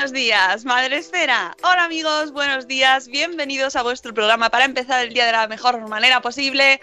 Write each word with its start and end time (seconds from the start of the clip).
Buenos 0.00 0.14
días, 0.14 0.64
Madre 0.64 0.96
Esfera. 0.96 1.54
Hola 1.62 1.84
amigos, 1.84 2.32
buenos 2.32 2.66
días. 2.66 3.06
Bienvenidos 3.08 3.76
a 3.76 3.82
vuestro 3.82 4.14
programa 4.14 4.48
para 4.48 4.64
empezar 4.64 5.04
el 5.04 5.12
día 5.12 5.26
de 5.26 5.32
la 5.32 5.46
mejor 5.46 5.78
manera 5.90 6.22
posible. 6.22 6.80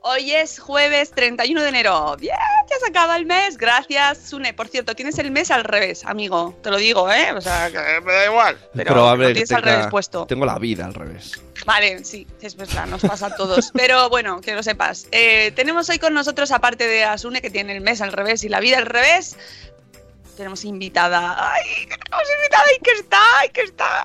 Hoy 0.00 0.32
es 0.32 0.60
jueves 0.60 1.10
31 1.10 1.60
de 1.60 1.68
enero. 1.68 2.16
Bien, 2.18 2.34
ya 2.70 2.78
se 2.78 2.88
acaba 2.88 3.18
el 3.18 3.26
mes. 3.26 3.58
Gracias, 3.58 4.30
Sune. 4.30 4.54
Por 4.54 4.68
cierto, 4.68 4.94
tienes 4.94 5.18
el 5.18 5.30
mes 5.30 5.50
al 5.50 5.62
revés, 5.64 6.06
amigo. 6.06 6.58
Te 6.62 6.70
lo 6.70 6.78
digo, 6.78 7.12
¿eh? 7.12 7.32
O 7.36 7.40
sea, 7.42 7.70
que 7.70 8.00
me 8.00 8.12
da 8.14 8.24
igual. 8.24 8.56
Pero 8.72 8.94
Probable 8.94 9.24
lo 9.24 9.28
que 9.28 9.34
tienes 9.34 9.52
al 9.52 9.62
revés 9.62 9.86
puesto. 9.88 10.24
Tengo 10.24 10.46
la 10.46 10.58
vida 10.58 10.86
al 10.86 10.94
revés. 10.94 11.38
Vale, 11.66 12.02
sí, 12.02 12.26
es 12.40 12.56
verdad, 12.56 12.86
nos 12.86 13.02
pasa 13.02 13.26
a 13.26 13.36
todos. 13.36 13.72
Pero 13.74 14.08
bueno, 14.08 14.40
que 14.40 14.54
lo 14.54 14.62
sepas. 14.62 15.06
Eh, 15.12 15.52
tenemos 15.54 15.90
hoy 15.90 15.98
con 15.98 16.14
nosotros, 16.14 16.50
aparte 16.50 16.86
de 16.86 17.04
Asune, 17.04 17.42
que 17.42 17.50
tiene 17.50 17.76
el 17.76 17.82
mes 17.82 18.00
al 18.00 18.12
revés 18.12 18.42
y 18.44 18.48
la 18.48 18.60
vida 18.60 18.78
al 18.78 18.86
revés, 18.86 19.36
tenemos 20.34 20.64
invitada. 20.64 21.52
¡Ay, 21.52 21.86
que 21.86 21.96
tenemos 21.96 22.28
invitada! 22.36 22.64
¡Ay, 22.68 22.78
que 22.82 22.90
está! 22.92 23.18
¡Ay, 23.40 23.50
que 23.50 23.62
está! 23.62 24.04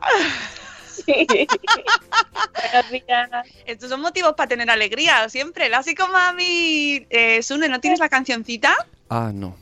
Buenos 2.71 2.91
días. 2.91 3.29
Estos 3.65 3.89
son 3.89 4.01
motivos 4.01 4.33
para 4.35 4.47
tener 4.47 4.69
alegría, 4.69 5.27
siempre. 5.29 5.69
La 5.69 5.81
psicomami. 5.81 7.05
Eh, 7.09 7.41
Sune, 7.41 7.69
¿no 7.69 7.79
tienes 7.79 7.99
la 7.99 8.09
cancioncita? 8.09 8.75
Ah, 9.09 9.31
no. 9.33 9.55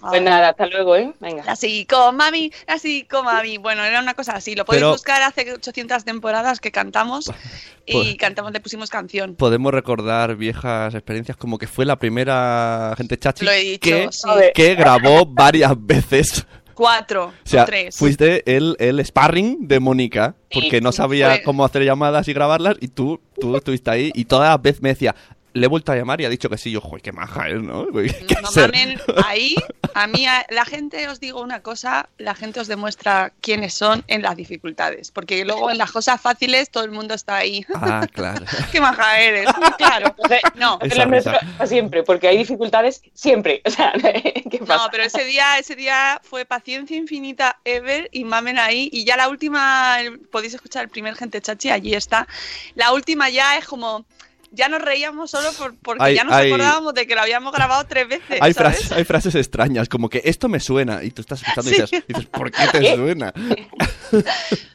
Pues 0.00 0.22
nada, 0.22 0.50
hasta 0.50 0.66
luego, 0.66 0.94
¿eh? 0.96 1.12
Venga. 1.20 1.42
La 1.44 1.56
psicomami, 1.56 2.50
la 2.66 2.78
psicomami. 2.78 3.58
Bueno, 3.58 3.82
era 3.84 4.00
una 4.00 4.14
cosa 4.14 4.32
así. 4.34 4.54
Lo 4.54 4.64
podéis 4.64 4.82
Pero- 4.82 4.92
buscar 4.92 5.22
hace 5.22 5.52
800 5.54 6.04
temporadas 6.04 6.60
que 6.60 6.70
cantamos 6.70 7.30
y 7.86 7.92
Pues- 7.92 8.16
cantamos, 8.16 8.52
le 8.52 8.60
pusimos 8.60 8.90
canción. 8.90 9.34
Podemos 9.36 9.72
recordar 9.72 10.36
viejas 10.36 10.94
experiencias 10.94 11.36
como 11.36 11.58
que 11.58 11.66
fue 11.66 11.84
la 11.86 11.96
primera 11.96 12.94
gente 12.96 13.18
chachi 13.18 13.44
Lo 13.44 13.50
he 13.52 13.60
dicho, 13.60 13.80
que, 13.90 14.08
sí. 14.12 14.28
que 14.54 14.74
grabó 14.74 15.26
varias 15.26 15.72
veces. 15.78 16.46
Cuatro 16.74 17.28
O 17.28 17.32
sea, 17.48 17.62
o 17.62 17.64
tres. 17.64 17.96
fuiste 17.96 18.54
el, 18.54 18.76
el 18.78 19.02
sparring 19.02 19.66
de 19.66 19.80
Mónica, 19.80 20.34
porque 20.52 20.82
no 20.82 20.92
sabía 20.92 21.30
fue. 21.30 21.42
cómo 21.42 21.64
hacer 21.64 21.82
llamadas 21.84 22.28
y 22.28 22.34
grabarlas, 22.34 22.76
y 22.82 22.88
tú, 22.88 23.18
tú 23.40 23.56
estuviste 23.56 23.90
ahí, 23.90 24.12
y 24.14 24.26
toda 24.26 24.50
la 24.50 24.58
vez 24.58 24.82
me 24.82 24.90
decía, 24.90 25.14
le 25.56 25.64
he 25.66 25.68
vuelto 25.68 25.92
a 25.92 25.96
llamar 25.96 26.20
y 26.20 26.24
ha 26.24 26.28
dicho 26.28 26.48
que 26.50 26.58
sí. 26.58 26.70
Yo, 26.70 26.80
joder, 26.80 27.02
qué 27.02 27.12
maja 27.12 27.48
es, 27.48 27.62
¿no? 27.62 27.86
¿Qué 27.92 28.36
No 28.42 28.48
ser? 28.48 28.72
mamen, 28.72 29.00
ahí, 29.24 29.54
a 29.94 30.06
mí, 30.06 30.26
a- 30.26 30.46
la 30.50 30.64
gente, 30.64 31.08
os 31.08 31.18
digo 31.20 31.40
una 31.40 31.60
cosa, 31.62 32.08
la 32.18 32.34
gente 32.34 32.60
os 32.60 32.68
demuestra 32.68 33.32
quiénes 33.40 33.74
son 33.74 34.04
en 34.08 34.22
las 34.22 34.36
dificultades, 34.36 35.10
porque 35.10 35.44
luego 35.44 35.70
en 35.70 35.78
las 35.78 35.90
cosas 35.92 36.20
fáciles 36.20 36.70
todo 36.70 36.84
el 36.84 36.90
mundo 36.90 37.14
está 37.14 37.36
ahí. 37.36 37.64
Ah, 37.74 38.06
claro. 38.12 38.44
¡Qué 38.72 38.80
maja 38.80 39.20
eres! 39.20 39.48
Claro. 39.78 40.14
No, 40.56 40.78
Es 40.82 40.96
la 40.96 41.06
nuestra 41.06 41.40
para 41.56 41.66
siempre, 41.66 42.02
porque 42.02 42.28
hay 42.28 42.38
dificultades 42.38 43.02
siempre. 43.14 43.62
O 43.66 43.70
sea, 43.70 43.92
¿qué 43.92 44.58
pasa? 44.66 44.84
No, 44.84 44.88
pero 44.90 45.02
ese 45.04 45.24
día, 45.24 45.58
ese 45.58 45.74
día 45.76 46.20
fue 46.22 46.44
paciencia 46.44 46.96
infinita 46.96 47.58
ever 47.64 48.08
y 48.12 48.24
mamen 48.24 48.58
ahí. 48.58 48.88
Y 48.92 49.04
ya 49.04 49.16
la 49.16 49.28
última, 49.28 50.00
el- 50.00 50.18
podéis 50.20 50.54
escuchar 50.54 50.84
el 50.84 50.88
primer 50.88 51.14
gente 51.16 51.40
chachi, 51.40 51.70
allí 51.70 51.94
está. 51.94 52.26
La 52.74 52.92
última 52.92 53.28
ya 53.28 53.56
es 53.58 53.66
como, 53.66 54.04
ya 54.52 54.68
nos 54.68 54.82
reíamos 54.82 55.30
solo 55.30 55.52
por- 55.52 55.76
porque 55.78 56.02
Hay- 56.04 56.14
ya 56.16 56.24
nos 56.24 56.34
hay- 56.34 56.48
acordábamos 56.48 56.94
de 56.94 57.06
que 57.06 57.14
lo 57.14 57.20
habíamos 57.22 57.52
grabado 57.52 57.84
tres 57.86 58.08
veces. 58.08 58.38
Hay, 58.40 58.52
¿sabes? 58.52 58.56
frases, 58.78 58.92
hay 58.92 59.04
frases 59.04 59.34
extrañas, 59.34 59.88
como 59.88 60.08
que 60.08 60.22
esto 60.24 60.48
me 60.48 60.60
suena, 60.60 61.02
y 61.02 61.10
tú 61.10 61.20
estás 61.22 61.42
escuchando 61.42 61.70
y 61.70 61.74
Sí. 61.74 61.80
dices, 61.82 62.04
dices, 62.08 62.26
¿por 62.26 62.50
qué 62.50 62.66
te 62.68 62.78
suena? 62.96 63.32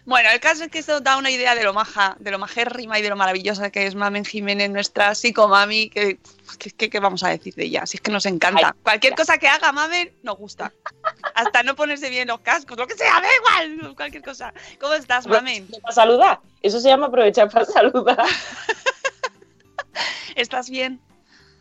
Bueno, 0.04 0.30
el 0.30 0.42
caso 0.42 0.66
es 0.66 0.70
que 0.70 0.80
esto 0.80 1.00
da 1.00 1.16
una 1.16 1.30
idea 1.30 1.56
de 1.56 1.64
lo 1.64 1.74
maja, 1.74 2.18
de 2.20 2.32
lo 2.32 2.40
majérrima 2.40 3.00
y 3.00 3.02
de 3.02 3.08
lo 3.10 3.16
maravillosa 3.16 3.70
que 3.70 3.86
es 3.86 3.96
Mamen 3.96 4.26
Jiménez, 4.26 4.70
nuestra 4.70 5.16
psicomami, 5.16 5.90
que, 5.90 6.20
que, 6.60 6.72
que- 6.72 6.90
que 6.90 7.00
vamos 7.00 7.24
a 7.24 7.30
decir 7.30 7.54
de 7.56 7.64
ella, 7.66 7.86
si 7.86 7.96
es 7.96 8.02
que 8.02 8.12
nos 8.12 8.26
encanta. 8.26 8.76
Cualquier 8.84 9.16
cosa 9.16 9.38
que 9.38 9.48
haga 9.48 9.72
Mamen 9.72 10.12
nos 10.24 10.38
gusta. 10.38 10.74
Hasta 11.34 11.64
no 11.64 11.76
ponerse 11.76 12.10
bien 12.10 12.28
los 12.28 12.42
cascos, 12.42 12.78
lo 12.78 12.88
que 12.88 12.96
sea, 12.96 13.22
da 13.22 13.28
igual, 13.70 13.96
cualquier 13.96 14.22
cosa. 14.24 14.54
¿Cómo 14.82 14.96
estás, 14.96 15.26
Mamen? 15.28 15.66
Para 15.82 15.96
saludar. 15.96 16.40
Eso 16.62 16.82
se 16.82 16.90
llama 16.90 17.06
aprovechar 17.08 17.50
para 17.50 17.64
saludar. 17.66 18.18
¿Estás 20.36 20.70
bien? 20.70 21.02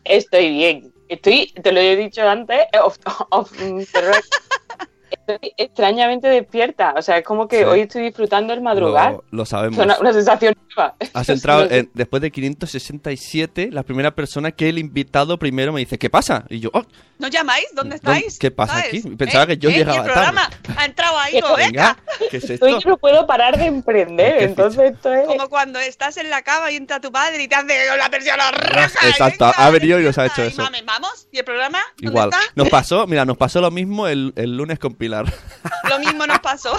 Estoy 0.03 0.49
bien. 0.51 0.93
Estoy, 1.07 1.51
te 1.61 1.71
lo 1.71 1.79
he 1.79 1.95
dicho 1.95 2.27
antes, 2.27 2.61
eh, 2.71 2.79
off- 2.79 2.97
off, 3.31 3.51
mm, 3.59 3.83
estoy 5.35 5.53
extrañamente 5.57 6.27
despierta. 6.27 6.93
O 6.97 7.01
sea, 7.01 7.17
es 7.17 7.23
como 7.23 7.47
que 7.47 7.59
Sí. 7.59 7.63
hoy 7.63 7.79
estoy 7.81 8.03
disfrutando 8.03 8.53
el 8.53 8.61
madrugar. 8.61 9.11
Lo, 9.13 9.23
lo 9.31 9.45
sabemos. 9.45 9.77
Es 9.79 9.85
una, 9.85 9.97
una 9.99 10.13
sensación 10.13 10.55
nueva. 10.75 10.95
Has 11.13 11.29
entrado 11.29 11.69
en- 11.69 11.89
después 11.93 12.21
de 12.21 12.31
567, 12.31 13.69
la 13.71 13.83
primera 13.83 14.11
persona 14.11 14.51
que 14.51 14.69
el 14.69 14.77
invitado 14.79 15.37
primero 15.37 15.73
me 15.73 15.79
dice, 15.79 15.97
¿qué 15.97 16.09
pasa? 16.09 16.45
Y 16.49 16.59
yo, 16.59 16.69
oh, 16.73 16.83
¿No 17.19 17.27
llamáis? 17.27 17.65
¿Dónde 17.75 17.97
¿dónde- 18.01 18.19
estáis? 18.19 18.39
¿qué 18.39 18.49
pasa 18.49 18.73
¿Sabes? 18.81 18.87
aquí? 19.05 19.15
Pensaba 19.15 19.45
que 19.45 19.57
yo 19.57 19.69
¿Eh? 19.69 19.73
llegaba 19.73 19.95
¿Y 19.95 19.99
el 19.99 20.05
programa 20.05 20.49
tarde. 20.49 20.75
ha 20.79 20.85
entrado 20.85 21.19
ahí, 21.19 21.39
venga. 21.57 21.97
¿qué 22.31 22.37
es 22.37 22.49
esto? 22.49 22.67
No 22.85 22.97
puedo 22.97 23.27
parar 23.27 23.57
de 23.57 23.65
emprender. 23.65 24.39
Qué 24.39 24.43
Entonces 24.45 24.93
esto 24.93 25.13
es... 25.13 25.27
Como 25.27 25.47
cuando 25.49 25.79
estás 25.79 26.17
en 26.17 26.29
la 26.31 26.41
cama 26.41 26.71
y 26.71 26.77
entra 26.77 26.99
tu 26.99 27.11
padre 27.11 27.43
y 27.43 27.47
te 27.47 27.55
hace 27.55 27.67
la 27.97 28.09
persiana 28.09 28.49
roja. 28.51 29.07
Exacto, 29.07 29.45
venga, 29.45 29.57
ha 29.57 29.69
venido 29.69 29.99
y 29.99 30.03
nos 30.03 30.17
ha 30.17 30.25
hecho 30.25 30.41
eso. 30.43 30.63
¿vamos? 30.85 31.27
¿Y 31.31 31.37
el 31.39 31.45
programa? 31.45 31.79
¿Dónde 31.97 32.09
Igual. 32.11 32.29
está? 32.33 32.41
Nos 32.55 32.69
pasó, 32.69 33.05
mira, 33.05 33.23
nos 33.23 33.37
pasó 33.37 33.61
lo 33.61 33.69
mismo 33.69 34.07
el, 34.07 34.33
el 34.35 34.57
lunes 34.57 34.79
con 34.79 34.95
Pilar. 34.95 35.20
Lo 35.89 35.99
mismo 35.99 36.25
nos 36.27 36.39
pasó. 36.39 36.77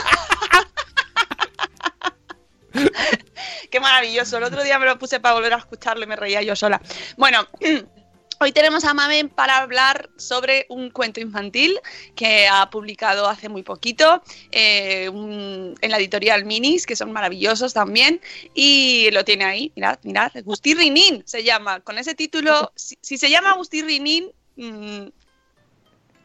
Qué 3.70 3.80
maravilloso. 3.80 4.38
El 4.38 4.44
otro 4.44 4.62
día 4.62 4.78
me 4.78 4.86
lo 4.86 4.98
puse 4.98 5.20
para 5.20 5.34
volver 5.34 5.52
a 5.54 5.58
escucharlo 5.58 6.04
y 6.04 6.06
me 6.06 6.16
reía 6.16 6.42
yo 6.42 6.56
sola. 6.56 6.80
Bueno, 7.16 7.46
Hoy 8.40 8.50
tenemos 8.50 8.82
a 8.84 8.92
Mamen 8.92 9.28
para 9.28 9.58
hablar 9.58 10.10
sobre 10.16 10.66
un 10.68 10.90
cuento 10.90 11.20
infantil 11.20 11.78
que 12.16 12.48
ha 12.48 12.68
publicado 12.70 13.28
hace 13.28 13.48
muy 13.48 13.62
poquito 13.62 14.20
eh, 14.50 15.08
un- 15.10 15.76
en 15.80 15.90
la 15.92 15.98
editorial 15.98 16.44
Minis, 16.44 16.84
que 16.84 16.96
son 16.96 17.12
maravillosos 17.12 17.72
también. 17.72 18.20
Y 18.52 19.12
lo 19.12 19.24
tiene 19.24 19.44
ahí, 19.44 19.70
mirad, 19.76 20.00
mirad, 20.02 20.36
Agustí 20.36 20.74
Rinin 20.74 21.22
se 21.24 21.44
llama. 21.44 21.78
Con 21.82 21.98
ese 21.98 22.16
título, 22.16 22.72
si, 22.74 22.98
si 23.00 23.16
se 23.16 23.30
llama 23.30 23.50
Agustí 23.52 23.80
Rinin, 23.80 24.32
mm, 24.56 25.06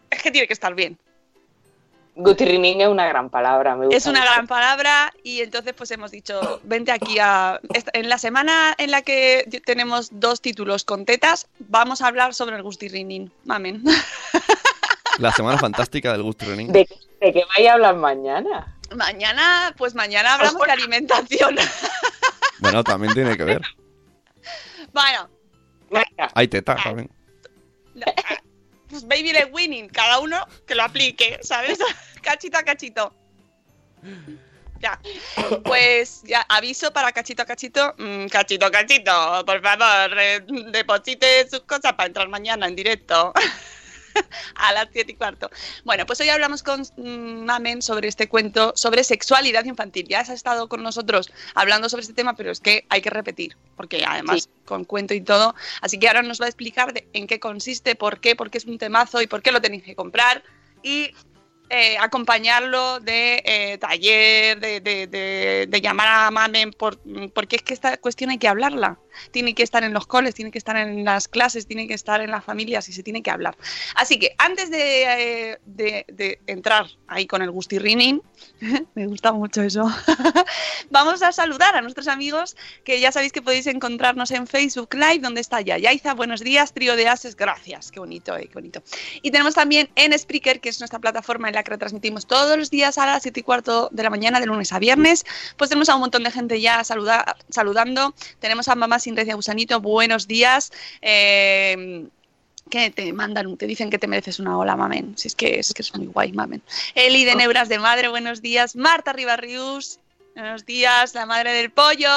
es 0.09 0.23
que 0.23 0.31
tiene 0.31 0.47
que 0.47 0.53
estar 0.53 0.73
bien. 0.73 0.97
Gutirrinín 2.17 2.81
es 2.81 2.87
una 2.87 3.05
gran 3.07 3.29
palabra. 3.29 3.75
Me 3.75 3.85
gusta 3.85 3.97
Es 3.97 4.05
una 4.07 4.19
mucho. 4.21 4.31
gran 4.33 4.47
palabra 4.47 5.13
y 5.23 5.41
entonces 5.41 5.73
pues 5.73 5.91
hemos 5.91 6.11
dicho, 6.11 6.59
vente 6.63 6.91
aquí 6.91 7.19
a... 7.19 7.59
En 7.93 8.09
la 8.09 8.17
semana 8.17 8.73
en 8.77 8.91
la 8.91 9.01
que 9.03 9.47
tenemos 9.65 10.09
dos 10.11 10.41
títulos 10.41 10.83
con 10.83 11.05
tetas, 11.05 11.47
vamos 11.59 12.01
a 12.01 12.07
hablar 12.07 12.33
sobre 12.33 12.55
el 12.55 12.63
Gustirrinin. 12.63 13.31
Mamen. 13.45 13.83
La 15.19 15.31
semana 15.31 15.57
fantástica 15.57 16.11
del 16.11 16.21
Gusto 16.21 16.45
Running. 16.45 16.71
¿De, 16.71 16.87
de 17.21 17.33
qué 17.33 17.41
vais 17.55 17.67
a 17.69 17.73
hablar 17.73 17.95
mañana? 17.95 18.77
Mañana, 18.95 19.73
pues 19.75 19.95
mañana 19.95 20.35
hablamos 20.35 20.61
de 20.65 20.71
alimentación. 20.71 21.55
Bueno, 22.59 22.83
también 22.83 23.13
tiene 23.13 23.37
que 23.37 23.43
ver. 23.43 23.61
bueno, 24.91 25.29
Hay 26.33 26.47
teta 26.47 26.75
también. 26.75 27.09
Pues 28.89 29.07
baby 29.07 29.33
le 29.33 29.45
winning, 29.45 29.89
cada 29.89 30.19
uno 30.19 30.45
que 30.65 30.75
lo 30.75 30.83
aplique, 30.83 31.39
¿sabes? 31.41 31.79
cachito 32.21 32.57
a 32.57 32.63
cachito. 32.63 33.13
Ya, 34.79 34.99
pues 35.63 36.21
ya 36.23 36.45
aviso 36.49 36.93
para 36.93 37.11
cachito 37.11 37.41
a 37.41 37.45
cachito, 37.45 37.95
mm, 37.97 38.27
cachito 38.27 38.65
a 38.67 38.71
cachito, 38.71 39.43
por 39.45 39.61
favor, 39.61 40.19
eh, 40.19 40.41
deposite 40.71 41.49
sus 41.49 41.61
cosas 41.61 41.93
para 41.93 42.07
entrar 42.07 42.27
mañana 42.29 42.67
en 42.67 42.75
directo 42.75 43.33
a 44.55 44.73
las 44.73 44.87
7 44.91 45.11
y 45.11 45.15
cuarto. 45.15 45.49
Bueno, 45.83 46.05
pues 46.05 46.19
hoy 46.21 46.29
hablamos 46.29 46.63
con 46.63 46.81
mm, 46.97 47.45
Mamen 47.45 47.81
sobre 47.81 48.07
este 48.07 48.27
cuento 48.27 48.73
sobre 48.75 49.03
sexualidad 49.03 49.65
infantil. 49.65 50.07
Ya 50.07 50.19
has 50.21 50.29
estado 50.29 50.67
con 50.69 50.83
nosotros 50.83 51.31
hablando 51.55 51.89
sobre 51.89 52.01
este 52.01 52.13
tema, 52.13 52.35
pero 52.35 52.51
es 52.51 52.59
que 52.59 52.85
hay 52.89 53.01
que 53.01 53.09
repetir, 53.09 53.55
porque 53.75 54.03
además 54.05 54.49
con 54.65 54.83
cuento 54.85 55.13
y 55.13 55.21
todo. 55.21 55.55
Así 55.81 55.97
que 55.99 56.07
ahora 56.07 56.21
nos 56.21 56.39
va 56.41 56.45
a 56.45 56.49
explicar 56.49 56.93
de- 56.93 57.07
en 57.13 57.27
qué 57.27 57.39
consiste, 57.39 57.95
por 57.95 58.19
qué, 58.19 58.35
por 58.35 58.49
qué 58.49 58.57
es 58.57 58.65
un 58.65 58.77
temazo 58.77 59.21
y 59.21 59.27
por 59.27 59.41
qué 59.41 59.51
lo 59.51 59.61
tenéis 59.61 59.83
que 59.83 59.95
comprar. 59.95 60.43
Y 60.83 61.11
eh, 61.69 61.97
acompañarlo 61.99 62.99
de 63.01 63.41
eh, 63.45 63.77
taller, 63.77 64.59
de, 64.59 64.79
de- 64.79 65.07
de- 65.07 65.65
de 65.67 65.81
llamar 65.81 66.07
a 66.07 66.31
Mamen, 66.31 66.71
por, 66.71 66.97
porque 67.33 67.57
es 67.57 67.61
que 67.61 67.73
esta 67.73 67.97
cuestión 67.97 68.29
hay 68.29 68.37
que 68.37 68.47
hablarla. 68.47 68.97
Tiene 69.31 69.53
que 69.55 69.63
estar 69.63 69.83
en 69.83 69.93
los 69.93 70.07
coles, 70.07 70.35
tiene 70.35 70.51
que 70.51 70.57
estar 70.57 70.75
en 70.77 71.03
las 71.05 71.27
clases, 71.27 71.67
tiene 71.67 71.87
que 71.87 71.93
estar 71.93 72.21
en 72.21 72.31
las 72.31 72.43
familias 72.43 72.87
y 72.89 72.93
se 72.93 73.03
tiene 73.03 73.21
que 73.23 73.31
hablar. 73.31 73.57
Así 73.95 74.19
que 74.19 74.35
antes 74.37 74.69
de, 74.71 75.57
eh, 75.77 76.39
entrar 76.47 76.87
ahí 77.07 77.25
con 77.27 77.41
el 77.41 77.51
gustirrining, 77.51 78.21
me 78.95 79.07
gusta 79.07 79.31
mucho 79.31 79.61
eso, 79.61 79.85
vamos 80.89 81.21
a 81.21 81.31
saludar 81.31 81.75
a 81.75 81.81
nuestros 81.81 82.07
amigos 82.07 82.55
que 82.83 82.99
ya 82.99 83.11
sabéis 83.11 83.31
que 83.31 83.41
podéis 83.41 83.67
encontrarnos 83.67 84.31
en 84.31 84.47
Facebook 84.47 84.93
Live, 84.93 85.19
donde 85.19 85.41
está 85.41 85.61
ya 85.61 85.77
Yaiza, 85.77 86.13
buenos 86.13 86.41
días, 86.41 86.73
trío 86.73 86.95
de 86.95 87.07
ases, 87.07 87.35
gracias, 87.35 87.91
qué 87.91 87.99
bonito, 87.99 88.35
eh, 88.37 88.47
qué 88.47 88.53
bonito. 88.53 88.81
Y 89.21 89.31
tenemos 89.31 89.53
también 89.55 89.89
en 89.95 90.17
Spreaker, 90.17 90.59
que 90.59 90.69
es 90.69 90.79
nuestra 90.79 90.99
plataforma 90.99 91.47
en 91.47 91.55
la 91.55 91.63
que 91.63 91.71
retransmitimos 91.71 92.27
todos 92.27 92.57
los 92.57 92.69
días 92.69 92.97
a 92.97 93.05
las 93.05 93.23
7 93.23 93.39
y 93.39 93.43
cuarto 93.43 93.89
de 93.91 94.03
la 94.03 94.09
mañana, 94.09 94.39
de 94.39 94.45
lunes 94.45 94.71
a 94.73 94.79
viernes. 94.79 95.25
Pues 95.57 95.69
tenemos 95.69 95.89
a 95.89 95.95
un 95.95 96.01
montón 96.01 96.23
de 96.23 96.31
gente 96.31 96.59
ya 96.61 96.83
saluda- 96.83 97.37
saludando. 97.49 98.13
Tenemos 98.39 98.67
a 98.67 98.75
Mamá 98.75 98.99
Sin 99.07 99.15
Recia 99.15 99.35
Gusanito, 99.35 99.79
buenos 99.79 100.27
días. 100.27 100.69
Eh, 101.01 102.09
que 102.69 102.89
te 102.89 103.13
mandan, 103.13 103.55
te 103.55 103.65
dicen 103.65 103.89
que 103.89 103.97
te 103.97 104.05
mereces 104.05 104.37
una 104.37 104.57
ola, 104.57 104.75
mamen. 104.75 105.17
Si 105.17 105.29
es 105.29 105.35
que 105.35 105.59
es 105.59 105.73
que 105.73 105.81
es 105.81 105.95
muy 105.95 106.07
guay, 106.07 106.33
mamen. 106.33 106.61
Eli 106.93 107.23
de 107.23 107.35
Neuras 107.35 107.69
de 107.69 107.79
Madre, 107.79 108.09
buenos 108.09 108.41
días. 108.41 108.75
Marta 108.75 109.13
Ribarrius, 109.13 110.01
buenos 110.35 110.65
días. 110.65 111.15
La 111.15 111.25
madre 111.25 111.53
del 111.53 111.71
pollo. 111.71 112.09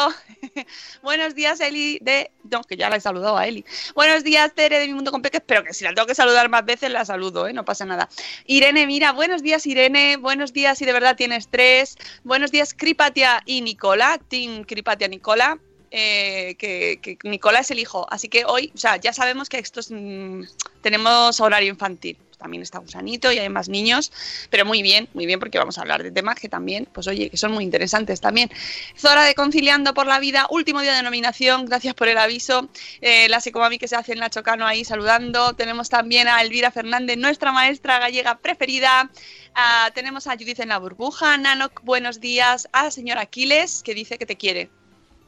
buenos 1.05 1.37
días, 1.37 1.61
Eli 1.61 2.01
de. 2.03 2.33
No, 2.51 2.65
que 2.65 2.77
ya 2.77 2.91
la 2.91 2.97
he 2.97 3.01
saludado 3.01 3.39
a 3.39 3.47
Eli. 3.47 3.65
Buenos 3.95 4.25
días, 4.25 4.53
Tere 4.53 4.81
de 4.81 4.89
Mi 4.89 4.95
Mundo 4.95 5.13
con 5.13 5.23
Peques, 5.23 5.43
pero 5.47 5.63
que 5.63 5.73
si 5.73 5.85
la 5.85 5.95
tengo 5.95 6.09
que 6.09 6.17
saludar 6.17 6.49
más 6.49 6.65
veces, 6.65 6.91
la 6.91 7.05
saludo, 7.05 7.47
¿eh? 7.47 7.53
no 7.53 7.65
pasa 7.65 7.85
nada. 7.85 8.09
Irene, 8.47 8.89
mira, 8.89 9.13
buenos 9.13 9.45
días, 9.45 9.65
Irene. 9.65 10.17
Buenos 10.17 10.53
días, 10.53 10.77
si 10.77 10.87
de 10.87 10.93
verdad 10.93 11.15
tienes 11.15 11.47
tres. 11.47 11.97
Buenos 12.25 12.51
días, 12.51 12.75
Cripatia 12.75 13.45
y 13.47 13.61
Nicola. 13.61 14.19
Team 14.29 14.65
Cripatia 14.65 15.07
Nicola. 15.07 15.61
Eh, 15.91 16.55
que, 16.57 17.01
que 17.03 17.19
Nicola 17.25 17.61
es 17.61 17.71
el 17.71 17.79
hijo. 17.79 18.07
Así 18.11 18.29
que 18.29 18.45
hoy, 18.45 18.73
o 18.75 18.79
sea, 18.79 18.97
ya 18.97 19.13
sabemos 19.13 19.49
que 19.49 19.59
estos 19.59 19.91
mm, 19.91 20.43
tenemos 20.83 21.41
horario 21.41 21.69
infantil. 21.69 22.17
También 22.41 22.63
está 22.63 22.79
Gusanito 22.79 23.31
y 23.31 23.39
hay 23.39 23.51
más 23.51 23.69
niños, 23.69 24.11
pero 24.49 24.65
muy 24.65 24.81
bien, 24.81 25.11
muy 25.13 25.27
bien, 25.27 25.39
porque 25.39 25.59
vamos 25.59 25.77
a 25.77 25.83
hablar 25.83 26.03
de 26.03 26.11
temas 26.11 26.37
que 26.41 26.49
también, 26.49 26.89
pues 26.91 27.07
oye, 27.07 27.29
que 27.29 27.37
son 27.37 27.53
muy 27.53 27.65
interesantes 27.65 28.23
también. 28.23 28.51
Zora 28.97 29.25
de 29.25 29.35
Conciliando 29.35 29.93
por 29.93 30.07
la 30.07 30.19
Vida, 30.19 30.47
último 30.49 30.81
día 30.81 30.95
de 30.95 31.03
nominación, 31.03 31.67
gracias 31.67 31.93
por 31.95 32.09
el 32.09 32.17
aviso. 32.17 32.71
Eh, 33.03 33.29
la 33.29 33.43
que 33.43 33.89
se 33.89 33.97
hace 33.97 34.15
en 34.15 34.21
Nacho 34.21 34.43
Cano 34.43 34.67
ahí 34.67 34.87
saludando. 34.87 35.53
Tenemos 35.53 35.91
también 35.91 36.29
a 36.29 36.41
Elvira 36.41 36.71
Fernández, 36.71 37.19
nuestra 37.19 37.53
maestra 37.53 37.99
gallega 37.99 38.39
preferida. 38.39 39.11
Ah, 39.55 39.91
tenemos 39.95 40.27
a 40.27 40.33
Judith 40.33 40.61
en 40.61 40.71
la 40.71 40.79
burbuja, 40.79 41.37
Nanok, 41.37 41.83
buenos 41.83 42.21
días. 42.21 42.69
A 42.73 42.85
la 42.85 42.91
señora 42.91 43.21
Aquiles, 43.21 43.83
que 43.83 43.95
dice 43.95 44.17
que 44.17 44.25
te 44.25 44.37
quiere. 44.37 44.71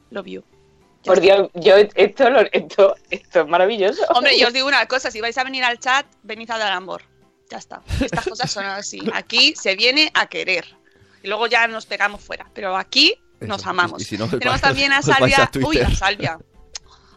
Love 0.09 0.27
you. 0.27 0.52
Por 1.05 1.19
Dios, 1.21 1.49
yo 1.53 1.75
esto, 1.95 2.29
lo- 2.29 2.41
esto, 2.51 2.95
esto 3.09 3.41
es 3.41 3.47
maravilloso. 3.47 4.01
Hombre, 4.09 4.37
yo 4.39 4.47
os 4.47 4.53
digo 4.53 4.67
una 4.67 4.85
cosa, 4.87 5.11
si 5.11 5.19
vais 5.21 5.37
a 5.37 5.43
venir 5.43 5.63
al 5.63 5.79
chat, 5.79 6.05
venid 6.23 6.49
a 6.51 6.57
dar 6.57 6.71
amor. 6.71 7.03
Ya 7.49 7.57
está. 7.57 7.81
Estas 7.99 8.25
cosas 8.27 8.51
son 8.51 8.65
así. 8.65 9.01
Aquí 9.13 9.53
se 9.55 9.75
viene 9.75 10.09
a 10.13 10.27
querer. 10.27 10.65
Y 11.21 11.27
luego 11.27 11.47
ya 11.47 11.67
nos 11.67 11.85
pegamos 11.85 12.21
fuera. 12.23 12.45
Pero 12.53 12.75
aquí 12.75 13.15
nos 13.39 13.61
Eso. 13.61 13.69
amamos. 13.69 14.01
Y- 14.01 14.03
y 14.03 14.07
si 14.07 14.17
no, 14.17 14.25
os 14.25 14.31
Tenemos 14.31 14.55
vais- 14.59 14.61
también 14.61 14.91
a 14.93 15.01
Salvia. 15.01 15.43
a. 15.43 15.51
Uy, 15.65 15.79
a 15.79 15.89
Salvia. 15.93 16.37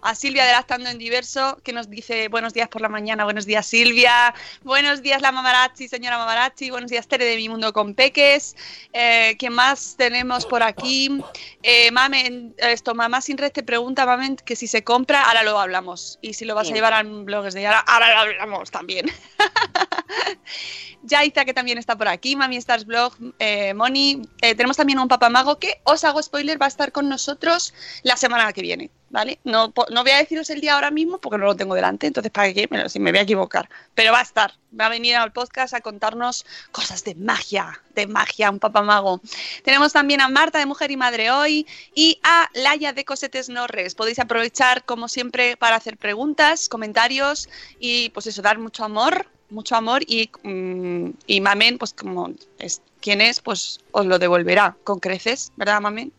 A 0.02 0.14
Silvia 0.14 0.44
de 0.44 0.52
Lactando 0.52 0.88
en 0.88 0.98
Diverso, 0.98 1.58
que 1.62 1.72
nos 1.72 1.90
dice 1.90 2.28
buenos 2.28 2.54
días 2.54 2.68
por 2.68 2.80
la 2.80 2.88
mañana, 2.88 3.24
buenos 3.24 3.46
días 3.46 3.66
Silvia, 3.66 4.34
buenos 4.62 5.02
días 5.02 5.20
la 5.20 5.32
Mamarazzi, 5.32 5.88
señora 5.88 6.18
Mamarazzi, 6.18 6.70
buenos 6.70 6.90
días 6.90 7.08
Tere 7.08 7.24
de 7.24 7.36
Mi 7.36 7.48
Mundo 7.48 7.72
con 7.72 7.94
Peques, 7.94 8.56
eh, 8.92 9.36
¿qué 9.38 9.50
más 9.50 9.96
tenemos 9.96 10.46
por 10.46 10.62
aquí? 10.62 11.20
Eh, 11.62 11.90
Mamen, 11.90 12.54
esto, 12.58 12.94
Mamá 12.94 13.20
Sin 13.20 13.38
Red 13.38 13.52
te 13.52 13.62
pregunta, 13.62 14.06
Mamen, 14.06 14.36
que 14.36 14.56
si 14.56 14.66
se 14.66 14.84
compra, 14.84 15.24
ahora 15.24 15.42
lo 15.42 15.58
hablamos, 15.58 16.18
y 16.22 16.34
si 16.34 16.44
lo 16.44 16.54
vas 16.54 16.70
a 16.70 16.74
llevar 16.74 16.92
al 16.92 17.24
blogs 17.24 17.54
de 17.54 17.66
ahora, 17.66 17.80
ahora 17.80 18.12
lo 18.12 18.20
hablamos 18.20 18.70
también. 18.70 19.06
Yaiza, 21.06 21.44
que 21.44 21.54
también 21.54 21.78
está 21.78 21.96
por 21.96 22.08
aquí, 22.08 22.36
Mami 22.36 22.56
Stars 22.56 22.84
Blog, 22.84 23.14
eh, 23.38 23.74
Moni. 23.74 24.22
Eh, 24.42 24.54
tenemos 24.54 24.76
también 24.76 24.98
a 24.98 25.02
un 25.02 25.08
papamago 25.08 25.58
que, 25.58 25.80
os 25.84 26.04
hago 26.04 26.22
spoiler, 26.22 26.60
va 26.60 26.66
a 26.66 26.68
estar 26.68 26.92
con 26.92 27.08
nosotros 27.08 27.74
la 28.02 28.16
semana 28.16 28.52
que 28.52 28.62
viene, 28.62 28.90
¿vale? 29.10 29.38
No, 29.44 29.72
no 29.90 30.02
voy 30.02 30.10
a 30.10 30.18
deciros 30.18 30.50
el 30.50 30.60
día 30.60 30.74
ahora 30.74 30.90
mismo 30.90 31.18
porque 31.18 31.38
no 31.38 31.46
lo 31.46 31.56
tengo 31.56 31.74
delante, 31.74 32.06
entonces 32.06 32.32
para 32.32 32.52
qué, 32.52 32.68
me, 32.70 32.88
si 32.88 32.98
me 32.98 33.10
voy 33.10 33.20
a 33.20 33.22
equivocar. 33.22 33.68
Pero 33.94 34.12
va 34.12 34.20
a 34.20 34.22
estar, 34.22 34.52
va 34.78 34.86
a 34.86 34.88
venir 34.88 35.16
al 35.16 35.32
podcast 35.32 35.74
a 35.74 35.80
contarnos 35.80 36.44
cosas 36.72 37.04
de 37.04 37.14
magia, 37.14 37.80
de 37.94 38.06
magia, 38.06 38.50
un 38.50 38.58
papamago. 38.58 39.20
Tenemos 39.64 39.92
también 39.92 40.20
a 40.20 40.28
Marta 40.28 40.58
de 40.58 40.66
Mujer 40.66 40.90
y 40.90 40.96
Madre 40.96 41.30
Hoy 41.30 41.66
y 41.94 42.18
a 42.22 42.48
Laia 42.54 42.92
de 42.92 43.04
Cosetes 43.04 43.48
Norres. 43.48 43.94
Podéis 43.94 44.18
aprovechar, 44.18 44.84
como 44.84 45.08
siempre, 45.08 45.56
para 45.56 45.76
hacer 45.76 45.96
preguntas, 45.96 46.68
comentarios 46.68 47.48
y, 47.78 48.10
pues 48.10 48.26
eso, 48.26 48.42
dar 48.42 48.58
mucho 48.58 48.84
amor, 48.84 49.26
mucho 49.50 49.76
amor 49.76 50.02
y, 50.06 50.30
mm, 50.42 51.10
y 51.26 51.40
Mamen, 51.40 51.78
pues 51.78 51.92
como 51.92 52.32
es 52.58 52.82
quien 53.00 53.20
es, 53.20 53.40
pues 53.40 53.78
os 53.92 54.06
lo 54.06 54.18
devolverá 54.18 54.76
con 54.82 54.98
creces, 54.98 55.52
¿verdad, 55.56 55.80
Mamen? 55.80 56.12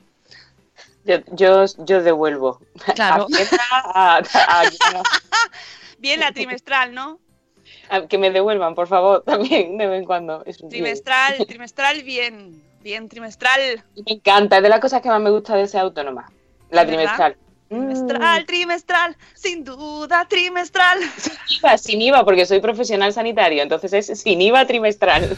Yo, 1.08 1.18
yo, 1.32 1.66
yo 1.86 2.04
devuelvo. 2.04 2.60
Claro. 2.96 3.24
A 3.26 3.28
Fiesta, 3.28 3.64
a- 3.72 4.18
a- 4.18 5.04
Bien 6.00 6.20
la 6.20 6.32
trimestral, 6.32 6.94
¿no? 6.94 7.20
que 8.10 8.18
me 8.18 8.30
devuelvan, 8.32 8.76
por 8.76 8.88
favor, 8.88 9.24
también 9.26 9.78
de 9.78 9.88
vez 9.88 10.00
en 10.02 10.06
cuando. 10.06 10.44
Es 10.46 10.58
bien. 10.60 10.70
Trimestral, 10.70 11.46
trimestral, 11.48 12.04
bien, 12.04 12.62
bien, 12.82 13.08
trimestral. 13.10 13.84
Me 14.06 14.14
encanta, 14.14 14.58
es 14.58 14.64
de 14.64 14.70
las 14.70 14.80
cosas 14.82 15.02
que 15.02 15.08
más 15.10 15.22
me 15.22 15.30
gusta 15.32 15.56
de 15.56 15.68
ser 15.68 15.82
autónoma. 15.82 16.30
La 16.70 16.86
trimestral. 16.86 17.38
Trimestral, 17.70 18.46
trimestral, 18.46 19.18
sin 19.34 19.64
duda, 19.66 20.26
trimestral. 20.30 21.00
IVA, 21.60 21.78
sin 21.78 22.02
IVA, 22.02 22.24
porque 22.24 22.46
soy 22.46 22.60
profesional 22.62 23.12
sanitario, 23.12 23.62
entonces 23.64 23.94
es 24.10 24.22
sin 24.22 24.42
IVA 24.42 24.66
trimestral. 24.68 25.36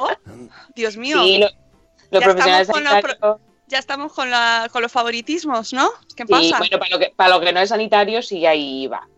Oh, 0.00 0.10
Dios 0.74 0.96
mío. 0.96 1.22
Sí, 1.22 1.38
lo- 1.38 1.48
Ya 2.20 2.26
con 2.26 2.36
los 2.36 2.66
sanitarios. 2.66 3.36
Ya 3.68 3.78
estamos 3.78 4.12
con, 4.12 4.30
la, 4.30 4.68
con 4.72 4.82
los 4.82 4.92
favoritismos, 4.92 5.72
¿no? 5.72 5.90
¿Qué 6.16 6.24
Sí, 6.24 6.32
pasa? 6.32 6.58
bueno, 6.58 6.78
para 6.78 6.90
lo, 6.90 6.98
que, 6.98 7.12
para 7.16 7.30
lo 7.30 7.40
que 7.40 7.52
no 7.52 7.60
es 7.60 7.68
sanitario 7.68 8.22
sí 8.22 8.46
hay 8.46 8.82
IVA. 8.84 9.08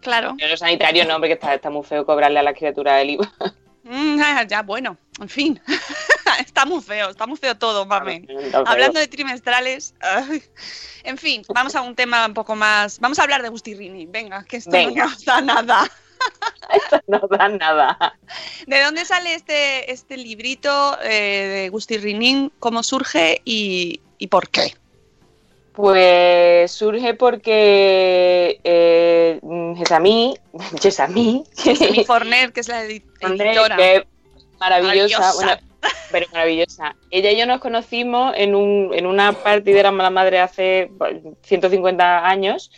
Claro. 0.00 0.34
Pero 0.36 0.50
los 0.50 0.60
sanitarios 0.60 1.06
no, 1.06 1.14
porque 1.18 1.32
está, 1.34 1.54
está 1.54 1.70
muy 1.70 1.84
feo 1.84 2.04
cobrarle 2.04 2.38
a 2.38 2.42
las 2.42 2.54
criaturas 2.54 3.00
el 3.00 3.10
IVA. 3.10 3.32
Mm, 3.84 4.18
ah, 4.20 4.42
ya, 4.44 4.62
bueno, 4.62 4.96
en 5.20 5.28
fin. 5.28 5.60
está 6.40 6.64
muy 6.64 6.82
feo, 6.82 7.10
está 7.10 7.26
muy 7.26 7.36
feo 7.36 7.54
todo, 7.56 7.84
mamen. 7.86 8.26
Hablando 8.66 8.98
de 8.98 9.06
trimestrales, 9.08 9.94
ay. 10.00 10.42
en 11.04 11.18
fin, 11.18 11.42
vamos 11.54 11.74
a 11.74 11.82
un 11.82 11.94
tema 11.94 12.26
un 12.26 12.34
poco 12.34 12.56
más. 12.56 12.98
Vamos 12.98 13.18
a 13.18 13.22
hablar 13.22 13.42
de 13.42 13.50
Gustirrini. 13.50 14.06
Venga, 14.06 14.42
que 14.44 14.56
esto 14.56 14.70
Venga. 14.70 15.04
no 15.04 15.10
nos 15.10 15.24
da 15.24 15.40
nada. 15.40 15.90
No 17.06 17.20
da 17.30 17.48
nada. 17.48 18.18
¿De 18.66 18.82
dónde 18.82 19.04
sale 19.04 19.34
este, 19.34 19.92
este 19.92 20.16
librito 20.16 20.98
eh, 21.02 21.62
de 21.64 21.68
Gustirrini? 21.68 22.50
¿Cómo 22.58 22.82
surge 22.82 23.40
y, 23.44 24.00
y 24.18 24.26
por 24.28 24.48
qué? 24.48 24.74
Pues 25.72 26.70
surge 26.70 27.14
porque 27.14 28.60
eh, 28.62 29.40
Gessamí, 29.76 30.36
Gessamí, 30.80 31.44
Mi 31.90 32.04
Forner, 32.06 32.52
que 32.52 32.60
es 32.60 32.68
la 32.68 32.84
edi- 32.84 33.02
Forner, 33.20 33.46
editora. 33.48 33.76
que 33.76 33.96
es 33.96 34.02
maravillosa, 34.60 35.18
Maravillosa. 35.18 35.32
bueno, 35.34 35.52
pero 36.12 36.26
maravillosa. 36.32 36.96
Ella 37.10 37.32
y 37.32 37.36
yo 37.38 37.46
nos 37.46 37.60
conocimos 37.60 38.34
en, 38.36 38.54
un, 38.54 38.92
en 38.94 39.04
una 39.06 39.32
partida 39.32 39.78
de 39.78 39.82
la 39.82 39.90
mala 39.90 40.10
madre 40.10 40.38
hace 40.38 40.88
bueno, 40.92 41.34
150 41.42 42.24
años 42.26 42.70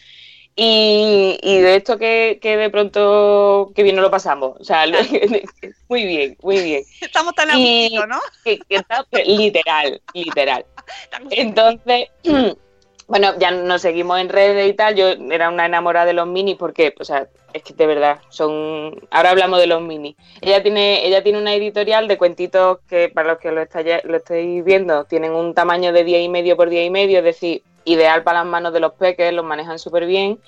y, 0.57 1.39
y 1.43 1.59
de 1.61 1.77
esto 1.77 1.99
que, 1.99 2.39
que 2.41 2.57
de 2.57 2.71
pronto 2.71 3.71
que 3.75 3.83
bien 3.83 3.95
nos 3.95 4.03
lo 4.05 4.11
pasamos. 4.11 4.57
O 4.59 4.65
sea, 4.65 4.87
lo- 4.87 4.99
muy 5.89 6.05
bien, 6.07 6.37
muy 6.43 6.61
bien. 6.61 6.83
Estamos 7.01 7.35
tan 7.35 7.51
a 7.51 7.59
Y- 7.59 7.83
gustito, 7.91 8.07
¿no? 8.07 8.19
Que- 8.43 8.59
que 8.61 8.77
está- 8.77 9.05
literal, 9.27 10.01
literal. 10.15 10.65
Entonces, 11.31 12.09
bueno, 13.07 13.35
ya 13.39 13.51
nos 13.51 13.83
seguimos 13.83 14.19
en 14.19 14.29
redes 14.31 14.69
y 14.69 14.73
tal. 14.75 14.95
Yo 14.97 15.09
era 15.09 15.51
una 15.51 15.67
enamorada 15.67 16.07
de 16.07 16.13
los 16.15 16.27
minis 16.27 16.57
porque, 16.57 16.95
o 16.99 17.05
sea, 17.05 17.29
es 17.53 17.63
que 17.63 17.75
de 17.75 17.87
verdad 17.87 18.19
son. 18.31 18.99
Ahora 19.11 19.31
hablamos 19.31 19.61
de 19.61 19.67
los 19.67 19.83
minis. 19.83 20.17
Ella 20.41 20.63
tiene, 20.63 21.07
ella 21.07 21.23
tiene 21.23 21.39
una 21.39 21.55
editorial 21.55 22.09
de 22.09 22.19
cuentitos 22.19 22.79
que, 22.89 23.09
para 23.11 23.29
los 23.29 23.39
que 23.39 23.51
lo, 23.53 23.61
estáis- 23.63 24.03
lo 24.05 24.17
estáis 24.17 24.65
viendo, 24.65 25.05
tienen 25.05 25.33
un 25.33 25.55
tamaño 25.55 25.93
de 25.93 26.03
día 26.05 26.21
y 26.21 26.29
medio 26.29 26.57
por 26.57 26.71
día 26.71 26.83
y 26.85 26.91
medio, 26.91 27.19
es 27.19 27.25
decir, 27.25 27.63
ideal 27.87 28.23
para 28.23 28.41
las 28.41 28.47
manos 28.47 28.75
de 28.75 28.81
los 28.81 28.93
peques, 28.93 29.33
los 29.33 29.45
manejan 29.45 29.79
súper 29.79 30.05
bien. 30.05 30.39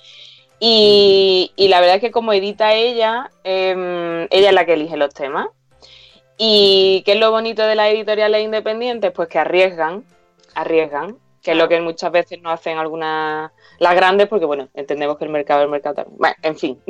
Y, 0.59 1.51
y 1.55 1.67
la 1.69 1.79
verdad 1.79 1.95
es 1.95 2.01
que 2.01 2.11
como 2.11 2.33
edita 2.33 2.73
ella, 2.73 3.31
em, 3.43 4.23
ella 4.29 4.49
es 4.49 4.53
la 4.53 4.65
que 4.65 4.73
elige 4.73 4.97
los 4.97 5.13
temas. 5.13 5.47
¿Y 6.37 7.01
qué 7.05 7.13
es 7.13 7.17
lo 7.19 7.31
bonito 7.31 7.63
de 7.65 7.75
las 7.75 7.89
editoriales 7.89 8.43
independientes? 8.43 9.11
Pues 9.11 9.27
que 9.29 9.39
arriesgan, 9.39 10.03
arriesgan, 10.55 11.17
que 11.43 11.51
es 11.51 11.57
lo 11.57 11.67
que 11.67 11.79
muchas 11.81 12.11
veces 12.11 12.41
no 12.41 12.49
hacen 12.51 12.77
algunas 12.77 13.51
las 13.79 13.95
grandes, 13.95 14.27
porque 14.27 14.45
bueno, 14.45 14.67
entendemos 14.73 15.17
que 15.17 15.25
el 15.25 15.31
mercado 15.31 15.61
es 15.61 15.65
el 15.65 15.71
mercado 15.71 15.95
también. 15.95 16.17
Bueno, 16.17 16.35
en 16.41 16.57
fin. 16.57 16.81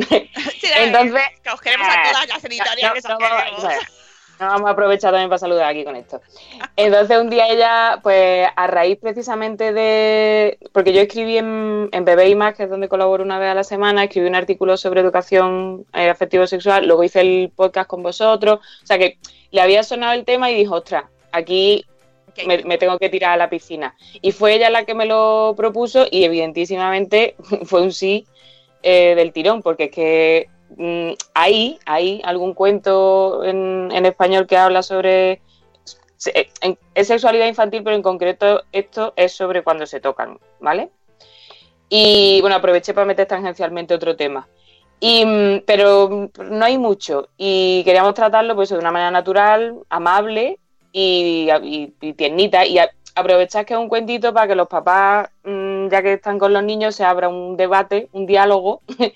Sí, 0.59 0.67
Entonces, 0.77 1.21
que 1.43 1.49
os 1.51 1.61
queremos 1.61 1.87
a 1.87 2.11
todas 2.11 2.27
las 2.27 2.43
editoriales. 2.43 3.03
no, 3.07 3.13
os 3.15 3.19
no 3.19 3.25
vamos- 3.29 3.41
queremos. 3.43 3.63
o 3.63 3.67
sea, 3.69 3.79
no 3.79 3.85
vamos 4.47 4.69
a 4.69 4.71
aprovechar 4.71 5.11
también 5.11 5.29
para 5.29 5.39
saludar 5.39 5.65
aquí 5.65 5.83
con 5.83 5.95
esto. 5.95 6.21
Entonces 6.75 7.19
un 7.19 7.29
día 7.29 7.47
ella, 7.47 7.99
pues 8.01 8.47
a 8.55 8.67
raíz 8.67 8.97
precisamente 8.99 9.73
de, 9.73 10.57
porque 10.71 10.93
yo 10.93 11.01
escribí 11.01 11.37
en, 11.37 11.89
en 11.91 12.05
Bebé 12.05 12.29
y 12.29 12.35
Más, 12.35 12.55
que 12.55 12.63
es 12.63 12.69
donde 12.69 12.87
colaboro 12.87 13.23
una 13.23 13.39
vez 13.39 13.49
a 13.49 13.55
la 13.55 13.63
semana, 13.63 14.03
escribí 14.03 14.27
un 14.27 14.35
artículo 14.35 14.77
sobre 14.77 15.01
educación 15.01 15.85
eh, 15.93 16.09
afectivo-sexual, 16.09 16.85
luego 16.85 17.03
hice 17.03 17.21
el 17.21 17.51
podcast 17.55 17.89
con 17.89 18.03
vosotros, 18.03 18.59
o 18.83 18.85
sea 18.85 18.97
que 18.97 19.17
le 19.51 19.61
había 19.61 19.83
sonado 19.83 20.13
el 20.13 20.25
tema 20.25 20.51
y 20.51 20.55
dijo, 20.55 20.75
ostras, 20.75 21.05
aquí 21.31 21.85
me, 22.45 22.63
me 22.63 22.77
tengo 22.77 22.97
que 22.99 23.09
tirar 23.09 23.31
a 23.31 23.37
la 23.37 23.49
piscina. 23.49 23.95
Y 24.21 24.31
fue 24.31 24.53
ella 24.53 24.69
la 24.69 24.85
que 24.85 24.93
me 24.93 25.05
lo 25.05 25.53
propuso 25.57 26.05
y 26.09 26.23
evidentísimamente 26.23 27.35
fue 27.65 27.81
un 27.81 27.91
sí 27.91 28.25
eh, 28.81 29.13
del 29.15 29.33
tirón, 29.33 29.61
porque 29.61 29.85
es 29.85 29.91
que 29.91 30.49
hay, 31.33 31.79
hay 31.85 32.21
algún 32.23 32.53
cuento 32.53 33.43
en, 33.43 33.91
español 34.05 34.47
que 34.47 34.57
habla 34.57 34.83
sobre... 34.83 35.41
en- 36.61 36.77
es 36.95 37.07
sexualidad 37.07 37.47
infantil, 37.47 37.83
pero 37.83 37.95
en 37.95 38.01
concreto 38.01 38.63
esto 38.71 39.13
es 39.15 39.33
sobre 39.33 39.63
cuando 39.63 39.85
se 39.85 39.99
tocan, 39.99 40.39
¿vale? 40.59 40.89
Y 41.89 42.39
bueno, 42.41 42.55
aproveché 42.55 42.93
para 42.93 43.05
meter 43.05 43.25
tangencialmente 43.27 43.93
otro 43.93 44.15
tema. 44.15 44.47
Y, 44.99 45.25
mm, 45.25 45.61
pero 45.65 46.09
mm, 46.09 46.27
no 46.51 46.65
hay 46.65 46.77
mucho 46.77 47.29
y 47.37 47.83
queríamos 47.85 48.13
tratarlo 48.13 48.55
pues 48.55 48.69
de 48.69 48.77
una 48.77 48.91
manera 48.91 49.11
natural, 49.11 49.75
amable 49.89 50.59
y 50.91 51.47
tiernita 52.17 52.65
y 52.65 52.79
a- 52.79 52.89
aprovechar 53.15 53.65
que 53.65 53.73
es 53.73 53.79
un 53.79 53.89
cuentito 53.89 54.33
para 54.33 54.47
que 54.47 54.55
los 54.55 54.67
papás, 54.67 55.29
mm, 55.43 55.87
ya 55.89 56.01
que 56.01 56.13
están 56.13 56.39
con 56.39 56.53
los 56.53 56.63
niños, 56.63 56.95
se 56.95 57.03
abra 57.03 57.29
un 57.29 57.57
debate, 57.57 58.09
un 58.11 58.25
diálogo 58.25 58.81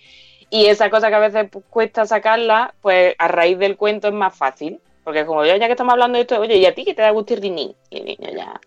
y 0.53 0.67
esa 0.67 0.91
cosa 0.91 1.10
que 1.10 1.15
a 1.15 1.19
veces 1.19 1.50
pues, 1.50 1.65
cuesta 1.67 2.05
sacarla, 2.05 2.75
pues 2.79 3.15
a 3.17 3.27
raíz 3.27 3.57
del 3.57 3.75
cuento 3.75 4.10
es 4.10 4.13
más 4.13 4.38
fácil. 4.38 4.79
Porque 5.03 5.25
como, 5.25 5.43
ya, 5.43 5.57
ya 5.57 5.65
que 5.65 5.72
estamos 5.72 5.93
hablando 5.93 6.17
de 6.17 6.22
esto, 6.22 6.39
oye, 6.39 6.57
¿y 6.57 6.65
a 6.67 6.75
ti 6.75 6.86
que 6.86 6.93
te 6.93 7.01
da 7.01 7.10
gusto 7.10 7.33
ir 7.33 7.43
Y 7.43 7.75
el 7.89 8.05
niño 8.05 8.29
ya... 8.36 8.62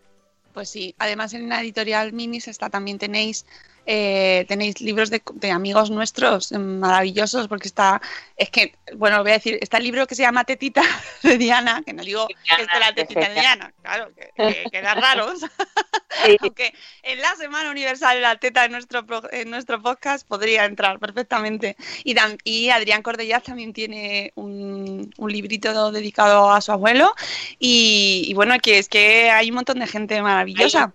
Pues 0.53 0.69
sí, 0.69 0.97
además 0.99 1.33
en 1.33 1.49
la 1.49 1.61
editorial 1.61 2.13
Minis 2.13 2.49
está, 2.49 2.71
también 2.71 2.99
tenéis 2.99 3.47
eh, 3.87 4.45
tenéis 4.49 4.81
libros 4.81 5.09
de, 5.11 5.23
de 5.35 5.51
amigos 5.51 5.91
nuestros 5.91 6.53
eh, 6.53 6.59
maravillosos, 6.59 7.49
porque 7.49 7.69
está, 7.69 8.03
es 8.37 8.51
que, 8.51 8.75
bueno, 8.97 9.23
voy 9.23 9.31
a 9.31 9.35
decir, 9.35 9.59
está 9.63 9.79
el 9.79 9.85
libro 9.85 10.07
que 10.07 10.15
se 10.15 10.23
llama 10.23 10.45
Tetita 10.45 10.83
de 11.23 11.39
Diana, 11.39 11.83
que 11.87 11.93
no 11.93 12.03
digo 12.03 12.27
que 12.27 12.35
es 12.63 12.69
de 12.69 12.81
la 12.81 12.93
tetita 12.95 13.29
de 13.29 13.35
Diana, 13.41 13.73
claro, 13.83 14.11
que, 14.15 14.31
que 14.37 14.65
queda 14.71 14.95
raro. 14.95 15.33
Aunque 16.41 16.73
en 17.03 17.21
la 17.21 17.35
Semana 17.37 17.71
Universal 17.71 18.17
de 18.17 18.23
la 18.23 18.37
Teta 18.37 18.65
en 18.65 18.73
nuestro, 18.73 19.05
en 19.33 19.51
nuestro 19.51 19.83
podcast 19.83 20.27
podría 20.27 20.65
entrar 20.65 20.99
perfectamente. 20.99 21.77
Y, 22.05 22.15
Dan- 22.15 22.39
y 22.43 22.71
Adrián 22.71 23.03
Cordellaz 23.03 23.43
también 23.45 23.73
tiene 23.73 24.33
un, 24.35 25.13
un 25.17 25.33
librito 25.33 25.93
dedicado 25.93 26.51
a 26.51 26.61
su 26.61 26.73
abuelo. 26.73 27.15
Y, 27.59 28.25
y 28.29 28.35
bueno, 28.35 28.55
que 28.61 28.79
es 28.79 28.89
que 28.89 29.31
hay 29.31 29.51
un 29.51 29.57
montón 29.57 29.79
de 29.79 29.87
gente 29.87 30.21
maravillosa. 30.23 30.93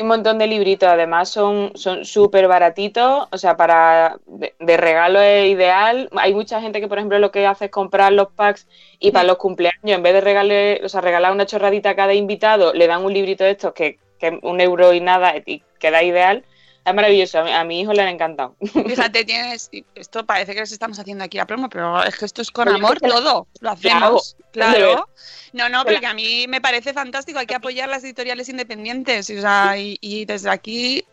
Un 0.00 0.08
montón 0.08 0.38
de 0.38 0.46
libritos, 0.46 0.88
además 0.88 1.28
son 1.28 1.72
son 1.74 2.04
súper 2.04 2.48
baratitos, 2.48 3.28
o 3.30 3.38
sea, 3.38 3.56
para 3.56 4.18
de, 4.26 4.54
de 4.58 4.76
regalo 4.76 5.20
es 5.20 5.48
ideal. 5.48 6.08
Hay 6.16 6.34
mucha 6.34 6.60
gente 6.60 6.80
que, 6.80 6.88
por 6.88 6.98
ejemplo, 6.98 7.18
lo 7.18 7.30
que 7.30 7.46
hace 7.46 7.66
es 7.66 7.70
comprar 7.70 8.12
los 8.12 8.28
packs 8.32 8.66
y 8.98 9.10
para 9.12 9.24
los 9.26 9.36
cumpleaños, 9.38 9.96
en 9.96 10.02
vez 10.02 10.14
de 10.14 10.20
regalar, 10.20 10.84
o 10.84 10.88
sea, 10.88 11.00
regalar 11.00 11.32
una 11.32 11.46
chorradita 11.46 11.90
a 11.90 11.96
cada 11.96 12.14
invitado, 12.14 12.72
le 12.74 12.86
dan 12.86 13.04
un 13.04 13.12
librito 13.12 13.44
de 13.44 13.50
estos 13.52 13.72
que, 13.72 13.98
que 14.18 14.38
un 14.42 14.60
euro 14.60 14.92
y 14.92 15.00
nada 15.00 15.34
y 15.46 15.62
queda 15.78 16.02
ideal. 16.02 16.44
Es 16.90 16.94
maravilloso, 16.96 17.38
a 17.38 17.64
mi, 17.64 17.80
hijo 17.80 17.92
le 17.92 18.02
han 18.02 18.08
encantado. 18.08 18.54
Fíjate, 18.60 19.24
tienes. 19.24 19.70
Esto 19.94 20.24
parece 20.26 20.54
que 20.54 20.60
les 20.60 20.72
estamos 20.72 20.98
haciendo 20.98 21.24
aquí 21.24 21.36
la 21.38 21.46
promo, 21.46 21.68
pero 21.68 22.02
es 22.04 22.16
que 22.16 22.24
esto 22.24 22.42
es 22.42 22.50
con 22.50 22.68
amor 22.68 22.98
todo. 23.00 23.46
Lo 23.60 23.70
hacemos. 23.70 24.36
de 24.38 24.44
Claro. 24.52 25.08
No, 25.52 25.68
no, 25.68 25.84
pero 25.84 26.00
que 26.00 26.06
a 26.06 26.14
mí 26.14 26.46
me 26.48 26.60
parece 26.60 26.92
fantástico. 26.92 27.38
Hay 27.38 27.46
que 27.46 27.54
apoyar 27.54 27.88
las 27.88 28.04
editoriales 28.04 28.48
independientes. 28.48 29.30
O 29.30 29.40
sea, 29.40 29.76
y, 29.78 29.96
y 30.00 30.24
desde 30.24 30.50
aquí, 30.50 31.04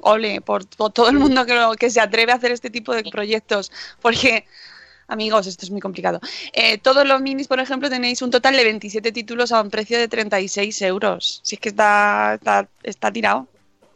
ole, 0.00 0.40
por, 0.40 0.66
por 0.68 0.92
todo 0.92 1.08
el 1.08 1.18
mundo 1.18 1.46
que, 1.46 1.54
lo- 1.54 1.74
que 1.74 1.90
se 1.90 2.00
atreve 2.00 2.32
a 2.32 2.36
hacer 2.36 2.50
este 2.52 2.70
tipo 2.70 2.94
de 2.94 3.04
proyectos. 3.04 3.70
Porque. 4.00 4.44
Amigos, 5.10 5.46
esto 5.46 5.64
es 5.64 5.70
muy 5.70 5.80
complicado. 5.80 6.20
Eh, 6.52 6.76
todos 6.76 7.06
los 7.06 7.22
minis, 7.22 7.48
por 7.48 7.58
ejemplo, 7.60 7.88
tenéis 7.88 8.20
un 8.20 8.30
total 8.30 8.54
de 8.56 8.64
27 8.64 9.10
títulos 9.10 9.52
a 9.52 9.62
un 9.62 9.70
precio 9.70 9.98
de 9.98 10.06
36 10.06 10.82
euros. 10.82 11.40
Si 11.42 11.54
es 11.54 11.60
que 11.62 11.70
está, 11.70 12.34
está, 12.34 12.68
está 12.82 13.10
tirado. 13.10 13.48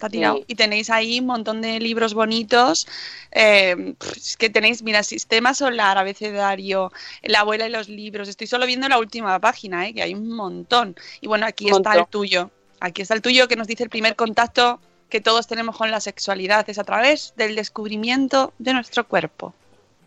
Está 0.03 0.11
tirado. 0.11 0.39
Sí. 0.39 0.45
Y 0.49 0.55
tenéis 0.57 0.91
ahí 0.91 1.21
un 1.21 1.27
montón 1.27 1.63
de 1.63 1.79
libros 1.79 2.13
bonitos. 2.13 2.89
eh, 3.31 3.95
es 4.17 4.37
que 4.37 4.51
tenéis, 4.51 4.83
mira, 4.83 5.05
Sistema 5.05 5.55
Solar, 5.55 5.97
abecedario, 5.97 6.93
La 7.23 7.41
abuela 7.41 7.69
y 7.69 7.71
los 7.71 7.89
libros. 7.89 8.29
Estoy 8.29 8.49
solo 8.49 8.67
viendo 8.67 8.89
la 8.89 8.99
última 8.99 9.39
página, 9.39 9.87
¿eh? 9.87 9.95
que 9.95 10.03
hay 10.03 10.15
un 10.15 10.29
montón. 10.31 10.97
Y 11.21 11.29
bueno, 11.29 11.47
aquí 11.47 11.67
Un 11.67 11.77
está 11.77 11.91
montón. 11.91 12.01
el 12.01 12.07
tuyo. 12.09 12.51
Aquí 12.81 13.03
está 13.03 13.15
el 13.15 13.23
tuyo 13.23 13.47
que 13.47 13.55
nos 13.55 13.69
dice 13.69 13.85
el 13.85 13.91
primer 13.91 14.17
contacto 14.17 14.81
que 15.09 15.21
todos 15.21 15.47
tenemos 15.47 15.77
con 15.77 15.91
la 15.93 16.01
sexualidad. 16.01 16.69
Es 16.69 16.79
a 16.79 16.85
través 16.85 17.33
del 17.37 17.55
descubrimiento 17.55 18.53
de 18.59 18.73
nuestro 18.73 19.07
cuerpo. 19.07 19.55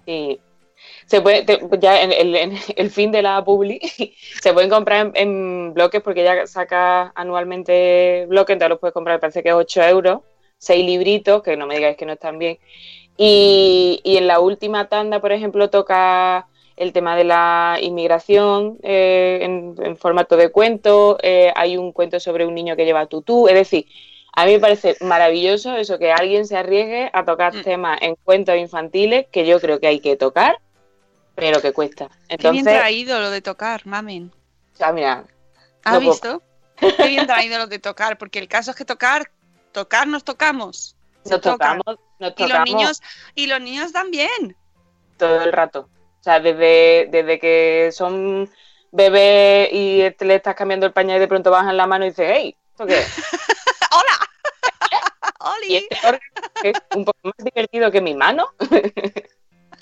Sí. 0.06 0.40
Se 1.06 1.22
puede, 1.22 1.44
te- 1.44 1.60
ya 1.80 2.01
en 2.01 2.12
el, 2.12 2.36
en 2.36 2.54
el 2.75 2.89
fin 2.92 3.12
de 3.12 3.22
la 3.22 3.44
publi, 3.44 3.80
se 4.42 4.54
pueden 4.54 4.70
comprar 4.70 5.08
en, 5.08 5.12
en 5.15 5.74
bloques 5.74 6.01
porque 6.01 6.22
ella 6.22 6.48
saca 6.48 7.12
anualmente 7.15 8.25
bloques, 8.27 8.54
entonces 8.54 8.70
los 8.70 8.80
puedes 8.80 8.94
comprar, 8.94 9.20
parece 9.20 9.44
que 9.44 9.50
es 9.50 9.56
8 9.56 9.84
euros, 9.84 10.22
6 10.58 10.86
libritos, 10.86 11.44
que 11.44 11.58
no 11.58 11.68
me 11.68 11.75
digáis 11.75 11.98
que 11.98 12.06
no 12.06 12.13
están 12.13 12.39
bien. 12.39 12.58
Y, 13.18 14.01
y 14.04 14.18
en 14.18 14.27
la 14.27 14.39
última 14.39 14.88
tanda, 14.89 15.22
por 15.22 15.32
ejemplo, 15.32 15.70
toca 15.70 16.48
el 16.75 16.92
tema 16.94 17.15
de 17.15 17.24
la 17.24 17.77
inmigración 17.82 18.77
eh, 18.84 19.39
en, 19.42 19.75
en 19.82 19.98
formato 19.98 20.36
de 20.38 20.51
cuento, 20.51 21.18
eh, 21.24 21.51
hay 21.56 21.77
un 21.77 21.94
cuento 21.94 22.20
sobre 22.20 22.46
un 22.46 22.54
niño 22.56 22.75
que 22.75 22.86
lleva 22.86 23.06
tutú, 23.08 23.48
es 23.48 23.54
decir, 23.56 23.86
a 24.34 24.46
mí 24.46 24.54
me 24.54 24.60
parece 24.60 24.98
maravilloso 25.00 25.77
eso, 25.77 25.98
que 25.98 26.12
alguien 26.12 26.46
se 26.46 26.58
arriesgue 26.58 27.10
a 27.13 27.24
tocar 27.24 27.54
Mm. 27.54 27.62
temas 27.63 28.01
en 28.01 28.15
cuentos 28.24 28.58
infantiles 28.58 29.27
que 29.32 29.46
yo 29.46 29.62
creo 29.62 29.80
que 29.80 29.88
hay 29.88 30.01
que 30.01 30.18
tocar, 30.18 30.58
pero 31.36 31.62
que 31.62 31.74
cuesta. 31.74 32.10
Qué 32.27 32.38
bien 32.38 32.56
Entonces, 32.56 32.63
traído 32.63 33.20
lo 33.20 33.30
de 33.30 33.42
tocar, 33.42 33.86
mamen. 33.86 34.32
sea, 34.74 34.92
mira, 34.92 35.25
¿Has 35.84 36.00
visto? 36.00 36.42
Qué 36.80 37.08
bien 37.08 37.27
traído 37.27 37.58
lo 37.58 37.68
de 37.68 37.80
tocar, 37.80 38.18
porque 38.18 38.39
el 38.39 38.48
caso 38.48 38.72
es 38.72 38.77
que 38.77 38.86
tocar, 38.86 39.32
tocar 39.72 40.08
nos 40.08 40.24
tocamos. 40.24 40.96
Nos 41.25 41.42
tocan. 41.42 41.80
tocamos, 41.80 42.00
nos 42.20 42.34
Y 42.38 42.44
los 42.44 42.50
tocamos 42.50 42.70
niños, 42.70 43.01
y 43.36 43.48
los 43.48 43.62
niños 43.62 43.92
también. 43.92 44.58
todo 45.18 45.42
el 45.44 45.54
rato. 45.54 45.89
O 46.20 46.24
sea, 46.24 46.39
desde, 46.39 47.08
desde 47.12 47.39
que 47.39 47.92
son 47.92 48.50
bebé 48.92 49.70
y 49.72 50.10
te 50.12 50.25
le 50.25 50.36
estás 50.36 50.56
cambiando 50.56 50.86
el 50.86 50.94
pañal 50.94 51.18
y 51.18 51.20
de 51.20 51.27
pronto 51.27 51.51
bajan 51.51 51.77
la 51.77 51.86
mano 51.86 52.06
y 52.06 52.10
dices, 52.10 52.32
hey, 52.34 52.56
¿esto 52.72 52.86
qué 52.86 53.00
es? 53.00 53.08
Y 55.68 55.75
este 55.77 55.98
es 56.63 56.74
un 56.96 57.06
poco 57.06 57.20
más 57.24 57.34
divertido 57.38 57.92
que 57.92 58.01
mi 58.01 58.13
mano. 58.13 58.50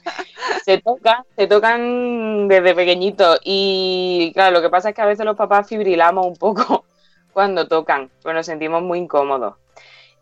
se 0.65 0.79
tocan, 0.79 1.23
se 1.35 1.47
tocan 1.47 2.47
desde 2.47 2.75
pequeñito 2.75 3.37
y 3.43 4.31
claro, 4.33 4.53
lo 4.53 4.61
que 4.61 4.69
pasa 4.69 4.89
es 4.89 4.95
que 4.95 5.01
a 5.01 5.05
veces 5.05 5.25
los 5.25 5.35
papás 5.35 5.67
fibrilamos 5.67 6.25
un 6.25 6.35
poco 6.35 6.85
cuando 7.33 7.67
tocan, 7.67 8.11
pues 8.21 8.35
nos 8.35 8.45
sentimos 8.45 8.81
muy 8.81 8.99
incómodos. 8.99 9.55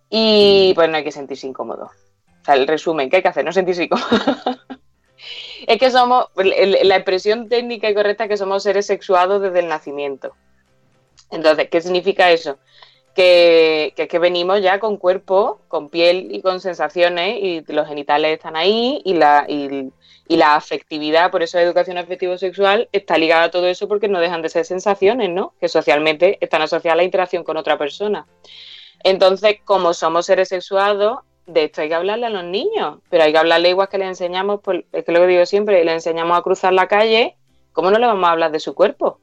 Y 0.09 0.73
pues 0.75 0.89
no 0.89 0.97
hay 0.97 1.03
que 1.05 1.11
sentirse 1.11 1.47
incómodo. 1.47 1.85
O 1.85 2.45
sea, 2.45 2.55
el 2.55 2.67
resumen, 2.67 3.09
¿qué 3.09 3.17
hay 3.17 3.21
que 3.21 3.29
hacer? 3.29 3.45
No 3.45 3.53
sentirse 3.53 3.85
incómodo. 3.85 4.07
es 5.67 5.77
que 5.79 5.89
somos, 5.89 6.25
la 6.35 6.95
expresión 6.95 7.47
técnica 7.47 7.89
y 7.89 7.93
correcta 7.93 8.25
es 8.25 8.29
que 8.29 8.37
somos 8.37 8.63
seres 8.63 8.85
sexuados 8.85 9.41
desde 9.41 9.59
el 9.59 9.69
nacimiento. 9.69 10.33
Entonces, 11.29 11.69
¿qué 11.69 11.81
significa 11.81 12.29
eso? 12.29 12.59
Que, 13.13 13.93
que 13.97 14.07
que 14.07 14.19
venimos 14.19 14.61
ya 14.61 14.79
con 14.79 14.95
cuerpo, 14.95 15.59
con 15.67 15.89
piel 15.89 16.33
y 16.33 16.41
con 16.41 16.61
sensaciones 16.61 17.39
y 17.41 17.61
los 17.67 17.85
genitales 17.85 18.33
están 18.33 18.55
ahí 18.55 19.01
y 19.03 19.15
la, 19.15 19.45
y, 19.49 19.91
y 20.29 20.37
la 20.37 20.55
afectividad, 20.55 21.29
por 21.29 21.43
eso 21.43 21.57
la 21.57 21.63
educación 21.63 21.97
afectivo-sexual 21.97 22.87
está 22.93 23.17
ligada 23.17 23.43
a 23.43 23.51
todo 23.51 23.67
eso 23.67 23.89
porque 23.89 24.07
no 24.07 24.21
dejan 24.21 24.41
de 24.41 24.47
ser 24.47 24.63
sensaciones, 24.63 25.29
¿no? 25.29 25.53
Que 25.59 25.67
socialmente 25.67 26.37
están 26.39 26.61
asociadas 26.61 26.93
a 26.93 26.97
la 26.97 27.03
interacción 27.03 27.43
con 27.43 27.57
otra 27.57 27.77
persona. 27.77 28.25
Entonces, 29.03 29.57
como 29.65 29.93
somos 29.93 30.27
seres 30.27 30.47
sexuados, 30.47 31.19
de 31.47 31.65
esto 31.65 31.81
hay 31.81 31.89
que 31.89 31.95
hablarle 31.95 32.27
a 32.27 32.29
los 32.29 32.45
niños, 32.45 32.99
pero 33.09 33.23
hay 33.23 33.33
que 33.33 33.39
hablarle 33.39 33.71
igual 33.71 33.89
que 33.89 33.97
le 33.97 34.05
enseñamos, 34.05 34.61
pues, 34.63 34.85
es 34.93 35.03
que 35.03 35.11
lo 35.11 35.19
que 35.19 35.27
digo 35.27 35.45
siempre, 35.45 35.83
le 35.83 35.91
enseñamos 35.91 36.37
a 36.37 36.41
cruzar 36.43 36.71
la 36.71 36.87
calle, 36.87 37.35
¿cómo 37.73 37.91
no 37.91 37.99
le 37.99 38.05
vamos 38.05 38.25
a 38.25 38.31
hablar 38.31 38.51
de 38.51 38.61
su 38.61 38.73
cuerpo? 38.73 39.19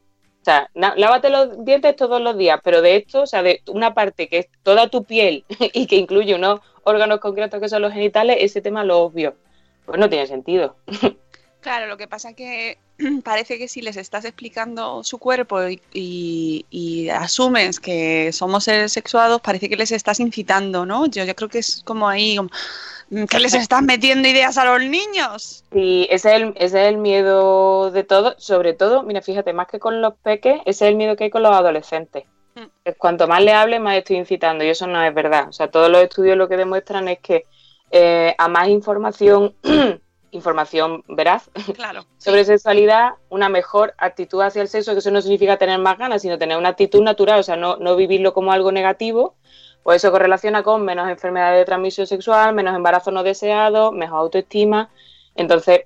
Lávate 0.75 1.31
los 1.31 1.65
dientes 1.65 1.97
todos 1.97 2.21
los 2.21 2.37
días, 2.37 2.61
pero 2.63 2.83
de 2.83 2.97
esto, 2.97 3.23
o 3.23 3.27
sea, 3.27 3.43
de 3.43 3.63
una 3.67 3.95
parte 3.95 4.29
que 4.29 4.39
es 4.39 4.49
toda 4.63 4.89
tu 4.89 5.05
piel 5.05 5.45
y 5.73 5.87
que 5.87 5.97
incluye 5.97 6.35
unos 6.35 6.61
órganos 6.85 7.21
concretos 7.21 7.61
que 7.61 7.69
son 7.69 7.83
los 7.83 7.93
genitales, 7.93 8.39
ese 8.41 8.61
tema 8.61 8.85
lo 8.85 8.99
obvio. 8.99 9.37
Pues 9.85 9.99
no 9.99 10.09
tiene 10.09 10.27
sentido. 10.27 10.77
Claro, 11.61 11.87
lo 11.89 11.97
que 11.97 12.07
pasa 12.07 12.35
que 12.35 12.79
parece 13.25 13.59
que 13.59 13.69
si 13.69 13.83
les 13.83 13.97
estás 13.97 14.25
explicando 14.25 15.03
su 15.03 15.19
cuerpo 15.19 15.59
y, 15.93 17.09
asumes 17.13 17.81
que 17.81 18.33
somos 18.33 18.65
seres 18.65 18.93
sexuados, 18.93 19.41
parece 19.41 19.69
que 19.69 19.77
les 19.77 19.91
estás 19.91 20.21
incitando, 20.21 20.87
¿no? 20.87 21.07
Yo, 21.07 21.25
yo 21.25 21.35
creo 21.35 21.49
que 21.49 21.59
es 21.59 21.83
como 21.85 22.09
ahí, 22.09 22.39
que 23.29 23.41
les 23.41 23.55
estás 23.55 23.83
metiendo 23.83 24.29
ideas 24.29 24.59
a 24.59 24.65
los 24.65 24.83
niños. 24.83 25.65
Y 25.73 26.07
ese 26.11 26.37
es, 26.37 26.43
el, 26.43 26.49
ese 26.57 26.83
es 26.83 26.89
el 26.89 26.99
miedo 26.99 27.91
de 27.91 28.05
todo, 28.05 28.35
sobre 28.39 28.75
todo, 28.75 29.03
mira, 29.03 29.23
fíjate, 29.23 29.53
más 29.53 29.67
que 29.67 29.79
con 29.79 30.03
los 30.03 30.15
peques, 30.15 30.61
ese 30.67 30.85
es 30.87 30.91
el 30.91 30.97
miedo 30.97 31.17
que 31.17 31.25
hay 31.25 31.31
con 31.31 31.43
los 31.43 31.53
adolescentes. 31.53 32.25
Es 32.85 32.97
Cuanto 32.97 33.29
más 33.29 33.43
le 33.43 33.53
hable, 33.53 33.79
más 33.79 33.97
estoy 33.97 34.17
incitando, 34.17 34.65
y 34.65 34.69
eso 34.69 34.87
no 34.87 35.03
es 35.03 35.15
verdad. 35.15 35.49
O 35.49 35.53
sea, 35.53 35.71
todos 35.71 35.91
los 35.91 36.03
estudios 36.03 36.37
lo 36.37 36.49
que 36.49 36.57
demuestran 36.57 37.09
es 37.09 37.21
que 37.21 37.45
eh, 37.91 38.35
a 38.37 38.49
más 38.49 38.69
información, 38.69 39.55
información 40.33 41.05
veraz, 41.09 41.51
Claro. 41.75 42.05
sobre 42.19 42.45
sexualidad, 42.45 43.13
una 43.31 43.49
mejor 43.49 43.95
actitud 43.97 44.43
hacia 44.43 44.61
el 44.63 44.69
sexo, 44.69 44.93
que 44.93 44.99
eso 44.99 45.11
no 45.11 45.23
significa 45.23 45.57
tener 45.57 45.79
más 45.79 45.99
ganas, 45.99 46.21
sino 46.23 46.37
tener 46.37 46.59
una 46.59 46.71
actitud 46.71 47.03
natural, 47.03 47.41
o 47.41 47.43
sea, 47.45 47.57
no, 47.57 47.77
no 47.77 47.97
vivirlo 47.97 48.35
como 48.35 48.53
algo 48.53 48.73
negativo, 48.73 49.37
pues 49.89 50.05
eso 50.05 50.13
correlaciona 50.13 50.63
con 50.63 50.85
menos 50.85 51.09
enfermedades 51.09 51.61
de 51.61 51.65
transmisión 51.65 52.07
sexual, 52.07 52.55
menos 52.55 52.77
embarazos 52.77 53.11
no 53.11 53.23
deseados, 53.23 53.91
mejor 53.91 54.19
autoestima. 54.19 54.91
Entonces, 55.35 55.85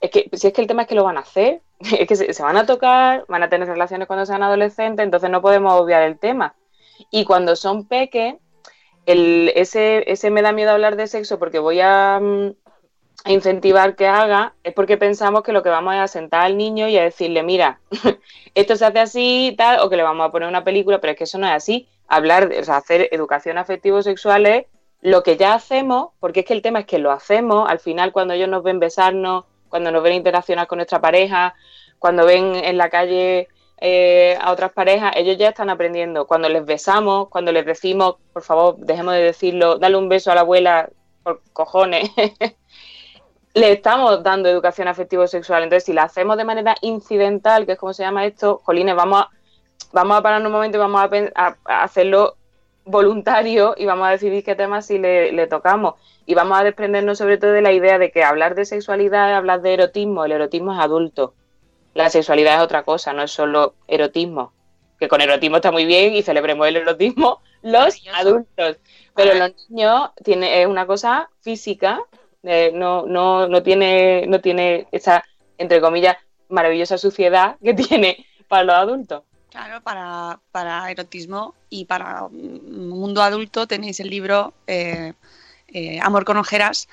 es 0.00 0.10
que 0.10 0.30
si 0.32 0.46
es 0.46 0.54
que 0.54 0.62
el 0.62 0.66
tema 0.66 0.80
es 0.80 0.88
que 0.88 0.94
lo 0.94 1.04
van 1.04 1.18
a 1.18 1.20
hacer, 1.20 1.60
es 1.80 2.08
que 2.08 2.16
se, 2.16 2.42
van 2.42 2.56
a 2.56 2.64
tocar, 2.64 3.26
van 3.28 3.42
a 3.42 3.50
tener 3.50 3.68
relaciones 3.68 4.06
cuando 4.06 4.24
sean 4.24 4.42
adolescentes, 4.42 5.04
entonces 5.04 5.28
no 5.28 5.42
podemos 5.42 5.78
obviar 5.78 6.00
el 6.04 6.18
tema. 6.18 6.54
Y 7.10 7.26
cuando 7.26 7.56
son 7.56 7.86
peques, 7.86 8.36
ese 9.04 10.30
me 10.30 10.40
da 10.40 10.52
miedo 10.52 10.70
hablar 10.70 10.96
de 10.96 11.06
sexo 11.06 11.38
porque 11.38 11.58
voy 11.58 11.80
a, 11.82 12.18
mm, 12.18 12.54
a 13.26 13.32
incentivar 13.32 13.96
que 13.96 14.06
haga, 14.06 14.54
es 14.62 14.72
porque 14.72 14.96
pensamos 14.96 15.42
que 15.42 15.52
lo 15.52 15.64
que 15.64 15.68
vamos 15.68 15.94
a 15.96 16.06
sentar 16.06 16.42
al 16.42 16.56
niño 16.56 16.86
y 16.86 16.96
a 16.96 17.02
decirle, 17.02 17.42
mira, 17.42 17.80
esto 18.54 18.76
se 18.76 18.84
hace 18.84 19.00
así 19.00 19.48
y 19.48 19.56
tal, 19.56 19.80
o 19.80 19.90
que 19.90 19.96
le 19.96 20.04
vamos 20.04 20.28
a 20.28 20.30
poner 20.30 20.48
una 20.48 20.62
película, 20.62 21.00
pero 21.00 21.10
es 21.10 21.18
que 21.18 21.24
eso 21.24 21.36
no 21.36 21.46
es 21.48 21.52
así. 21.52 21.88
Hablar, 22.06 22.52
o 22.56 22.64
sea, 22.64 22.76
hacer 22.76 23.08
educación 23.10 23.58
afectivo-sexual 23.58 24.46
es 24.46 24.66
lo 25.00 25.24
que 25.24 25.36
ya 25.36 25.54
hacemos, 25.54 26.10
porque 26.20 26.40
es 26.40 26.46
que 26.46 26.52
el 26.52 26.62
tema 26.62 26.78
es 26.78 26.86
que 26.86 27.00
lo 27.00 27.10
hacemos, 27.10 27.68
al 27.68 27.80
final 27.80 28.12
cuando 28.12 28.32
ellos 28.34 28.48
nos 28.48 28.62
ven 28.62 28.78
besarnos, 28.78 29.44
cuando 29.68 29.90
nos 29.90 30.04
ven 30.04 30.12
interaccionar 30.12 30.68
con 30.68 30.76
nuestra 30.76 31.00
pareja, 31.00 31.56
cuando 31.98 32.26
ven 32.26 32.54
en 32.54 32.78
la 32.78 32.90
calle 32.90 33.48
eh, 33.80 34.38
a 34.40 34.52
otras 34.52 34.70
parejas, 34.70 35.14
ellos 35.16 35.36
ya 35.36 35.48
están 35.48 35.68
aprendiendo. 35.68 36.28
Cuando 36.28 36.48
les 36.48 36.64
besamos, 36.64 37.28
cuando 37.28 37.50
les 37.50 37.66
decimos, 37.66 38.18
por 38.32 38.44
favor, 38.44 38.76
dejemos 38.76 39.14
de 39.14 39.22
decirlo, 39.22 39.78
dale 39.78 39.96
un 39.96 40.08
beso 40.08 40.30
a 40.30 40.36
la 40.36 40.42
abuela, 40.42 40.88
por 41.26 41.42
cojones, 41.52 42.08
le 43.56 43.72
estamos 43.72 44.22
dando 44.22 44.48
educación 44.48 44.88
afectivo-sexual. 44.88 45.64
Entonces, 45.64 45.84
si 45.86 45.92
la 45.94 46.04
hacemos 46.04 46.36
de 46.36 46.44
manera 46.44 46.76
incidental, 46.82 47.66
que 47.66 47.72
es 47.72 47.78
como 47.78 47.94
se 47.94 48.04
llama 48.04 48.26
esto, 48.26 48.60
jolines, 48.64 48.94
vamos 48.96 49.22
a, 49.22 49.30
vamos 49.92 50.18
a 50.18 50.22
pararnos 50.22 50.48
un 50.48 50.54
momento 50.54 50.78
y 50.78 50.80
vamos 50.80 51.00
a, 51.02 51.10
a- 51.34 51.56
a 51.64 51.82
hacerlo 51.84 52.36
voluntario 52.84 53.74
y 53.76 53.86
vamos 53.86 54.06
a 54.08 54.12
decidir 54.12 54.44
qué 54.44 54.54
temas 54.54 54.86
sí 54.86 54.98
le, 54.98 55.32
le 55.32 55.46
tocamos. 55.48 55.94
Y 56.26 56.34
vamos 56.34 56.58
a 56.60 56.64
desprendernos 56.64 57.18
sobre 57.18 57.38
todo 57.38 57.52
de 57.52 57.62
la 57.62 57.72
idea 57.72 57.98
de 57.98 58.10
que 58.12 58.24
hablar 58.24 58.54
de 58.54 58.64
sexualidad 58.66 59.30
es 59.30 59.36
hablar 59.36 59.62
de 59.62 59.74
erotismo. 59.74 60.24
El 60.24 60.32
erotismo 60.32 60.72
es 60.74 60.80
adulto. 60.80 61.34
La 61.94 62.10
sexualidad 62.10 62.56
es 62.56 62.60
otra 62.62 62.82
cosa, 62.84 63.12
no 63.12 63.22
es 63.22 63.30
solo 63.30 63.74
erotismo. 63.88 64.52
Que 64.98 65.08
con 65.08 65.20
erotismo 65.20 65.56
está 65.56 65.72
muy 65.72 65.84
bien 65.86 66.14
y 66.14 66.22
celebremos 66.22 66.66
el 66.68 66.76
erotismo 66.76 67.40
los 67.62 68.00
adultos. 68.14 68.78
Pero 69.14 69.34
los 69.34 69.52
niños 69.70 70.10
tiene, 70.24 70.60
es 70.62 70.66
una 70.68 70.86
cosa 70.86 71.30
física, 71.40 72.00
eh, 72.46 72.70
no, 72.72 73.04
no, 73.06 73.48
no, 73.48 73.62
tiene, 73.62 74.24
no 74.26 74.40
tiene 74.40 74.86
esa, 74.92 75.24
entre 75.58 75.80
comillas, 75.80 76.16
maravillosa 76.48 76.96
suciedad 76.96 77.56
que 77.62 77.74
tiene 77.74 78.24
para 78.48 78.64
los 78.64 78.74
adultos. 78.76 79.22
Claro, 79.50 79.80
para, 79.82 80.40
para 80.52 80.90
erotismo 80.90 81.54
y 81.70 81.86
para 81.86 82.28
mm, 82.28 82.88
mundo 82.88 83.22
adulto 83.22 83.66
tenéis 83.66 84.00
el 84.00 84.10
libro 84.10 84.52
eh, 84.66 85.12
eh, 85.68 85.98
Amor 86.02 86.24
con 86.24 86.36
ojeras. 86.36 86.88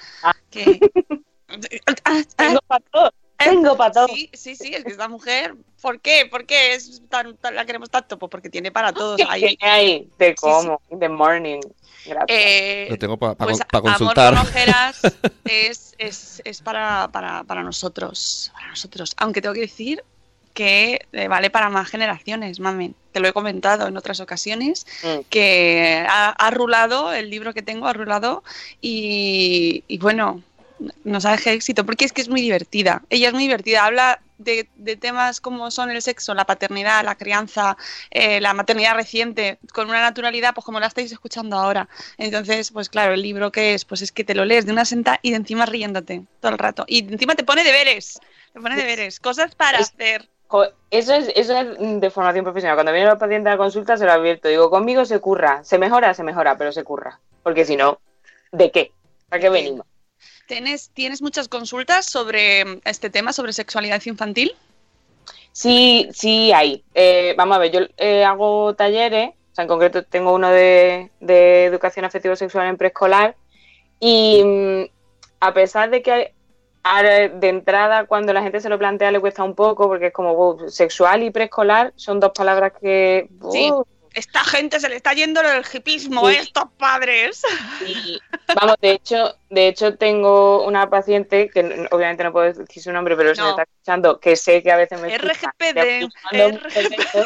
Que... 0.49 0.79
Tengo 2.37 2.59
para 2.67 2.83
todo. 2.91 3.11
Tengo 3.37 3.77
para 3.77 3.91
todo. 3.91 4.07
Sí, 4.07 4.29
sí, 4.33 4.55
sí, 4.55 4.73
es 4.73 4.83
que 4.83 4.91
esta 4.91 5.07
mujer, 5.07 5.55
¿por 5.81 5.99
qué? 5.99 6.25
¿Por 6.29 6.45
qué 6.45 6.73
es 6.73 7.01
tan, 7.09 7.35
tan- 7.37 7.55
la 7.55 7.65
queremos 7.65 7.89
tanto? 7.89 8.17
Pues 8.17 8.29
porque 8.29 8.49
tiene 8.49 8.71
para 8.71 8.93
todos. 8.93 9.19
Ahí. 9.27 10.09
Te 10.17 10.33
como, 10.35 10.81
in 10.89 10.99
the 10.99 11.09
morning. 11.09 11.59
Gracias. 12.05 12.25
Eh, 12.27 12.87
Lo 12.89 12.97
tengo 12.97 13.17
para 13.17 13.35
pues, 13.35 13.59
consultar. 13.71 14.33
Amor 14.33 14.45
con 14.45 14.47
ojeras 14.49 15.01
es, 15.45 15.95
es, 15.97 16.41
es 16.43 16.61
para, 16.61 17.09
para, 17.11 17.43
para 17.43 17.63
nosotros, 17.63 18.51
para 18.53 18.67
nosotros. 18.69 19.13
Aunque 19.17 19.41
tengo 19.41 19.53
que 19.55 19.61
decir 19.61 20.03
que 20.53 21.07
eh, 21.13 21.27
vale 21.27 21.49
para 21.49 21.69
más 21.69 21.89
generaciones, 21.89 22.59
mamen. 22.59 22.95
Te 23.11 23.19
lo 23.19 23.27
he 23.27 23.33
comentado 23.33 23.87
en 23.87 23.97
otras 23.97 24.19
ocasiones, 24.19 24.85
Mm. 25.03 25.21
que 25.29 26.05
ha, 26.07 26.29
ha 26.29 26.51
rulado, 26.51 27.11
el 27.13 27.29
libro 27.29 27.53
que 27.53 27.61
tengo 27.61 27.87
ha 27.87 27.93
rulado 27.93 28.43
y, 28.81 29.83
y 29.87 29.97
bueno, 29.97 30.43
nos 31.03 31.25
ha 31.25 31.31
dejado 31.31 31.55
éxito, 31.55 31.85
porque 31.85 32.05
es 32.05 32.13
que 32.13 32.21
es 32.21 32.29
muy 32.29 32.41
divertida. 32.41 33.01
Ella 33.09 33.29
es 33.29 33.33
muy 33.33 33.43
divertida, 33.43 33.85
habla 33.85 34.21
de, 34.43 34.69
de 34.75 34.95
temas 34.95 35.39
como 35.41 35.71
son 35.71 35.91
el 35.91 36.01
sexo, 36.01 36.33
la 36.33 36.45
paternidad, 36.45 37.03
la 37.03 37.15
crianza, 37.15 37.77
eh, 38.11 38.39
la 38.41 38.53
maternidad 38.53 38.95
reciente, 38.95 39.59
con 39.73 39.89
una 39.89 40.01
naturalidad, 40.01 40.53
pues 40.53 40.65
como 40.65 40.79
la 40.79 40.87
estáis 40.87 41.11
escuchando 41.11 41.57
ahora. 41.57 41.87
Entonces, 42.17 42.71
pues 42.71 42.89
claro, 42.89 43.13
el 43.13 43.21
libro 43.21 43.51
que 43.51 43.73
es, 43.73 43.85
pues 43.85 44.01
es 44.01 44.11
que 44.11 44.23
te 44.23 44.35
lo 44.35 44.45
lees 44.45 44.65
de 44.65 44.71
una 44.71 44.85
senta 44.85 45.19
y 45.21 45.31
de 45.31 45.37
encima 45.37 45.65
riéndote 45.65 46.23
todo 46.39 46.51
el 46.51 46.57
rato. 46.57 46.83
Y 46.87 47.03
de 47.03 47.13
encima 47.13 47.35
te 47.35 47.43
pone 47.43 47.63
deberes, 47.63 48.19
te 48.53 48.59
pone 48.59 48.75
deberes, 48.75 49.19
cosas 49.19 49.55
para 49.55 49.79
Es- 49.79 49.91
hacer. 49.93 50.29
Jo, 50.47 50.65
Eso 50.91 51.15
es, 51.15 51.31
eso 51.35 51.57
es 51.59 51.67
de 51.99 52.09
formación 52.11 52.43
profesional. 52.43 52.75
Cuando 52.75 52.91
vienen 52.91 53.09
los 53.09 53.17
pacientes 53.17 53.47
a 53.47 53.51
la 53.55 53.57
consulta 53.57 53.97
se 53.97 54.05
lo 54.05 54.11
advierto. 54.11 54.47
Digo, 54.49 54.69
conmigo 54.69 55.03
se 55.03 55.19
curra. 55.19 55.63
Se 55.63 55.79
mejora, 55.79 56.13
se 56.13 56.21
mejora, 56.21 56.55
pero 56.59 56.71
se 56.71 56.83
curra. 56.83 57.19
Porque 57.41 57.65
si 57.65 57.75
no, 57.75 57.99
¿de 58.51 58.69
qué? 58.69 58.91
¿Para 59.29 59.39
qué 59.41 59.49
venimos? 59.49 59.87
¿Tienes, 60.47 60.89
¿Tienes 60.93 61.21
muchas 61.21 61.47
consultas 61.47 62.05
sobre 62.05 62.65
mm, 62.65 62.81
este 62.85 63.09
tema, 63.09 63.33
sobre 63.33 63.53
sexualidad 63.53 64.01
infantil? 64.05 64.53
Sí, 65.51 66.09
sí 66.13 66.51
hay. 66.51 66.83
Eh, 66.93 67.33
vamos 67.37 67.55
a 67.55 67.59
ver, 67.59 67.71
yo 67.71 67.79
eh, 67.97 68.23
hago 68.23 68.73
talleres, 68.75 69.29
o 69.29 69.55
sea, 69.55 69.63
en 69.63 69.67
concreto 69.67 70.03
tengo 70.03 70.33
uno 70.33 70.49
de, 70.49 71.11
de 71.19 71.65
educación 71.65 72.05
afectivo-sexual 72.05 72.67
en 72.67 72.77
preescolar 72.77 73.35
y 73.99 74.41
mm, 74.43 74.83
a 75.39 75.53
pesar 75.53 75.89
de 75.89 76.01
que 76.01 76.33
de 77.39 77.47
entrada 77.47 78.05
cuando 78.07 78.33
la 78.33 78.41
gente 78.41 78.59
se 78.59 78.67
lo 78.67 78.77
plantea 78.77 79.11
le 79.11 79.21
cuesta 79.21 79.43
un 79.43 79.55
poco 79.55 79.87
porque 79.87 80.07
es 80.07 80.13
como 80.13 80.35
"Wow, 80.35 80.69
sexual 80.69 81.23
y 81.23 81.31
preescolar 81.31 81.93
son 81.95 82.19
dos 82.19 82.31
palabras 82.35 82.73
que 82.81 83.29
Sí. 83.51 83.71
Esta 84.13 84.43
gente 84.43 84.79
se 84.79 84.89
le 84.89 84.95
está 84.97 85.13
yendo 85.13 85.41
el 85.41 85.63
hipismo, 85.73 86.29
Sí. 86.29 86.35
estos 86.35 86.65
padres. 86.77 87.41
Vamos, 88.55 88.75
de 88.79 88.91
hecho, 88.91 89.35
de 89.49 89.67
hecho 89.67 89.95
tengo 89.97 90.63
una 90.65 90.89
paciente 90.89 91.49
que 91.49 91.87
obviamente 91.91 92.23
no 92.23 92.31
puedo 92.31 92.53
decir 92.53 92.83
su 92.83 92.91
nombre, 92.91 93.15
pero 93.17 93.33
se 93.33 93.41
No. 93.41 93.45
me 93.47 93.51
está 93.51 93.63
escuchando, 93.63 94.19
que 94.19 94.35
sé 94.35 94.61
que 94.61 94.71
a 94.71 94.77
veces 94.77 95.01
me 95.01 95.17
RGPD, 95.17 96.09
RGPD. 96.31 97.25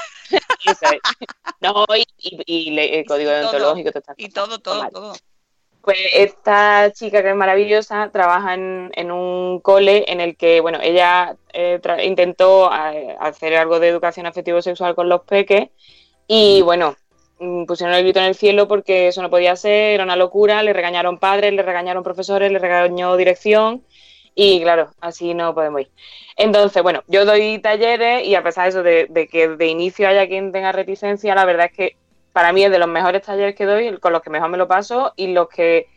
No, 1.62 1.86
y, 1.96 2.06
y- 2.46 2.80
el 2.80 3.06
código 3.06 3.32
deontológico, 3.32 3.92
Y 4.18 4.30
todo, 4.30 4.60
todo, 4.60 4.76
Normal. 4.76 4.92
todo. 4.94 5.16
Pues 5.82 5.98
esta 6.14 6.92
chica 6.92 7.24
que 7.24 7.30
es 7.30 7.36
maravillosa 7.36 8.10
trabaja 8.12 8.54
en, 8.56 8.92
en 8.96 9.10
un 9.10 9.62
cole 9.62 10.04
en 10.12 10.20
el 10.20 10.36
que, 10.36 10.60
bueno, 10.60 10.80
ella 10.82 11.38
eh, 11.54 11.80
intentó 12.04 12.70
eh, 12.74 13.16
hacer 13.20 13.56
algo 13.56 13.80
de 13.80 13.88
educación 13.88 14.26
afectivo-sexual 14.26 14.96
con 14.96 15.08
los 15.08 15.22
peques 15.22 15.70
y, 16.28 16.62
bueno, 16.62 16.96
mm, 17.40 17.66
pusieron 17.66 17.96
el 17.96 18.04
grito 18.04 18.20
en 18.20 18.26
el 18.26 18.36
cielo 18.36 18.68
porque 18.68 19.08
eso 19.08 19.22
no 19.22 19.30
podía 19.30 19.56
ser, 19.56 19.94
era 19.94 20.04
una 20.04 20.16
locura, 20.16 20.64
le 20.64 20.74
regañaron 20.74 21.18
padres, 21.20 21.54
le 21.54 21.64
regañaron 21.64 22.04
profesores, 22.04 22.52
le 22.52 22.60
regañó 22.60 23.16
dirección 23.18 23.84
y, 24.36 24.62
claro, 24.62 24.92
así 25.02 25.34
no 25.34 25.54
podemos 25.56 25.82
ir. 25.82 25.92
Entonces, 26.36 26.84
bueno, 26.84 27.04
yo 27.08 27.26
doy 27.26 27.60
talleres 27.60 28.26
y 28.26 28.36
a 28.36 28.44
pesar 28.44 28.66
de 28.66 28.70
eso, 28.70 28.84
de, 28.84 29.08
de 29.10 29.28
que 29.28 29.48
de 29.50 29.68
inicio 29.68 30.08
haya 30.08 30.28
quien 30.28 30.52
tenga 30.52 30.72
reticencia, 30.72 31.34
la 31.34 31.46
verdad 31.46 31.68
es 31.68 31.72
que 31.74 31.98
para 32.34 32.54
mí 32.54 32.64
es 32.64 32.70
de 32.70 32.78
los 32.78 32.88
mejores 32.88 33.24
talleres 33.24 33.56
que 33.56 33.66
doy, 33.66 33.98
con 33.98 34.14
los 34.14 34.22
que 34.22 34.30
mejor 34.30 34.50
me 34.50 34.60
lo 34.60 34.68
paso 34.68 35.12
y 35.16 35.34
los 35.34 35.50
que, 35.50 35.88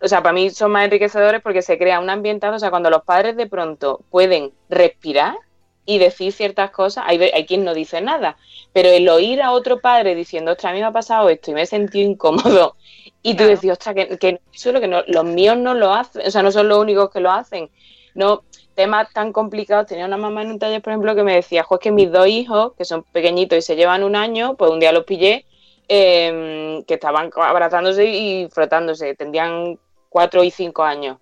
o 0.00 0.08
sea, 0.08 0.20
para 0.20 0.32
mí 0.32 0.50
son 0.50 0.72
más 0.72 0.84
enriquecedores 0.84 1.40
porque 1.42 1.62
se 1.62 1.78
crea 1.78 2.00
un 2.00 2.10
ambientado, 2.10 2.56
o 2.56 2.58
sea, 2.58 2.70
cuando 2.70 2.90
los 2.90 3.04
padres 3.04 3.36
de 3.36 3.46
pronto 3.46 4.00
pueden 4.10 4.52
respirar 4.68 5.36
y 5.86 5.98
decir 5.98 6.32
ciertas 6.32 6.70
cosas, 6.70 7.04
hay, 7.06 7.20
hay 7.22 7.46
quien 7.46 7.64
no 7.64 7.74
dice 7.74 8.00
nada, 8.00 8.36
pero 8.72 8.88
el 8.88 9.08
oír 9.08 9.42
a 9.42 9.52
otro 9.52 9.80
padre 9.80 10.14
diciendo, 10.14 10.52
ostras, 10.52 10.70
a 10.70 10.74
mí 10.74 10.80
me 10.80 10.86
ha 10.86 10.92
pasado 10.92 11.28
esto 11.28 11.50
y 11.50 11.54
me 11.54 11.62
he 11.62 11.66
sentido 11.66 12.08
incómodo, 12.08 12.76
y 13.22 13.32
tú 13.34 13.44
Claro. 13.44 13.54
decís, 13.54 13.70
ostras, 13.72 13.94
que, 13.94 14.18
que 14.18 14.40
solo 14.52 14.80
que 14.80 14.88
no, 14.88 15.02
los 15.06 15.24
míos 15.24 15.56
no 15.56 15.74
lo 15.74 15.92
hacen, 15.92 16.26
o 16.26 16.30
sea, 16.30 16.42
no 16.42 16.52
son 16.52 16.68
los 16.68 16.78
únicos 16.78 17.10
que 17.10 17.20
lo 17.20 17.30
hacen, 17.30 17.70
no, 18.14 18.44
temas 18.74 19.12
tan 19.12 19.32
complicados. 19.32 19.86
Tenía 19.86 20.06
una 20.06 20.16
mamá 20.16 20.42
en 20.42 20.50
un 20.52 20.58
taller, 20.58 20.82
por 20.82 20.92
ejemplo, 20.92 21.14
que 21.14 21.22
me 21.24 21.34
decía, 21.34 21.62
jo, 21.64 21.76
es 21.76 21.80
que 21.80 21.90
mis 21.92 22.10
dos 22.10 22.26
hijos, 22.26 22.72
que 22.76 22.84
son 22.84 23.04
pequeñitos 23.04 23.58
y 23.58 23.62
se 23.62 23.76
llevan 23.76 24.02
un 24.04 24.16
año, 24.16 24.56
pues 24.56 24.70
un 24.70 24.80
día 24.80 24.92
los 24.92 25.04
pillé, 25.04 25.46
eh, 25.88 26.82
que 26.86 26.94
estaban 26.94 27.30
abrazándose 27.36 28.04
y 28.06 28.48
frotándose, 28.50 29.14
tendrían 29.14 29.78
cuatro 30.08 30.42
y 30.44 30.50
cinco 30.50 30.82
años. 30.82 31.18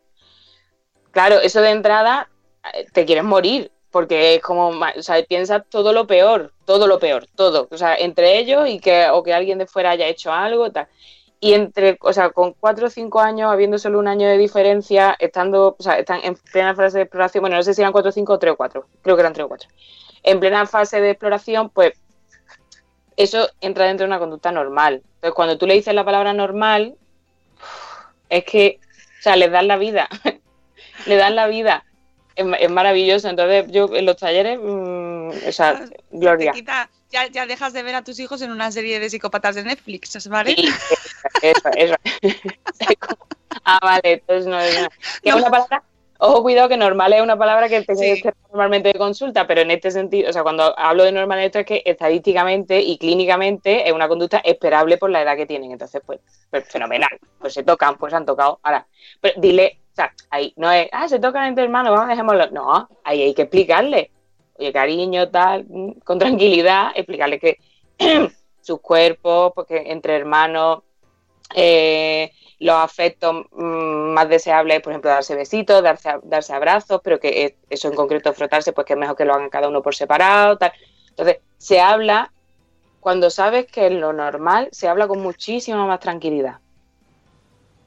Claro, 1.10 1.40
eso 1.40 1.60
de 1.60 1.70
entrada 1.70 2.30
eh, 2.72 2.86
te 2.92 3.04
quieres 3.04 3.24
morir, 3.24 3.71
porque 3.92 4.34
es 4.34 4.42
como, 4.42 4.70
o 4.70 5.02
sea, 5.02 5.22
piensas 5.22 5.62
todo 5.68 5.92
lo 5.92 6.06
peor, 6.06 6.52
todo 6.64 6.86
lo 6.86 6.98
peor, 6.98 7.26
todo, 7.36 7.68
o 7.70 7.76
sea, 7.76 7.94
entre 7.94 8.38
ellos 8.38 8.68
y 8.68 8.80
que, 8.80 9.08
o 9.10 9.22
que 9.22 9.34
alguien 9.34 9.58
de 9.58 9.66
fuera 9.66 9.90
haya 9.90 10.08
hecho 10.08 10.32
algo, 10.32 10.72
tal. 10.72 10.88
Y 11.40 11.54
entre, 11.54 11.98
o 12.00 12.12
sea, 12.12 12.30
con 12.30 12.54
cuatro 12.54 12.86
o 12.86 12.90
cinco 12.90 13.20
años, 13.20 13.52
habiendo 13.52 13.76
solo 13.78 13.98
un 13.98 14.08
año 14.08 14.28
de 14.28 14.38
diferencia, 14.38 15.14
estando, 15.18 15.76
o 15.78 15.82
sea, 15.82 15.98
están 15.98 16.20
en 16.24 16.36
plena 16.36 16.74
fase 16.74 16.98
de 16.98 17.04
exploración, 17.04 17.42
bueno, 17.42 17.56
no 17.56 17.62
sé 17.62 17.74
si 17.74 17.82
eran 17.82 17.92
cuatro 17.92 18.08
o 18.08 18.12
cinco 18.12 18.32
o 18.32 18.38
tres 18.38 18.54
o 18.54 18.56
cuatro, 18.56 18.86
creo 19.02 19.14
que 19.16 19.20
eran 19.20 19.34
tres 19.34 19.44
o 19.44 19.48
cuatro. 19.48 19.68
En 20.22 20.40
plena 20.40 20.66
fase 20.66 21.00
de 21.00 21.10
exploración, 21.10 21.68
pues 21.68 21.92
eso 23.16 23.48
entra 23.60 23.86
dentro 23.86 24.04
de 24.04 24.08
una 24.08 24.18
conducta 24.18 24.52
normal. 24.52 25.02
Entonces, 25.16 25.34
cuando 25.34 25.58
tú 25.58 25.66
le 25.66 25.74
dices 25.74 25.94
la 25.94 26.04
palabra 26.04 26.32
normal, 26.32 26.96
es 28.30 28.44
que, 28.44 28.80
o 29.18 29.22
sea, 29.22 29.36
les 29.36 29.52
das 29.52 29.66
la 29.66 29.76
vida, 29.76 30.08
le 31.06 31.16
das 31.16 31.32
la 31.32 31.46
vida. 31.46 31.84
Es, 32.36 32.46
es 32.60 32.70
maravilloso. 32.70 33.28
Entonces, 33.28 33.66
yo 33.70 33.88
en 33.94 34.06
los 34.06 34.16
talleres, 34.16 34.58
mm, 34.62 35.30
o 35.48 35.52
sea, 35.52 35.84
gloria. 36.10 36.52
Te 36.52 36.58
quita- 36.58 36.90
ya, 37.10 37.26
ya 37.26 37.46
dejas 37.46 37.72
de 37.74 37.82
ver 37.82 37.94
a 37.94 38.02
tus 38.04 38.18
hijos 38.20 38.40
en 38.42 38.50
una 38.50 38.72
serie 38.72 38.98
de 38.98 39.10
psicópatas 39.10 39.54
de 39.54 39.64
Netflix, 39.64 40.28
¿vale? 40.30 40.54
Sí, 40.54 40.68
eso, 41.42 41.68
eso. 41.76 41.94
ah, 43.64 43.78
vale, 43.82 44.00
entonces 44.14 44.46
no 44.46 44.58
es 44.58 44.88
que 45.22 45.28
es 45.28 45.34
una 45.34 45.50
palabra. 45.50 45.82
Ojo, 46.24 46.42
cuidado, 46.42 46.68
que 46.68 46.76
normal 46.76 47.12
es 47.14 47.20
una 47.20 47.36
palabra 47.36 47.68
que 47.68 47.82
te 47.82 47.96
Sí. 47.96 48.22
normalmente 48.48 48.92
de 48.92 48.98
consulta, 48.98 49.44
pero 49.48 49.60
en 49.62 49.72
este 49.72 49.90
sentido, 49.90 50.30
o 50.30 50.32
sea, 50.32 50.44
cuando 50.44 50.72
hablo 50.78 51.02
de 51.02 51.10
normal 51.10 51.40
esto 51.40 51.58
es 51.58 51.66
que 51.66 51.82
estadísticamente 51.84 52.80
y 52.80 52.96
clínicamente 52.96 53.88
es 53.88 53.92
una 53.92 54.06
conducta 54.06 54.38
esperable 54.44 54.98
por 54.98 55.10
la 55.10 55.22
edad 55.22 55.36
que 55.36 55.46
tienen. 55.46 55.72
Entonces, 55.72 56.00
pues, 56.06 56.20
pues 56.48 56.64
fenomenal. 56.68 57.10
Pues 57.40 57.54
se 57.54 57.64
tocan, 57.64 57.96
pues 57.98 58.14
han 58.14 58.24
tocado. 58.24 58.60
Ahora, 58.62 58.86
pero 59.20 59.34
dile, 59.40 59.80
o 59.92 59.94
sea, 59.94 60.12
ahí 60.30 60.52
no 60.56 60.70
es, 60.72 60.88
ah, 60.92 61.06
se 61.08 61.18
tocan 61.18 61.48
entre 61.48 61.64
hermanos, 61.64 61.92
vamos, 61.92 62.08
dejémoslo. 62.08 62.50
No, 62.50 62.88
ahí 63.04 63.22
hay 63.22 63.34
que 63.34 63.42
explicarle. 63.42 64.10
Oye, 64.54 64.72
cariño, 64.72 65.30
tal, 65.30 65.66
mm, 65.68 66.00
con 66.04 66.18
tranquilidad, 66.18 66.92
explicarle 66.94 67.38
que 67.38 67.58
sus 68.60 68.80
cuerpos, 68.80 69.52
porque 69.54 69.82
entre 69.92 70.16
hermanos, 70.16 70.82
eh, 71.54 72.30
los 72.60 72.76
afectos 72.76 73.44
mm, 73.50 74.12
más 74.14 74.28
deseables, 74.28 74.80
por 74.80 74.92
ejemplo, 74.92 75.10
darse 75.10 75.34
besitos, 75.34 75.82
darse, 75.82 76.10
darse 76.22 76.54
abrazos, 76.54 77.00
pero 77.04 77.20
que 77.20 77.44
es- 77.44 77.54
eso 77.68 77.88
en 77.88 77.94
concreto, 77.94 78.32
frotarse, 78.32 78.72
pues 78.72 78.86
que 78.86 78.94
es 78.94 78.98
mejor 78.98 79.16
que 79.16 79.24
lo 79.24 79.34
hagan 79.34 79.50
cada 79.50 79.68
uno 79.68 79.82
por 79.82 79.94
separado, 79.94 80.56
tal. 80.56 80.72
Entonces, 81.10 81.38
se 81.58 81.80
habla, 81.80 82.32
cuando 83.00 83.28
sabes 83.30 83.66
que 83.66 83.86
es 83.88 83.92
lo 83.92 84.12
normal, 84.12 84.68
se 84.72 84.88
habla 84.88 85.06
con 85.08 85.20
muchísima 85.20 85.86
más 85.86 86.00
tranquilidad. 86.00 86.60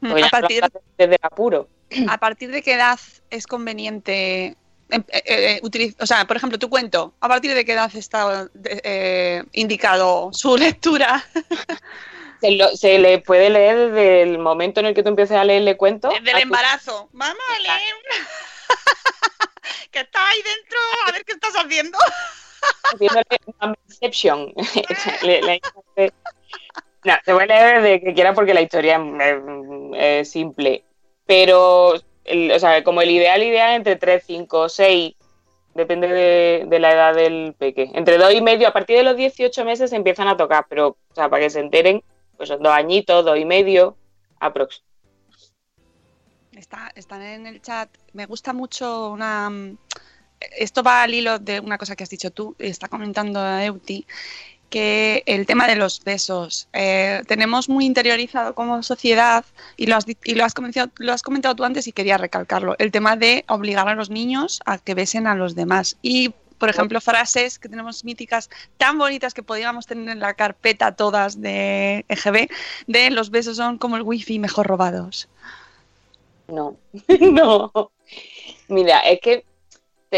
Porque 0.02 0.22
a 0.22 0.26
ya 0.26 0.30
partir, 0.30 0.64
desde 0.98 1.14
el 1.16 1.20
apuro. 1.22 1.68
¿A 2.10 2.18
partir 2.18 2.52
de 2.52 2.62
qué 2.62 2.74
edad 2.74 3.00
es 3.30 3.48
conveniente 3.48 4.56
em, 4.90 5.04
eh, 5.10 5.24
eh, 5.26 5.60
utiliz- 5.64 5.96
o 6.00 6.06
sea, 6.06 6.26
por 6.26 6.38
ejemplo, 6.38 6.60
tu 6.60 6.70
cuento, 6.70 7.14
¿a 7.20 7.28
partir 7.28 7.54
de 7.54 7.66
qué 7.66 7.74
edad 7.74 7.92
está 7.96 8.48
eh, 8.66 9.44
indicado 9.54 10.30
su 10.34 10.58
lectura? 10.58 11.24
Se, 12.42 12.52
lo- 12.52 12.76
se 12.76 13.00
le 13.00 13.20
puede 13.20 13.50
leer 13.50 13.78
desde 13.92 14.22
el 14.24 14.38
momento 14.40 14.80
en 14.80 14.88
el 14.88 14.94
que 14.94 15.04
tú 15.04 15.10
empieces 15.10 15.38
a 15.38 15.44
leerle 15.44 15.78
cuentos. 15.78 16.14
Desde 16.14 16.32
el 16.32 16.36
a 16.36 16.40
tu- 16.40 16.44
embarazo. 16.44 17.10
Vamos 17.14 17.38
a 17.56 17.60
leer. 17.62 17.96
que 19.92 20.00
está 20.02 20.28
ahí 20.28 20.38
dentro, 20.44 20.78
a 21.08 21.12
ver 21.12 21.24
qué 21.26 21.32
estás 21.34 21.54
haciendo. 21.56 21.98
haciéndole 22.94 23.24
una 23.60 23.76
no, 27.06 27.14
se 27.24 27.34
puede 27.34 27.48
leer 27.48 27.82
desde 27.84 28.02
que 28.02 28.14
quiera 28.16 28.34
porque 28.34 28.54
la 28.54 28.62
historia 28.62 29.00
es, 29.22 29.36
es 29.96 30.32
simple. 30.32 30.84
Pero, 31.26 31.94
el- 32.24 32.52
o 32.52 32.60
sea, 32.60 32.84
como 32.84 33.02
el 33.02 33.12
ideal, 33.12 33.44
ideal 33.44 33.76
entre 33.76 33.96
3, 33.96 34.24
5, 34.26 34.70
6, 34.70 35.16
depende 35.74 36.08
de, 36.08 36.66
de 36.68 36.80
la 36.80 36.92
edad 36.94 37.16
del 37.16 37.54
peque. 37.58 37.90
Entre 37.94 38.18
2 38.18 38.34
y 38.34 38.42
medio, 38.42 38.68
a 38.68 38.74
partir 38.74 38.98
de 38.98 39.04
los 39.04 39.18
18 39.18 39.66
meses 39.66 39.90
se 39.90 39.96
empiezan 39.96 40.28
a 40.28 40.38
tocar, 40.38 40.66
pero, 40.70 40.90
o 40.90 41.16
sea, 41.16 41.30
para 41.30 41.44
que 41.44 41.50
se 41.50 41.60
enteren, 41.60 42.04
pues 42.38 42.50
son 42.50 42.62
dos 42.62 42.74
añitos, 42.74 43.26
dos 43.26 43.38
y 43.38 43.46
medio, 43.46 43.98
aprox. 44.40 44.84
Está, 46.54 46.92
están 46.96 47.22
en 47.22 47.46
el 47.48 47.62
chat. 47.62 47.90
Me 48.14 48.26
gusta 48.26 48.54
mucho 48.54 49.10
una. 49.12 49.52
Esto 50.58 50.84
va 50.84 51.04
al 51.04 51.14
hilo 51.14 51.40
de 51.40 51.60
una 51.60 51.78
cosa 51.78 51.96
que 51.96 52.04
has 52.04 52.10
dicho 52.10 52.32
tú. 52.32 52.56
Está 52.60 52.88
comentando 52.88 53.40
Euti 53.60 54.06
el 54.78 55.46
tema 55.46 55.68
de 55.68 55.76
los 55.76 56.04
besos 56.04 56.68
eh, 56.74 57.22
tenemos 57.28 57.70
muy 57.70 57.86
interiorizado 57.86 58.56
como 58.56 58.84
sociedad 58.84 59.46
y 59.78 59.88
lo 59.88 59.96
has, 59.96 60.06
y 60.08 60.36
lo 60.36 60.44
has 60.44 60.54
comentado, 60.54 60.92
lo 60.98 61.14
has 61.14 61.22
comentado 61.22 61.56
tú 61.56 61.64
antes 61.64 61.88
y 61.88 61.92
quería 61.92 62.18
recalcarlo. 62.18 62.76
El 62.80 62.92
tema 62.92 63.16
de 63.16 63.46
obligar 63.48 63.88
a 63.88 63.96
los 63.96 64.10
niños 64.10 64.60
a 64.66 64.78
que 64.78 64.94
besen 64.94 65.28
a 65.28 65.36
los 65.36 65.56
demás 65.56 65.98
y 66.02 66.34
por 66.58 66.70
ejemplo, 66.70 67.02
frases 67.02 67.60
que 67.60 67.68
tenemos 67.68 68.06
míticas 68.06 68.50
tan 68.78 68.98
bonitas 68.98 69.34
que 69.34 69.44
podríamos 69.44 69.86
tener 69.86 70.10
en 70.10 70.20
la 70.20 70.36
carpeta 70.36 70.96
todas 70.96 71.42
de 71.42 72.06
EGB, 72.08 72.50
de 72.88 73.12
los 73.12 73.30
besos 73.30 73.58
son 73.58 73.78
como 73.78 73.98
el 73.98 74.04
wifi 74.04 74.40
mejor 74.40 74.68
robados. 74.68 75.28
No, 76.48 76.78
no. 77.20 77.92
Mira, 78.70 79.00
es 79.02 79.20
que 79.20 79.46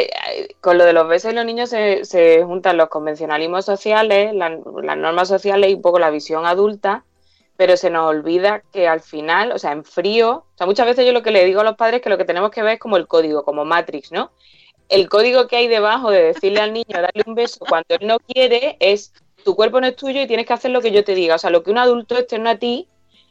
te- 0.06 0.56
con 0.62 0.78
lo 0.78 0.86
de 0.86 0.94
los 0.94 1.08
besos 1.08 1.34
los 1.34 1.46
niños 1.46 1.70
se, 1.70 2.06
se 2.06 2.44
juntan 2.44 2.78
los 2.78 2.90
convencionalismos 2.90 3.66
sociales, 3.66 4.34
la- 4.34 4.60
las 4.84 4.98
normas 4.98 5.28
sociales 5.28 5.72
y 5.72 5.76
un 5.76 5.82
poco 5.82 6.00
la 6.00 6.10
visión 6.10 6.46
adulta, 6.46 7.06
pero 7.56 7.78
se 7.78 7.90
nos 7.90 8.08
olvida 8.10 8.64
que 8.72 8.88
al 8.88 9.02
final, 9.02 9.52
o 9.52 9.60
sea, 9.60 9.72
en 9.72 9.84
frío, 9.84 10.30
o 10.54 10.58
sea, 10.58 10.68
muchas 10.68 10.86
veces 10.86 11.06
yo 11.06 11.12
lo 11.14 11.24
que 11.24 11.32
le 11.32 11.46
digo 11.46 11.62
a 11.62 11.64
los 11.64 11.76
padres 11.76 11.98
es 11.98 12.04
que 12.04 12.10
lo 12.10 12.18
que 12.18 12.26
tenemos 12.26 12.52
que 12.52 12.62
ver 12.64 12.74
es 12.76 12.80
como 12.80 12.98
el 12.98 13.08
código, 13.08 13.44
como 13.44 13.66
Matrix, 13.66 14.12
¿no? 14.12 14.32
El 14.90 15.10
código 15.10 15.48
que 15.48 15.58
hay 15.58 15.68
debajo 15.68 16.12
de 16.12 16.24
decirle 16.24 16.62
al 16.62 16.74
niño 16.74 16.86
darle 17.02 17.24
un 17.26 17.36
beso 17.36 17.60
cuando 17.68 17.88
él 17.90 18.08
no 18.08 18.18
quiere 18.20 18.78
es 18.80 19.14
tu 19.44 19.56
cuerpo 19.56 19.82
no 19.82 19.88
es 19.88 19.96
tuyo 19.96 20.22
y 20.22 20.28
tienes 20.28 20.46
que 20.46 20.54
hacer 20.54 20.72
lo 20.72 20.82
que 20.82 20.92
yo 20.92 21.04
te 21.04 21.16
diga, 21.16 21.36
o 21.36 21.40
sea, 21.40 21.50
lo 21.50 21.64
que 21.64 21.72
un 21.72 21.78
adulto 21.78 22.18
externo 22.18 22.50
a 22.50 22.58
ti 22.58 22.90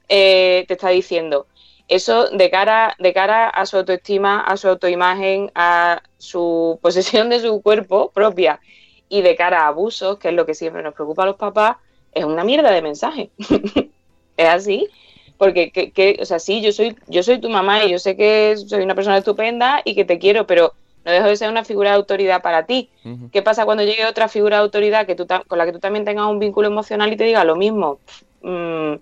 eh, 0.08 0.64
te 0.68 0.74
está 0.74 0.90
diciendo. 0.90 1.48
Eso 1.88 2.28
de 2.30 2.50
cara, 2.50 2.94
de 2.98 3.12
cara 3.12 3.48
a 3.48 3.64
su 3.66 3.76
autoestima, 3.78 4.40
a 4.40 4.56
su 4.56 4.68
autoimagen, 4.68 5.52
a 5.54 6.02
su 6.18 6.78
posesión 6.82 7.28
de 7.30 7.40
su 7.40 7.62
cuerpo 7.62 8.12
propia 8.12 8.60
y 9.08 9.22
de 9.22 9.36
cara 9.36 9.62
a 9.64 9.68
abusos, 9.68 10.18
que 10.18 10.28
es 10.28 10.34
lo 10.34 10.46
que 10.46 10.54
siempre 10.54 10.82
nos 10.82 10.94
preocupa 10.94 11.22
a 11.22 11.26
los 11.26 11.36
papás, 11.36 11.76
es 12.12 12.24
una 12.24 12.44
mierda 12.44 12.70
de 12.72 12.82
mensaje. 12.82 13.32
es 14.36 14.48
así. 14.48 14.88
Porque, 15.36 15.70
que, 15.70 15.92
que- 15.92 16.18
o 16.20 16.24
sea, 16.24 16.38
sí, 16.38 16.62
yo 16.62 16.72
soy, 16.72 16.96
yo 17.06 17.22
soy 17.22 17.40
tu 17.40 17.50
mamá 17.50 17.84
y 17.84 17.90
yo 17.90 17.98
sé 17.98 18.16
que 18.16 18.56
soy 18.56 18.82
una 18.82 18.94
persona 18.94 19.18
estupenda 19.18 19.82
y 19.84 19.94
que 19.94 20.04
te 20.04 20.18
quiero, 20.18 20.46
pero 20.46 20.74
no 21.04 21.12
deja 21.12 21.26
de 21.28 21.36
ser 21.36 21.50
una 21.50 21.64
figura 21.64 21.90
de 21.90 21.96
autoridad 21.96 22.42
para 22.42 22.64
ti. 22.66 22.90
¿Qué 23.30 23.42
pasa 23.42 23.64
cuando 23.66 23.84
llegue 23.84 24.06
otra 24.06 24.28
figura 24.28 24.56
de 24.56 24.62
autoridad 24.62 25.06
que 25.06 25.14
tú 25.14 25.26
con 25.46 25.58
la 25.58 25.66
que 25.66 25.72
tú 25.72 25.78
también 25.80 26.04
tengas 26.06 26.26
un 26.26 26.38
vínculo 26.38 26.68
emocional 26.68 27.12
y 27.12 27.16
te 27.16 27.24
diga 27.24 27.44
lo 27.44 27.56
mismo? 27.56 28.00
Mm, 28.40 28.94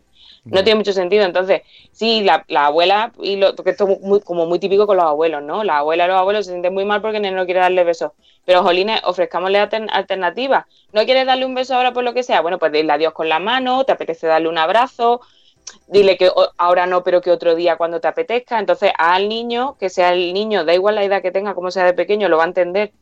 no 0.45 0.63
tiene 0.63 0.77
mucho 0.77 0.93
sentido. 0.93 1.25
Entonces, 1.25 1.63
sí, 1.93 2.23
la, 2.23 2.45
la 2.49 2.67
abuela, 2.67 3.13
y 3.21 3.37
lo, 3.37 3.55
porque 3.55 3.71
esto 3.71 3.89
es 3.89 4.01
muy, 4.01 4.21
como 4.21 4.47
muy 4.47 4.59
típico 4.59 4.87
con 4.87 4.97
los 4.97 5.07
abuelos, 5.07 5.43
¿no? 5.43 5.65
La 5.65 5.79
abuela 5.79 6.05
y 6.05 6.09
los 6.09 6.19
abuelos 6.19 6.47
se 6.47 6.53
sienten 6.53 6.75
muy 6.75 6.85
mal 6.85 7.01
porque 7.01 7.19
no 7.21 7.45
quiere 7.45 7.61
darle 7.61 7.85
besos. 7.85 8.13
Pero, 8.45 8.63
jolines, 8.63 9.01
ofrezcámosle 9.05 9.59
altern- 9.59 9.89
alternativas. 9.91 10.67
¿No 10.93 11.05
quieres 11.05 11.27
darle 11.27 11.47
un 11.47 11.55
beso 11.55 11.75
ahora 11.75 11.93
por 11.93 12.05
lo 12.05 12.13
que 12.13 12.23
sea? 12.23 12.41
Bueno, 12.43 12.59
pues 12.59 12.73
dile 12.73 12.93
adiós 12.93 13.13
con 13.15 13.29
la 13.29 13.39
mano, 13.39 13.85
te 13.85 13.93
apetece 13.93 14.27
darle 14.27 14.49
un 14.49 14.59
abrazo, 14.59 15.23
dile 15.87 16.19
que 16.19 16.31
ahora 16.59 16.87
no, 16.87 17.03
pero 17.03 17.23
que 17.23 17.31
otro 17.31 17.55
día 17.55 17.77
cuando 17.77 18.01
te 18.01 18.09
apetezca. 18.09 18.59
Entonces, 18.59 18.93
al 18.99 19.29
niño, 19.31 19.77
que 19.79 19.89
sea 19.89 20.13
el 20.13 20.35
niño, 20.35 20.65
da 20.65 20.75
igual 20.75 20.97
la 20.97 21.05
edad 21.05 21.23
que 21.23 21.31
tenga, 21.31 21.55
como 21.55 21.71
sea 21.71 21.85
de 21.85 21.95
pequeño, 21.95 22.29
lo 22.29 22.37
va 22.37 22.45
a 22.45 22.49
entender. 22.49 22.93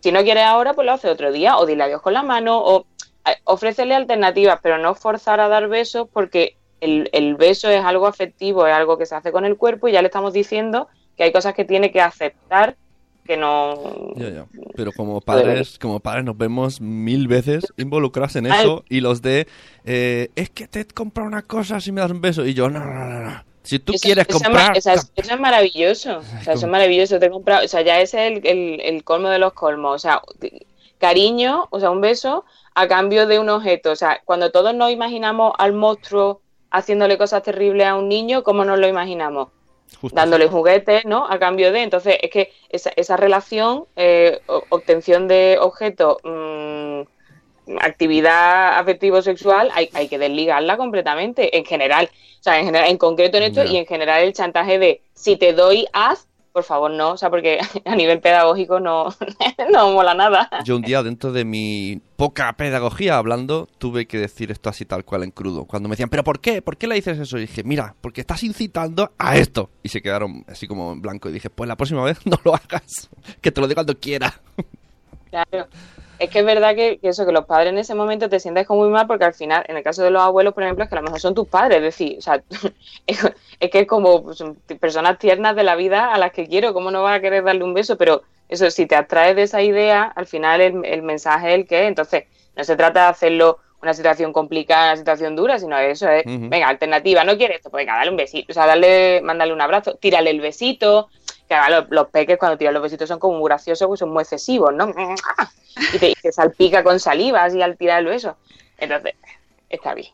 Si 0.00 0.12
no 0.12 0.22
quieres 0.22 0.44
ahora, 0.44 0.74
pues 0.74 0.86
lo 0.86 0.92
hace 0.92 1.10
otro 1.10 1.32
día, 1.32 1.58
o 1.58 1.66
dile 1.66 1.82
adiós 1.84 2.00
con 2.00 2.14
la 2.14 2.22
mano, 2.22 2.58
o 2.64 2.86
eh, 3.26 3.36
ofrécele 3.44 3.94
alternativas, 3.94 4.60
pero 4.62 4.78
no 4.78 4.94
forzar 4.94 5.40
a 5.40 5.48
dar 5.48 5.68
besos 5.68 6.08
porque 6.12 6.56
el, 6.80 7.08
el 7.12 7.34
beso 7.36 7.68
es 7.68 7.84
algo 7.84 8.06
afectivo, 8.06 8.66
es 8.66 8.74
algo 8.74 8.98
que 8.98 9.06
se 9.06 9.14
hace 9.14 9.32
con 9.32 9.44
el 9.44 9.56
cuerpo 9.56 9.88
y 9.88 9.92
ya 9.92 10.02
le 10.02 10.06
estamos 10.08 10.32
diciendo 10.32 10.88
que 11.16 11.24
hay 11.24 11.32
cosas 11.32 11.54
que 11.54 11.64
tiene 11.64 11.90
que 11.90 12.00
aceptar 12.00 12.76
que 13.26 13.36
no... 13.36 14.14
Ya, 14.16 14.30
ya. 14.30 14.46
Pero 14.74 14.90
como 14.92 15.20
padres, 15.20 15.78
como 15.78 16.00
padres 16.00 16.24
nos 16.24 16.38
vemos 16.38 16.80
mil 16.80 17.28
veces 17.28 17.66
involucrados 17.76 18.36
en 18.36 18.46
eso 18.46 18.84
y 18.88 19.00
los 19.00 19.20
de 19.20 19.46
eh, 19.84 20.30
es 20.34 20.48
que 20.50 20.66
te 20.66 20.80
he 20.80 20.86
comprado 20.86 21.28
una 21.28 21.42
cosa 21.42 21.80
si 21.80 21.92
me 21.92 22.00
das 22.00 22.10
un 22.10 22.20
beso 22.22 22.46
y 22.46 22.54
yo 22.54 22.70
no, 22.70 22.80
no, 22.80 23.04
no, 23.04 23.20
no. 23.20 23.44
Si 23.64 23.78
tú 23.80 23.92
Eso- 23.92 24.02
quieres 24.02 24.24
eso 24.30 24.38
comprar, 24.40 24.78
o 24.78 24.80
sea, 24.80 24.94
eso 24.94 25.10
es 25.14 25.38
maravilloso. 25.40 26.18
O 26.20 26.22
sea, 26.42 26.54
eso 26.54 26.64
es 26.64 26.72
maravilloso. 26.72 27.18
Te 27.18 27.26
he 27.26 27.30
comprado, 27.30 27.66
o 27.66 27.68
sea, 27.68 27.82
ya 27.82 28.00
ese 28.00 28.28
es 28.28 28.38
el, 28.38 28.46
el- 28.46 28.80
el 28.80 29.04
colmo 29.04 29.28
de 29.28 29.38
los 29.38 29.52
colmos. 29.52 29.96
O 29.96 29.98
sea, 29.98 30.22
cariño, 30.98 31.66
o 31.70 31.80
sea, 31.80 31.90
un 31.90 32.00
beso 32.00 32.44
a 32.74 32.88
cambio 32.88 33.26
de 33.26 33.38
un 33.38 33.48
objeto. 33.48 33.90
O 33.90 33.96
sea, 33.96 34.20
cuando 34.24 34.50
todos 34.50 34.74
nos 34.74 34.90
imaginamos 34.90 35.52
al 35.58 35.72
monstruo 35.74 36.40
haciéndole 36.70 37.18
cosas 37.18 37.42
terribles 37.42 37.86
a 37.86 37.94
un 37.96 38.08
niño, 38.08 38.42
¿cómo 38.42 38.64
nos 38.64 38.78
lo 38.78 38.86
imaginamos? 38.86 39.48
Justo. 40.00 40.14
Dándole 40.14 40.48
juguetes, 40.48 41.04
¿no? 41.06 41.26
A 41.28 41.38
cambio 41.38 41.72
de. 41.72 41.82
Entonces, 41.82 42.18
es 42.20 42.30
que 42.30 42.52
esa, 42.68 42.90
esa 42.96 43.16
relación, 43.16 43.86
eh, 43.96 44.40
obtención 44.68 45.28
de 45.28 45.56
objetos, 45.60 46.18
mm, 46.24 47.00
actividad 47.80 48.78
afectivo-sexual, 48.78 49.70
hay, 49.74 49.90
hay 49.94 50.08
que 50.08 50.18
desligarla 50.18 50.76
completamente, 50.76 51.56
en 51.56 51.64
general. 51.64 52.10
O 52.40 52.42
sea, 52.42 52.58
en, 52.58 52.66
general, 52.66 52.90
en 52.90 52.98
concreto 52.98 53.36
en 53.38 53.44
esto 53.44 53.64
y 53.64 53.76
en 53.76 53.86
general 53.86 54.22
el 54.22 54.32
chantaje 54.32 54.78
de 54.78 55.02
si 55.14 55.36
te 55.36 55.52
doy, 55.52 55.86
haz, 55.92 56.28
por 56.58 56.64
favor, 56.64 56.90
no. 56.90 57.10
O 57.12 57.16
sea, 57.16 57.30
porque 57.30 57.60
a 57.84 57.94
nivel 57.94 58.20
pedagógico 58.20 58.80
no, 58.80 59.14
no 59.72 59.92
mola 59.92 60.12
nada. 60.12 60.50
yo 60.64 60.74
un 60.74 60.82
día 60.82 61.04
dentro 61.04 61.30
de 61.30 61.44
mi 61.44 62.00
poca 62.16 62.52
pedagogía 62.54 63.16
hablando 63.16 63.68
tuve 63.78 64.08
que 64.08 64.18
decir 64.18 64.50
esto 64.50 64.68
así 64.68 64.84
tal 64.84 65.04
cual 65.04 65.22
en 65.22 65.30
crudo. 65.30 65.66
Cuando 65.66 65.88
me 65.88 65.92
decían, 65.92 66.08
¿pero 66.08 66.24
por 66.24 66.40
qué? 66.40 66.60
¿Por 66.60 66.76
qué 66.76 66.88
le 66.88 66.96
dices 66.96 67.16
eso? 67.16 67.38
Y 67.38 67.42
dije, 67.42 67.62
mira, 67.62 67.94
porque 68.00 68.20
estás 68.20 68.42
incitando 68.42 69.12
a 69.18 69.36
esto. 69.36 69.70
Y 69.84 69.88
se 69.88 70.02
quedaron 70.02 70.44
así 70.48 70.66
como 70.66 70.92
en 70.92 71.00
blanco 71.00 71.28
y 71.28 71.32
dije, 71.32 71.48
pues 71.48 71.68
la 71.68 71.76
próxima 71.76 72.02
vez 72.02 72.18
no 72.26 72.40
lo 72.44 72.56
hagas, 72.56 73.08
que 73.40 73.52
te 73.52 73.60
lo 73.60 73.68
digo 73.68 73.76
cuando 73.76 73.96
quiera. 73.96 74.40
Claro. 75.30 75.68
Es 76.18 76.30
que 76.30 76.40
es 76.40 76.44
verdad 76.44 76.74
que, 76.74 76.98
que 76.98 77.08
eso, 77.08 77.24
que 77.24 77.32
los 77.32 77.46
padres 77.46 77.72
en 77.72 77.78
ese 77.78 77.94
momento 77.94 78.28
te 78.28 78.40
sientes 78.40 78.66
como 78.66 78.82
muy 78.82 78.90
mal 78.90 79.06
porque 79.06 79.24
al 79.24 79.34
final, 79.34 79.64
en 79.68 79.76
el 79.76 79.82
caso 79.84 80.02
de 80.02 80.10
los 80.10 80.22
abuelos, 80.22 80.52
por 80.54 80.64
ejemplo, 80.64 80.84
es 80.84 80.90
que 80.90 80.96
a 80.96 81.00
lo 81.00 81.04
mejor 81.04 81.20
son 81.20 81.34
tus 81.34 81.48
padres, 81.48 81.78
es 81.78 81.82
decir, 81.82 82.18
o 82.18 82.22
sea, 82.22 82.42
es, 83.06 83.24
es 83.60 83.70
que 83.70 83.80
es 83.80 83.86
como 83.86 84.22
pues, 84.24 84.38
son 84.38 84.56
personas 84.80 85.18
tiernas 85.18 85.54
de 85.54 85.62
la 85.62 85.76
vida 85.76 86.12
a 86.12 86.18
las 86.18 86.32
que 86.32 86.48
quiero, 86.48 86.74
¿cómo 86.74 86.90
no 86.90 87.02
vas 87.02 87.18
a 87.18 87.20
querer 87.20 87.44
darle 87.44 87.64
un 87.64 87.74
beso? 87.74 87.96
Pero 87.96 88.22
eso, 88.48 88.70
si 88.70 88.86
te 88.86 88.96
abstraes 88.96 89.36
de 89.36 89.42
esa 89.42 89.62
idea, 89.62 90.04
al 90.04 90.26
final 90.26 90.60
el, 90.60 90.84
el 90.84 91.02
mensaje 91.02 91.48
es 91.50 91.54
el 91.54 91.66
que 91.66 91.82
es, 91.82 91.88
entonces 91.88 92.24
no 92.56 92.64
se 92.64 92.76
trata 92.76 93.02
de 93.02 93.08
hacerlo 93.08 93.58
una 93.80 93.94
situación 93.94 94.32
complicada, 94.32 94.92
una 94.92 94.96
situación 94.96 95.36
dura, 95.36 95.58
sino 95.58 95.78
eso 95.78 96.08
es, 96.08 96.24
venga, 96.26 96.68
alternativa, 96.68 97.22
¿no 97.24 97.36
quieres 97.36 97.58
esto? 97.58 97.70
Pues 97.70 97.82
venga, 97.82 97.96
dale 97.96 98.10
un 98.10 98.16
besito, 98.16 98.50
o 98.50 98.54
sea, 98.54 98.66
darle, 98.66 99.20
mándale 99.22 99.52
un 99.52 99.60
abrazo, 99.60 99.94
tírale 99.94 100.30
el 100.30 100.40
besito, 100.40 101.08
que 101.48 101.56
los, 101.90 102.08
peques 102.08 102.38
cuando 102.38 102.58
tiran 102.58 102.74
los 102.74 102.82
besitos 102.82 103.08
son 103.08 103.18
como 103.18 103.38
muy 103.38 103.48
graciosos, 103.48 103.86
pues 103.88 104.00
son 104.00 104.10
muy 104.10 104.22
excesivos, 104.22 104.74
¿no? 104.74 104.92
Y 105.94 105.98
te, 105.98 106.10
y 106.10 106.14
te 106.14 106.32
salpica 106.32 106.82
con 106.82 107.00
saliva 107.00 107.44
así 107.44 107.62
al 107.62 107.76
tirar 107.76 108.00
el 108.00 108.06
beso. 108.06 108.36
Entonces, 108.78 109.14
está 109.68 109.94
bien. 109.94 110.12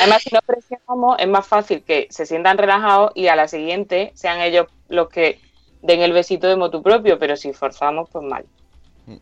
Además, 0.00 0.22
si 0.22 0.34
no 0.34 0.40
presionamos, 0.44 1.16
es 1.18 1.28
más 1.28 1.46
fácil 1.46 1.82
que 1.82 2.08
se 2.10 2.26
sientan 2.26 2.58
relajados 2.58 3.12
y 3.14 3.28
a 3.28 3.36
la 3.36 3.48
siguiente 3.48 4.12
sean 4.14 4.40
ellos 4.40 4.66
los 4.88 5.08
que 5.08 5.40
den 5.82 6.00
el 6.00 6.12
besito 6.12 6.48
de 6.48 6.56
motu 6.56 6.82
propio, 6.82 7.18
pero 7.18 7.36
si 7.36 7.52
forzamos, 7.52 8.08
pues 8.10 8.24
mal. 8.24 8.44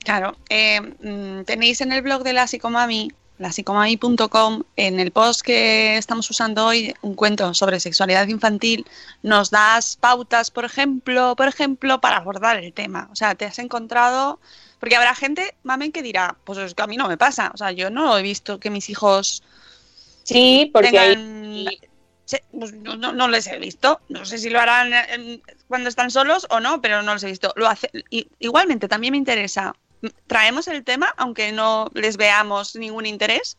Claro, 0.04 0.34
eh, 0.48 0.80
mm, 0.80 1.44
tenéis 1.44 1.80
en 1.80 1.92
el 1.92 2.02
blog 2.02 2.22
de 2.22 2.32
la 2.32 2.46
psicomami, 2.46 3.12
lasicomami.com, 3.38 4.62
en 4.77 5.01
el 5.01 5.11
post 5.11 5.40
que 5.42 5.96
estamos 5.96 6.29
usando 6.31 6.66
hoy, 6.66 6.94
un 7.03 7.14
cuento 7.14 7.53
sobre 7.55 7.81
sexualidad 7.81 8.27
infantil, 8.29 8.87
nos 9.22 9.51
das 9.51 9.96
pautas, 9.96 10.51
por 10.51 10.64
ejemplo, 10.64 11.35
por 11.37 11.49
ejemplo, 11.49 12.01
para 12.01 12.16
abordar 12.18 12.57
el 12.59 12.72
tema. 12.72 13.09
O 13.12 13.16
sea, 13.16 13.35
te 13.35 13.44
has 13.44 13.59
encontrado, 13.59 14.40
porque 14.81 14.96
habrá 14.96 15.14
gente, 15.14 15.55
mamen, 15.62 15.92
que 15.92 16.03
dirá, 16.03 16.37
pues 16.44 16.59
es 16.59 16.75
que 16.75 16.83
a 16.83 16.87
mí 16.87 16.96
no 16.96 17.09
me 17.09 17.16
pasa. 17.18 17.51
O 17.55 17.57
sea, 17.57 17.72
yo 17.72 17.90
no 17.90 18.16
he 18.18 18.22
visto 18.22 18.59
que 18.61 18.70
mis 18.70 18.88
hijos 18.90 19.42
Sí, 20.25 20.70
porque 20.72 20.99
hay- 20.99 21.14
tengan... 21.14 21.75
pues, 22.59 22.72
no, 22.75 22.96
no- 22.96 23.12
no 23.12 23.29
les 23.29 23.46
he 23.46 23.59
visto. 23.59 24.01
No 24.09 24.25
sé 24.25 24.38
si 24.38 24.51
lo 24.51 24.59
harán 24.61 24.92
eh, 24.92 25.40
cuando 25.68 25.88
están 25.88 26.11
solos 26.11 26.46
o 26.51 26.59
no, 26.61 26.81
pero 26.81 27.03
no 27.03 27.12
los 27.14 27.22
he 27.22 27.29
visto. 27.29 27.53
Lo 27.57 27.68
hace, 27.68 27.90
igualmente, 28.40 28.88
también 28.88 29.12
me 29.12 29.18
interesa. 29.18 29.75
Traemos 30.26 30.68
el 30.68 30.85
tema, 30.85 31.12
aunque 31.16 31.52
no 31.52 31.88
les 31.94 32.16
veamos 32.16 32.76
ningún 32.76 33.06
interés. 33.06 33.56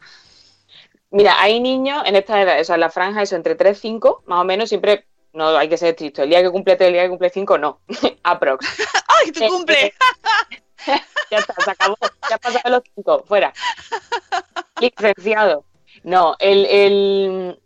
Mira, 1.09 1.41
hay 1.41 1.59
niños 1.59 2.03
en 2.05 2.15
esta 2.15 2.41
edad, 2.41 2.59
o 2.59 2.63
sea, 2.63 2.75
en 2.75 2.81
la 2.81 2.89
franja, 2.89 3.21
eso, 3.21 3.35
entre 3.35 3.55
3 3.55 3.77
y 3.77 3.81
5, 3.81 4.23
más 4.27 4.41
o 4.41 4.43
menos, 4.43 4.69
siempre, 4.69 5.07
no 5.33 5.55
hay 5.57 5.69
que 5.69 5.77
ser 5.77 5.89
estricto. 5.89 6.23
El 6.23 6.29
día 6.29 6.41
que 6.41 6.51
cumple 6.51 6.75
3, 6.75 6.87
el 6.87 6.93
día 6.93 7.03
que 7.03 7.09
cumple 7.09 7.29
5, 7.29 7.57
no. 7.57 7.79
Aprox. 8.23 8.65
¡Ay, 9.07 9.31
tu 9.31 9.47
cumple! 9.47 9.93
ya 11.31 11.37
está, 11.37 11.55
se 11.63 11.71
acabó. 11.71 11.97
Ya 12.29 12.35
ha 12.35 12.39
pasado 12.39 12.69
los 12.69 12.83
5, 12.95 13.23
fuera. 13.27 13.53
Licenciado. 14.79 15.63
No, 16.03 16.35
el, 16.39 16.65
el- 16.65 17.59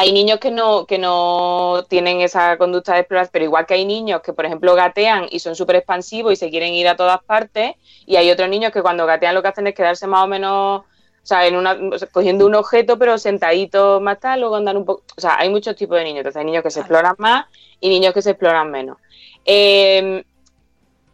hay 0.00 0.12
niños 0.12 0.38
que 0.38 0.50
no, 0.50 0.86
que 0.86 0.98
no 0.98 1.84
tienen 1.88 2.20
esa 2.22 2.56
conducta 2.56 2.94
de 2.94 3.00
explorar, 3.00 3.28
pero 3.30 3.44
igual 3.44 3.66
que 3.66 3.74
hay 3.74 3.84
niños 3.84 4.22
que, 4.22 4.32
por 4.32 4.46
ejemplo, 4.46 4.74
gatean 4.74 5.26
y 5.30 5.40
son 5.40 5.54
súper 5.54 5.76
expansivos 5.76 6.32
y 6.32 6.36
se 6.36 6.48
quieren 6.48 6.72
ir 6.72 6.88
a 6.88 6.96
todas 6.96 7.22
partes, 7.22 7.74
y 8.06 8.16
hay 8.16 8.30
otros 8.30 8.48
niños 8.48 8.72
que 8.72 8.82
cuando 8.82 9.04
gatean 9.04 9.34
lo 9.34 9.42
que 9.42 9.48
hacen 9.48 9.66
es 9.66 9.74
quedarse 9.74 10.06
más 10.06 10.24
o 10.24 10.26
menos, 10.26 10.80
o 10.80 11.26
sea, 11.26 11.46
en 11.46 11.56
una, 11.56 11.72
o 11.92 11.98
sea, 11.98 12.08
cogiendo 12.08 12.46
un 12.46 12.54
objeto, 12.54 12.98
pero 12.98 13.18
sentaditos 13.18 14.00
más 14.00 14.18
tal, 14.20 14.40
luego 14.40 14.56
andan 14.56 14.78
un 14.78 14.86
poco. 14.86 15.02
O 15.18 15.20
sea, 15.20 15.36
hay 15.38 15.50
muchos 15.50 15.76
tipos 15.76 15.98
de 15.98 16.04
niños. 16.04 16.20
Entonces, 16.20 16.40
hay 16.40 16.46
niños 16.46 16.62
que 16.62 16.70
se 16.70 16.80
exploran 16.80 17.14
más 17.18 17.44
y 17.78 17.90
niños 17.90 18.14
que 18.14 18.22
se 18.22 18.30
exploran 18.30 18.70
menos. 18.70 18.96
Eh, 19.44 20.24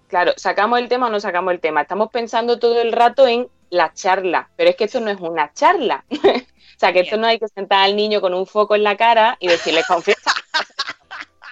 Claro, 0.09 0.33
¿sacamos 0.37 0.79
el 0.79 0.89
tema 0.89 1.07
o 1.07 1.11
no 1.11 1.19
sacamos 1.19 1.53
el 1.53 1.61
tema? 1.61 1.83
Estamos 1.83 2.11
pensando 2.11 2.59
todo 2.59 2.81
el 2.81 2.93
rato 2.93 3.27
en 3.27 3.49
la 3.71 3.93
charla, 3.93 4.49
pero 4.57 4.71
es 4.71 4.77
que 4.77 4.85
esto 4.85 5.01
no 5.01 5.11
es 5.11 5.21
una 5.21 5.53
charla. 5.53 6.05
o 6.77 6.79
sea, 6.79 6.93
que 6.93 7.01
esto 7.01 7.17
no 7.17 7.27
hay 7.27 7.39
que 7.39 7.49
sentar 7.49 7.85
al 7.85 7.97
niño 7.97 8.21
con 8.21 8.35
un 8.35 8.47
foco 8.47 8.75
en 8.75 8.83
la 8.85 8.97
cara 8.97 9.37
y 9.41 9.49
decirle, 9.49 9.83
confiesa. 9.89 10.31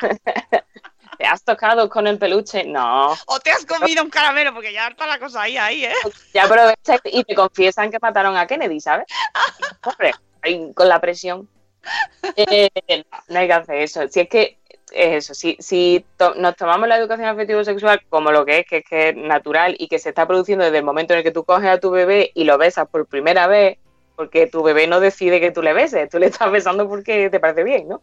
¿Te 1.18 1.24
has 1.26 1.44
tocado 1.44 1.88
con 1.88 2.06
el 2.06 2.18
peluche? 2.18 2.64
No. 2.64 3.12
O 3.26 3.40
te 3.40 3.50
has 3.50 3.64
comido 3.64 4.02
un 4.02 4.10
caramelo, 4.10 4.52
porque 4.52 4.72
ya 4.72 4.88
está 4.88 5.06
la 5.06 5.18
cosa 5.18 5.42
ahí, 5.42 5.56
ahí, 5.56 5.84
¿eh? 5.84 5.94
Ya 6.34 6.44
aprovecha 6.44 6.98
y 7.04 7.22
te 7.24 7.34
confiesan 7.34 7.90
que 7.90 7.98
mataron 8.02 8.36
a 8.36 8.46
Kennedy, 8.46 8.80
¿sabes? 8.80 9.06
Hombre, 9.84 10.12
ahí 10.42 10.72
con 10.74 10.88
la 10.88 11.00
presión. 11.00 11.48
Eh, 12.36 12.68
no, 12.88 13.18
no 13.28 13.38
hay 13.38 13.46
que 13.46 13.52
hacer 13.52 13.76
eso. 13.76 14.08
Si 14.08 14.20
es 14.20 14.28
que 14.28 14.58
es 14.90 15.24
eso, 15.24 15.34
si, 15.34 15.56
si 15.60 16.04
to- 16.16 16.34
nos 16.34 16.56
tomamos 16.56 16.88
la 16.88 16.96
educación 16.96 17.28
afectivo-sexual 17.28 18.02
como 18.08 18.32
lo 18.32 18.44
que 18.44 18.60
es, 18.60 18.66
que 18.66 18.78
es 18.78 18.84
que 18.88 19.08
es 19.10 19.16
natural 19.16 19.76
y 19.78 19.88
que 19.88 19.98
se 19.98 20.08
está 20.10 20.26
produciendo 20.26 20.64
desde 20.64 20.78
el 20.78 20.84
momento 20.84 21.12
en 21.14 21.18
el 21.18 21.24
que 21.24 21.30
tú 21.30 21.44
coges 21.44 21.68
a 21.70 21.78
tu 21.80 21.90
bebé 21.90 22.32
y 22.34 22.44
lo 22.44 22.58
besas 22.58 22.88
por 22.88 23.06
primera 23.06 23.46
vez, 23.46 23.78
porque 24.16 24.46
tu 24.46 24.62
bebé 24.62 24.86
no 24.86 25.00
decide 25.00 25.40
que 25.40 25.50
tú 25.50 25.62
le 25.62 25.72
beses, 25.72 26.08
tú 26.08 26.18
le 26.18 26.26
estás 26.26 26.50
besando 26.50 26.88
porque 26.88 27.30
te 27.30 27.40
parece 27.40 27.64
bien, 27.64 27.88
¿no? 27.88 28.02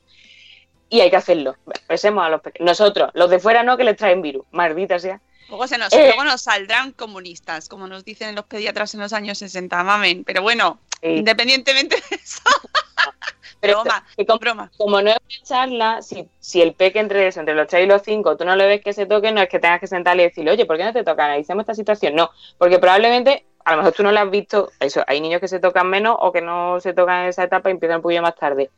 Y 0.89 0.99
hay 1.01 1.09
que 1.09 1.15
hacerlo. 1.15 1.55
Besemos 1.87 2.25
a 2.25 2.29
los 2.29 2.41
pequeños. 2.41 2.65
Nosotros, 2.65 3.11
los 3.13 3.29
de 3.29 3.39
fuera 3.39 3.63
no, 3.63 3.77
que 3.77 3.85
les 3.85 3.95
traen 3.95 4.21
virus. 4.21 4.45
Maldita 4.51 4.99
sea. 4.99 5.21
Luego, 5.47 5.67
se 5.67 5.77
nos, 5.77 5.91
Eh. 5.93 6.07
luego 6.07 6.25
nos 6.25 6.41
saldrán 6.41 6.91
comunistas, 6.91 7.69
como 7.69 7.87
nos 7.87 8.03
dicen 8.03 8.35
los 8.35 8.45
pediatras 8.45 8.93
en 8.93 8.99
los 8.99 9.13
años 9.13 9.37
60, 9.37 9.83
mamen. 9.83 10.23
Pero 10.25 10.41
bueno, 10.41 10.79
independientemente 11.01 11.95
de 11.95 12.15
eso. 12.15 12.41
Pero 13.61 13.83
broma, 13.83 14.03
que 14.17 14.25
como, 14.25 14.39
como 14.77 15.01
no 15.03 15.11
es 15.11 15.17
una 15.17 15.43
charla, 15.45 16.01
si, 16.01 16.27
si 16.39 16.61
el 16.63 16.73
peque 16.73 16.99
entre 16.99 17.27
eso, 17.27 17.39
entre 17.39 17.53
los 17.53 17.67
3 17.67 17.83
y 17.83 17.87
los 17.87 18.01
5, 18.01 18.35
tú 18.35 18.43
no 18.43 18.55
le 18.55 18.65
ves 18.65 18.81
que 18.81 18.91
se 18.91 19.05
toque, 19.05 19.31
no 19.31 19.39
es 19.39 19.49
que 19.49 19.59
tengas 19.59 19.79
que 19.79 19.85
sentarle 19.85 20.23
y 20.23 20.27
decirle, 20.29 20.51
oye, 20.51 20.65
¿por 20.65 20.77
qué 20.77 20.83
no 20.83 20.93
te 20.93 21.03
tocan? 21.03 21.27
Analicemos 21.27 21.61
esta 21.61 21.75
situación. 21.75 22.15
No, 22.15 22.31
porque 22.57 22.79
probablemente, 22.79 23.45
a 23.65 23.71
lo 23.71 23.77
mejor 23.77 23.93
tú 23.93 24.03
no 24.03 24.11
lo 24.11 24.19
has 24.19 24.29
visto, 24.29 24.71
eso, 24.79 25.03
hay 25.07 25.21
niños 25.21 25.41
que 25.41 25.47
se 25.47 25.59
tocan 25.59 25.89
menos 25.89 26.15
o 26.19 26.31
que 26.31 26.41
no 26.41 26.79
se 26.79 26.93
tocan 26.93 27.23
en 27.23 27.29
esa 27.29 27.43
etapa 27.43 27.69
y 27.69 27.73
empiezan 27.73 27.97
un 27.97 28.01
poquillo 28.03 28.21
más 28.21 28.35
tarde. 28.35 28.69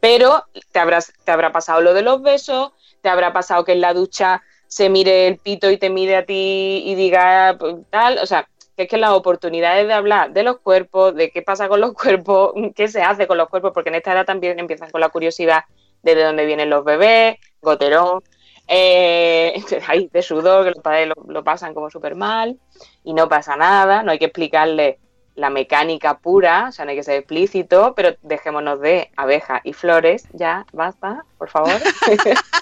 Pero 0.00 0.44
te, 0.72 0.78
habrás, 0.78 1.12
te 1.24 1.30
habrá 1.30 1.52
pasado 1.52 1.80
lo 1.80 1.94
de 1.94 2.02
los 2.02 2.22
besos, 2.22 2.72
te 3.02 3.08
habrá 3.08 3.32
pasado 3.32 3.64
que 3.64 3.72
en 3.72 3.80
la 3.80 3.94
ducha 3.94 4.42
se 4.66 4.88
mire 4.88 5.26
el 5.26 5.38
pito 5.38 5.70
y 5.70 5.78
te 5.78 5.90
mire 5.90 6.16
a 6.16 6.24
ti 6.24 6.82
y 6.86 6.94
diga 6.94 7.56
pues, 7.58 7.76
tal, 7.90 8.18
o 8.18 8.26
sea, 8.26 8.48
que 8.76 8.84
es 8.84 8.88
que 8.88 8.96
las 8.96 9.10
oportunidades 9.10 9.86
de 9.86 9.92
hablar 9.92 10.32
de 10.32 10.42
los 10.42 10.58
cuerpos, 10.58 11.14
de 11.14 11.30
qué 11.30 11.42
pasa 11.42 11.68
con 11.68 11.80
los 11.80 11.92
cuerpos, 11.94 12.52
qué 12.74 12.88
se 12.88 13.02
hace 13.02 13.26
con 13.26 13.36
los 13.36 13.48
cuerpos, 13.48 13.72
porque 13.74 13.90
en 13.90 13.96
esta 13.96 14.12
edad 14.12 14.24
también 14.24 14.58
empiezan 14.58 14.90
con 14.90 15.00
la 15.00 15.10
curiosidad 15.10 15.64
de 16.02 16.14
de 16.14 16.24
dónde 16.24 16.46
vienen 16.46 16.70
los 16.70 16.82
bebés, 16.82 17.36
goterón, 17.60 18.22
eh, 18.72 19.62
ay, 19.88 20.08
de 20.12 20.22
sudor, 20.22 20.64
que 20.64 20.70
los 20.70 20.82
padres 20.82 21.08
lo, 21.08 21.14
lo 21.32 21.44
pasan 21.44 21.74
como 21.74 21.90
súper 21.90 22.14
mal 22.14 22.58
y 23.04 23.12
no 23.12 23.28
pasa 23.28 23.56
nada, 23.56 24.02
no 24.04 24.12
hay 24.12 24.18
que 24.18 24.26
explicarle 24.26 24.98
la 25.34 25.48
mecánica 25.50 26.18
pura, 26.18 26.66
o 26.68 26.72
sea, 26.72 26.84
no 26.84 26.90
hay 26.90 26.96
que 26.98 27.02
ser 27.02 27.16
explícito, 27.16 27.94
pero 27.96 28.14
dejémonos 28.22 28.80
de 28.80 29.10
abejas 29.16 29.60
y 29.64 29.72
flores, 29.72 30.24
ya, 30.32 30.66
basta, 30.72 31.24
por 31.38 31.48
favor. 31.50 31.72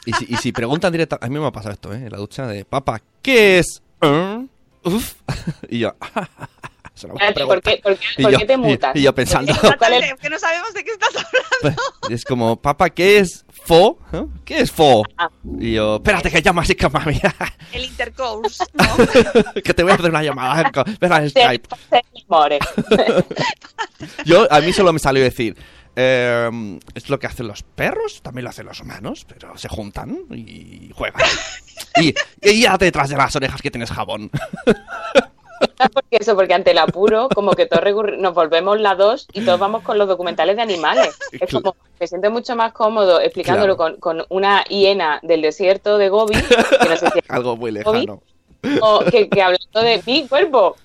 Y 0.06 0.12
si, 0.14 0.24
y 0.28 0.36
si 0.36 0.52
preguntan 0.52 0.90
directamente, 0.92 1.26
a 1.26 1.28
mí 1.28 1.38
me 1.38 1.46
ha 1.46 1.50
pasado 1.52 1.74
esto, 1.74 1.92
¿eh? 1.92 1.96
En 1.96 2.10
la 2.10 2.16
ducha 2.18 2.46
de, 2.46 2.64
papá, 2.64 3.00
¿qué 3.20 3.58
es? 3.58 3.82
¿Eh? 4.00 4.46
Uf. 4.84 5.14
y 5.68 5.80
yo, 5.80 5.92
se 6.94 7.08
lo 7.08 7.14
voy 7.14 7.22
a 7.22 7.28
Espérate, 7.28 7.46
¿Por 7.46 7.62
qué, 7.62 7.80
por 7.82 7.96
qué- 7.98 8.06
Y 8.16 8.22
por 8.22 8.32
yo- 8.32 8.38
qué 8.38 8.46
te 8.46 8.52
y- 8.54 8.56
mutas? 8.56 8.96
y 8.96 9.02
yo 9.02 9.14
pensando- 9.14 9.52
¿Por 9.54 9.72
qué? 9.72 9.76
¿Cuál 9.76 9.92
es- 9.94 10.14
Que 10.14 10.30
no 10.30 10.38
sabemos 10.38 10.72
de 10.72 10.84
qué 10.84 10.92
estás 10.92 11.10
hablando. 11.62 11.82
Es 12.08 12.24
como, 12.24 12.56
papá, 12.56 12.88
¿qué 12.90 13.18
es 13.18 13.44
fo? 13.68 13.98
¿Eh? 14.12 14.24
¿Qué 14.46 14.60
es 14.60 14.72
fo? 14.72 15.04
Ah. 15.18 15.28
Y 15.60 15.74
yo, 15.74 15.96
espérate 15.96 16.30
que 16.30 16.40
llama 16.40 16.62
así 16.62 16.74
que 16.74 16.88
mami, 16.88 17.20
El 17.72 17.84
intercourse. 17.84 18.64
que 19.64 19.74
te 19.74 19.82
voy 19.82 19.92
a 19.92 19.94
hacer 19.96 20.08
una 20.08 20.22
llamada. 20.22 20.72
Ven 20.98 21.12
a 21.12 21.28
Skype. 21.28 21.68
Yo, 24.24 24.50
a 24.50 24.60
mí 24.60 24.72
solo 24.72 24.92
me 24.92 24.98
salió 24.98 25.22
decir, 25.22 25.56
eh, 25.96 26.78
es 26.94 27.10
lo 27.10 27.18
que 27.18 27.26
hacen 27.26 27.46
los 27.46 27.62
perros, 27.62 28.22
también 28.22 28.44
lo 28.44 28.50
hacen 28.50 28.66
los 28.66 28.80
humanos, 28.80 29.26
pero 29.28 29.56
se 29.58 29.68
juntan 29.68 30.18
y 30.30 30.90
juegan. 30.94 31.22
Y, 32.00 32.14
y 32.40 32.62
ya 32.62 32.78
detrás 32.78 33.10
de 33.10 33.16
las 33.16 33.34
orejas 33.36 33.60
que 33.60 33.70
tienes 33.70 33.90
jabón. 33.90 34.30
Porque 35.92 36.16
eso, 36.20 36.34
porque 36.34 36.54
ante 36.54 36.72
el 36.72 36.78
apuro, 36.78 37.28
como 37.34 37.52
que 37.52 37.66
todos 37.66 37.84
nos 38.18 38.34
volvemos 38.34 38.80
la 38.80 38.94
dos 38.94 39.28
y 39.32 39.44
todos 39.44 39.58
vamos 39.58 39.82
con 39.82 39.96
los 39.98 40.08
documentales 40.08 40.56
de 40.56 40.62
animales. 40.62 41.16
Es 41.32 41.52
como, 41.52 41.76
me 42.00 42.06
siento 42.06 42.30
mucho 42.30 42.56
más 42.56 42.72
cómodo 42.72 43.20
explicándolo 43.20 43.76
con, 43.76 43.96
con 43.96 44.24
una 44.28 44.64
hiena 44.64 45.20
del 45.22 45.42
desierto 45.42 45.98
de 45.98 46.08
Gobi, 46.08 46.34
que 46.34 46.88
no 46.88 46.96
sé 46.96 47.10
si 47.10 47.20
Algo 47.28 47.56
muy 47.56 47.70
Gobi, 47.82 48.00
lejano. 48.06 48.22
o 48.80 49.00
que, 49.10 49.28
que 49.28 49.42
hablando 49.42 49.80
de 49.82 50.02
mi 50.06 50.26
cuerpo. 50.26 50.76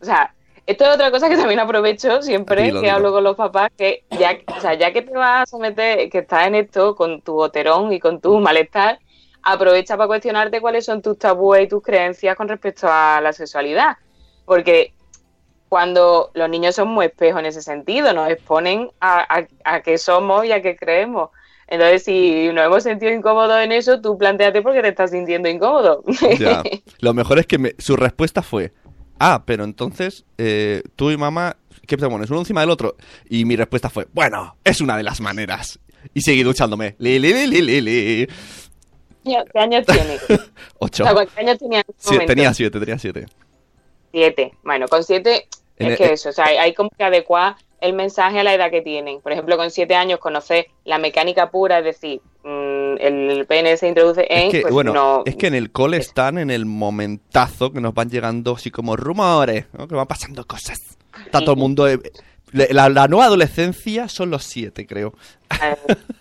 O 0.00 0.04
sea, 0.04 0.34
esto 0.66 0.84
es 0.84 0.94
otra 0.94 1.10
cosa 1.10 1.28
que 1.28 1.36
también 1.36 1.60
aprovecho 1.60 2.22
siempre 2.22 2.62
Dilo, 2.62 2.80
que 2.80 2.86
dilo. 2.86 2.96
hablo 2.96 3.12
con 3.12 3.24
los 3.24 3.36
papás, 3.36 3.70
que 3.76 4.04
ya, 4.18 4.38
o 4.56 4.60
sea, 4.60 4.74
ya 4.74 4.92
que 4.92 5.02
te 5.02 5.12
vas 5.12 5.42
a 5.42 5.46
someter, 5.46 6.08
que 6.10 6.18
estás 6.18 6.46
en 6.46 6.54
esto 6.56 6.94
con 6.96 7.20
tu 7.20 7.34
boterón 7.34 7.92
y 7.92 8.00
con 8.00 8.20
tu 8.20 8.38
malestar, 8.40 8.98
aprovecha 9.42 9.96
para 9.96 10.06
cuestionarte 10.06 10.60
cuáles 10.60 10.84
son 10.86 11.02
tus 11.02 11.18
tabúes 11.18 11.64
y 11.64 11.68
tus 11.68 11.82
creencias 11.82 12.34
con 12.36 12.48
respecto 12.48 12.86
a 12.90 13.20
la 13.20 13.32
sexualidad. 13.32 13.96
Porque 14.44 14.92
cuando 15.68 16.30
los 16.34 16.48
niños 16.48 16.74
son 16.74 16.88
muy 16.88 17.06
espejos 17.06 17.40
en 17.40 17.46
ese 17.46 17.62
sentido, 17.62 18.12
nos 18.12 18.30
exponen 18.30 18.90
a, 19.00 19.20
a, 19.38 19.46
a 19.64 19.80
qué 19.82 19.98
somos 19.98 20.44
y 20.44 20.52
a 20.52 20.62
qué 20.62 20.76
creemos. 20.76 21.30
Entonces, 21.66 22.04
si 22.04 22.48
nos 22.52 22.66
hemos 22.66 22.82
sentido 22.82 23.10
incómodos 23.12 23.58
en 23.62 23.72
eso, 23.72 24.00
tú 24.00 24.16
planteate 24.18 24.60
por 24.62 24.74
qué 24.74 24.82
te 24.82 24.88
estás 24.88 25.10
sintiendo 25.10 25.48
incómodo. 25.48 26.04
Ya. 26.38 26.62
Lo 27.00 27.14
mejor 27.14 27.38
es 27.38 27.46
que 27.46 27.58
me- 27.58 27.74
su 27.78 27.96
respuesta 27.96 28.42
fue, 28.42 28.72
ah, 29.18 29.42
pero 29.46 29.64
entonces 29.64 30.24
eh, 30.38 30.82
tú 30.94 31.10
y 31.10 31.16
mamá, 31.16 31.56
¿qué 31.86 31.96
te 31.96 32.06
pones? 32.06 32.30
Uno 32.30 32.40
encima 32.40 32.60
del 32.60 32.70
otro. 32.70 32.96
Y 33.28 33.44
mi 33.46 33.56
respuesta 33.56 33.88
fue, 33.88 34.06
bueno, 34.12 34.56
es 34.62 34.80
una 34.82 34.96
de 34.96 35.02
las 35.02 35.20
maneras. 35.22 35.80
Y 36.12 36.20
seguí 36.20 36.42
duchándome. 36.42 36.96
Li, 36.98 37.18
li, 37.18 37.46
li. 37.46 38.28
¿Qué 39.24 39.58
años 39.58 39.86
tiene? 39.86 40.18
Ocho. 40.78 41.02
O 41.02 41.06
sea, 41.06 41.14
¿Cuántos 41.14 41.38
años 41.38 41.58
tenía 41.58 41.78
en 41.78 41.84
ese 41.88 41.96
Sí, 41.98 42.12
momento? 42.12 42.30
tenía 42.34 42.54
siete, 42.54 42.78
tenía 42.78 42.98
siete. 42.98 43.26
Siete. 44.14 44.52
Bueno, 44.62 44.86
con 44.86 45.02
siete 45.02 45.48
En 45.76 45.86
es 45.88 45.92
el- 46.00 46.06
que 46.06 46.12
eso, 46.14 46.28
o 46.28 46.32
sea, 46.32 46.44
hay, 46.46 46.56
hay 46.56 46.72
como 46.72 46.88
que 46.96 47.02
adecuar 47.02 47.56
el 47.80 47.94
mensaje 47.94 48.38
a 48.38 48.44
la 48.44 48.54
edad 48.54 48.70
que 48.70 48.80
tienen. 48.80 49.20
Por 49.20 49.32
ejemplo, 49.32 49.56
con 49.56 49.70
siete 49.72 49.96
años 49.96 50.20
conocer 50.20 50.68
la 50.84 50.98
mecánica 50.98 51.50
pura, 51.50 51.80
es 51.80 51.84
decir, 51.84 52.20
mm, 52.44 52.94
el 53.00 53.44
pene 53.48 53.76
se 53.76 53.88
introduce 53.88 54.24
en... 54.30 54.46
Es 54.46 54.52
que, 54.52 54.60
pues 54.62 54.72
bueno, 54.72 54.92
no- 54.94 55.22
es 55.26 55.34
que 55.34 55.48
en 55.48 55.54
el 55.54 55.72
cole 55.72 55.96
están 55.96 56.38
en 56.38 56.50
el 56.50 56.64
momentazo 56.64 57.72
que 57.72 57.80
nos 57.80 57.92
van 57.92 58.08
llegando 58.08 58.54
así 58.54 58.70
como 58.70 58.96
rumores, 58.96 59.66
¿no? 59.72 59.88
que 59.88 59.96
van 59.96 60.06
pasando 60.06 60.46
cosas. 60.46 60.80
Está 61.26 61.40
todo 61.40 61.52
el 61.52 61.58
mundo... 61.58 61.88
eh, 61.88 61.98
la, 62.52 62.88
la 62.88 63.08
nueva 63.08 63.24
adolescencia 63.26 64.08
son 64.08 64.30
los 64.30 64.44
siete, 64.44 64.86
creo. 64.86 65.12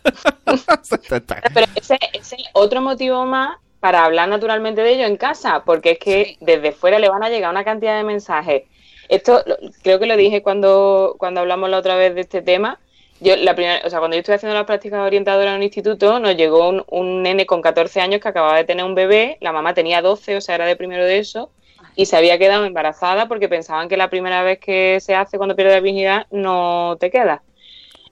Pero 1.53 1.67
ese 1.75 1.99
ese 2.13 2.36
es 2.36 2.43
otro 2.53 2.82
motivo 2.82 3.25
más 3.25 3.58
para 3.84 4.06
hablar 4.06 4.30
naturalmente 4.30 4.82
de 4.82 4.93
ello 4.93 5.06
en 5.06 5.17
casa, 5.17 5.63
porque 5.65 5.91
es 5.91 6.00
que 6.00 6.38
desde 6.39 6.72
fuera 6.72 7.00
le 7.00 7.10
van 7.10 7.22
a 7.22 7.28
llegar 7.28 7.52
una 7.52 7.65
cantidad 7.65 7.98
de 7.98 8.06
mensajes. 8.06 8.63
Esto 9.10 9.43
creo 9.82 10.00
que 10.00 10.06
lo 10.06 10.15
dije 10.15 10.41
cuando, 10.41 11.15
cuando 11.17 11.41
hablamos 11.41 11.69
la 11.69 11.80
otra 11.80 11.98
vez 11.98 12.15
de 12.15 12.22
este 12.22 12.41
tema. 12.41 12.80
Yo, 13.19 13.36
la 13.36 13.56
primera, 13.56 13.82
o 13.86 13.89
sea, 13.89 14.00
cuando 14.00 14.15
yo 14.15 14.19
estuve 14.19 14.38
haciendo 14.38 14.56
las 14.56 14.63
prácticas 14.63 15.06
orientadoras 15.06 15.52
en 15.52 15.58
un 15.58 15.63
instituto, 15.63 16.17
nos 16.22 16.38
llegó 16.38 16.69
un, 16.69 16.86
un 16.88 17.24
nene 17.24 17.46
con 17.46 17.62
14 17.62 18.00
años 18.00 18.22
que 18.22 18.30
acababa 18.30 18.56
de 18.56 18.63
tener 18.63 18.86
un 18.86 18.96
bebé, 18.96 19.38
la 19.41 19.52
mamá 19.52 19.74
tenía 19.74 20.02
12, 20.02 20.38
o 20.38 20.39
sea, 20.39 20.56
era 20.56 20.65
de 20.65 20.78
primero 20.78 21.04
de 21.04 21.17
eso, 21.17 21.50
y 21.98 22.06
se 22.06 22.15
había 22.15 22.38
quedado 22.38 22.63
embarazada 22.63 23.28
porque 23.28 23.50
pensaban 23.50 23.89
que 23.89 23.98
la 23.98 24.10
primera 24.10 24.43
vez 24.43 24.60
que 24.60 25.00
se 25.02 25.13
hace 25.13 25.36
cuando 25.36 25.58
pierdes 25.58 25.74
la 25.74 25.82
virginidad 25.82 26.28
no 26.32 26.96
te 27.02 27.12
queda. 27.12 27.43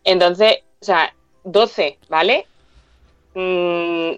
Entonces, 0.04 0.58
o 0.82 0.84
sea, 0.84 1.14
12, 1.46 1.98
¿vale? 2.10 2.46
Mm, 3.36 4.16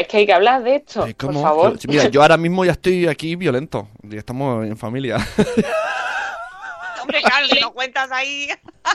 es 0.00 0.08
que 0.08 0.16
hay 0.18 0.26
que 0.26 0.32
hablar 0.32 0.62
de 0.62 0.76
esto, 0.76 1.00
por 1.02 1.14
¿Cómo? 1.16 1.42
favor. 1.42 1.78
Mira, 1.88 2.08
yo 2.08 2.22
ahora 2.22 2.36
mismo 2.36 2.64
ya 2.64 2.72
estoy 2.72 3.06
aquí 3.06 3.36
violento. 3.36 3.88
Ya 4.02 4.18
estamos 4.18 4.64
en 4.66 4.76
familia. 4.76 5.16
Hombre, 7.00 7.20
claro, 7.22 7.46
si 7.46 7.60
no 7.60 7.72
cuentas 7.72 8.10
ahí. 8.12 8.48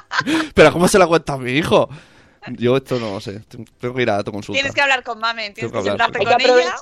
Pero 0.53 0.71
¿cómo 0.71 0.88
se 0.88 0.97
la 0.97 1.07
cuenta 1.07 1.33
a 1.33 1.38
mi 1.38 1.51
hijo? 1.51 1.89
Yo 2.51 2.77
esto 2.77 2.97
no 2.99 3.12
lo 3.12 3.19
sé. 3.19 3.41
Tengo 3.79 3.93
que 3.93 4.01
ir 4.01 4.10
a 4.10 4.23
tu 4.23 4.31
consulta. 4.31 4.55
Tienes 4.57 4.73
que 4.73 4.81
hablar 4.81 5.03
con 5.03 5.19
mamen, 5.19 5.53
tienes 5.53 5.71
Tengo 5.71 5.83
que 5.83 5.88
que 5.88 5.91
hablar, 5.91 6.12
sentarte 6.13 6.39
con 6.47 6.60
ella. 6.60 6.75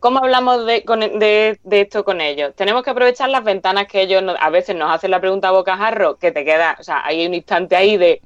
¿Cómo 0.00 0.18
hablamos 0.20 0.66
de, 0.66 0.84
con- 0.84 1.00
de- 1.00 1.58
de 1.62 1.80
esto 1.80 2.04
con 2.04 2.20
ellos? 2.20 2.52
Tenemos 2.56 2.82
que 2.84 2.90
aprovechar 2.90 3.28
las 3.30 3.42
ventanas 3.44 3.86
que 3.88 4.02
ellos 4.02 4.22
nos- 4.22 4.36
a 4.40 4.50
veces 4.50 4.76
nos 4.76 4.92
hacen 4.92 5.10
la 5.10 5.20
pregunta 5.20 5.48
a 5.48 5.52
bocajarro, 5.52 6.16
que 6.16 6.30
te 6.32 6.44
queda, 6.44 6.76
o 6.78 6.82
sea, 6.82 7.04
hay 7.04 7.26
un 7.26 7.34
instante 7.34 7.74
ahí 7.76 7.96
de 7.96 8.20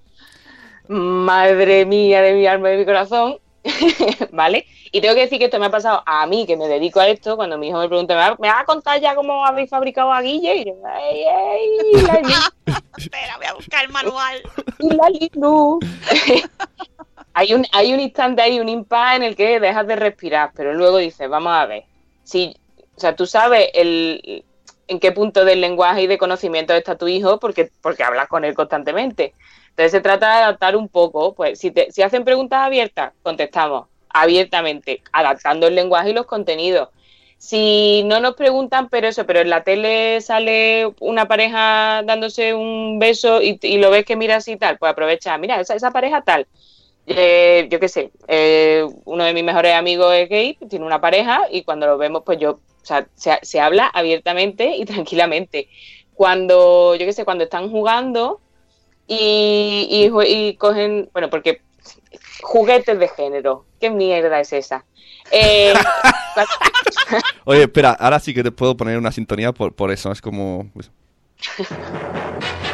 madre 0.88 1.86
mía 1.86 2.22
de 2.22 2.34
mi 2.34 2.46
alma 2.46 2.68
y 2.68 2.72
de 2.72 2.78
mi 2.78 2.84
corazón, 2.84 3.38
¿vale? 4.32 4.66
Y 4.90 5.00
tengo 5.00 5.14
que 5.14 5.22
decir 5.22 5.38
que 5.38 5.46
esto 5.46 5.58
me 5.58 5.66
ha 5.66 5.70
pasado 5.70 6.02
a 6.04 6.26
mí, 6.26 6.46
que 6.46 6.56
me 6.56 6.68
dedico 6.68 7.00
a 7.00 7.08
esto, 7.08 7.36
cuando 7.36 7.58
mi 7.58 7.68
hijo 7.68 7.78
me 7.78 7.88
pregunta, 7.88 8.14
¿me 8.14 8.20
va, 8.20 8.36
me 8.38 8.48
va 8.48 8.60
a 8.60 8.64
contar 8.64 9.00
ya 9.00 9.14
cómo 9.14 9.44
habéis 9.44 9.70
fabricado 9.70 10.12
a 10.12 10.20
Guille? 10.20 10.56
Y 10.56 10.64
yo, 10.66 10.74
ay, 10.84 11.24
ay, 11.24 12.02
la 12.02 12.52
Espera, 12.96 13.36
voy 13.36 13.46
a 13.46 13.54
buscar 13.54 13.84
el 13.84 13.90
manual. 13.92 14.42
y 14.78 14.90
la 14.90 15.08
hay, 17.34 17.54
un, 17.54 17.64
hay 17.72 17.94
un 17.94 18.00
instante 18.00 18.42
ahí, 18.42 18.60
un 18.60 18.68
impasse 18.68 19.16
en 19.16 19.22
el 19.22 19.36
que 19.36 19.60
dejas 19.60 19.86
de 19.86 19.96
respirar, 19.96 20.52
pero 20.54 20.74
luego 20.74 20.98
dices, 20.98 21.28
vamos 21.28 21.52
a 21.52 21.66
ver, 21.66 21.84
si, 22.24 22.56
o 22.96 23.00
sea, 23.00 23.16
tú 23.16 23.26
sabes 23.26 23.70
el, 23.74 24.44
en 24.88 25.00
qué 25.00 25.12
punto 25.12 25.44
del 25.44 25.60
lenguaje 25.60 26.02
y 26.02 26.06
de 26.06 26.18
conocimiento 26.18 26.74
está 26.74 26.96
tu 26.96 27.08
hijo 27.08 27.38
porque, 27.38 27.70
porque 27.80 28.02
hablas 28.02 28.28
con 28.28 28.44
él 28.44 28.54
constantemente. 28.54 29.34
Entonces 29.72 29.92
se 29.92 30.00
trata 30.02 30.28
de 30.28 30.42
adaptar 30.42 30.76
un 30.76 30.88
poco, 30.88 31.34
pues 31.34 31.58
si, 31.58 31.70
te, 31.70 31.90
si 31.90 32.02
hacen 32.02 32.24
preguntas 32.24 32.60
abiertas, 32.60 33.14
contestamos 33.22 33.86
abiertamente, 34.10 35.02
adaptando 35.12 35.66
el 35.66 35.74
lenguaje 35.74 36.10
y 36.10 36.12
los 36.12 36.26
contenidos. 36.26 36.90
Si 37.38 38.02
no 38.04 38.20
nos 38.20 38.34
preguntan, 38.34 38.90
pero 38.90 39.08
eso, 39.08 39.24
pero 39.26 39.40
en 39.40 39.48
la 39.48 39.64
tele 39.64 40.20
sale 40.20 40.92
una 41.00 41.26
pareja 41.26 42.02
dándose 42.04 42.54
un 42.54 42.98
beso 42.98 43.40
y, 43.40 43.58
lo 43.78 43.90
ves 43.90 44.04
que 44.04 44.14
mira 44.14 44.36
así 44.36 44.52
y 44.52 44.56
tal, 44.58 44.76
pues 44.78 44.92
aprovecha, 44.92 45.36
mira, 45.38 45.58
esa, 45.58 45.74
esa 45.74 45.90
pareja 45.90 46.20
tal. 46.20 46.46
Eh, 47.06 47.66
yo 47.70 47.80
qué 47.80 47.88
sé, 47.88 48.12
eh, 48.28 48.86
uno 49.06 49.24
de 49.24 49.32
mis 49.32 49.42
mejores 49.42 49.74
amigos 49.74 50.14
es 50.14 50.28
gay, 50.28 50.56
tiene 50.68 50.84
una 50.84 51.00
pareja 51.00 51.42
y 51.50 51.64
cuando 51.64 51.86
lo 51.86 51.98
vemos, 51.98 52.22
pues 52.24 52.38
yo, 52.38 52.50
o 52.52 52.84
sea, 52.84 53.08
se, 53.14 53.38
se 53.42 53.58
habla 53.58 53.86
abiertamente 53.86 54.76
y 54.76 54.84
tranquilamente. 54.84 55.68
Cuando, 56.14 56.94
yo 56.94 57.06
qué 57.06 57.12
sé, 57.14 57.24
cuando 57.24 57.44
están 57.44 57.70
jugando 57.70 58.40
y, 59.06 59.88
y, 59.90 60.10
y 60.26 60.56
cogen, 60.56 61.10
bueno, 61.12 61.30
porque 61.30 61.62
juguetes 62.42 62.98
de 62.98 63.08
género, 63.08 63.64
¿qué 63.80 63.90
mierda 63.90 64.40
es 64.40 64.52
esa? 64.52 64.84
Eh, 65.30 65.72
Oye, 67.44 67.62
espera, 67.62 67.92
ahora 67.92 68.20
sí 68.20 68.34
que 68.34 68.42
te 68.42 68.50
puedo 68.52 68.76
poner 68.76 68.98
una 68.98 69.12
sintonía 69.12 69.52
por, 69.52 69.74
por 69.74 69.90
eso. 69.90 70.12
Es 70.12 70.20
como... 70.20 70.70
pues, 70.74 70.90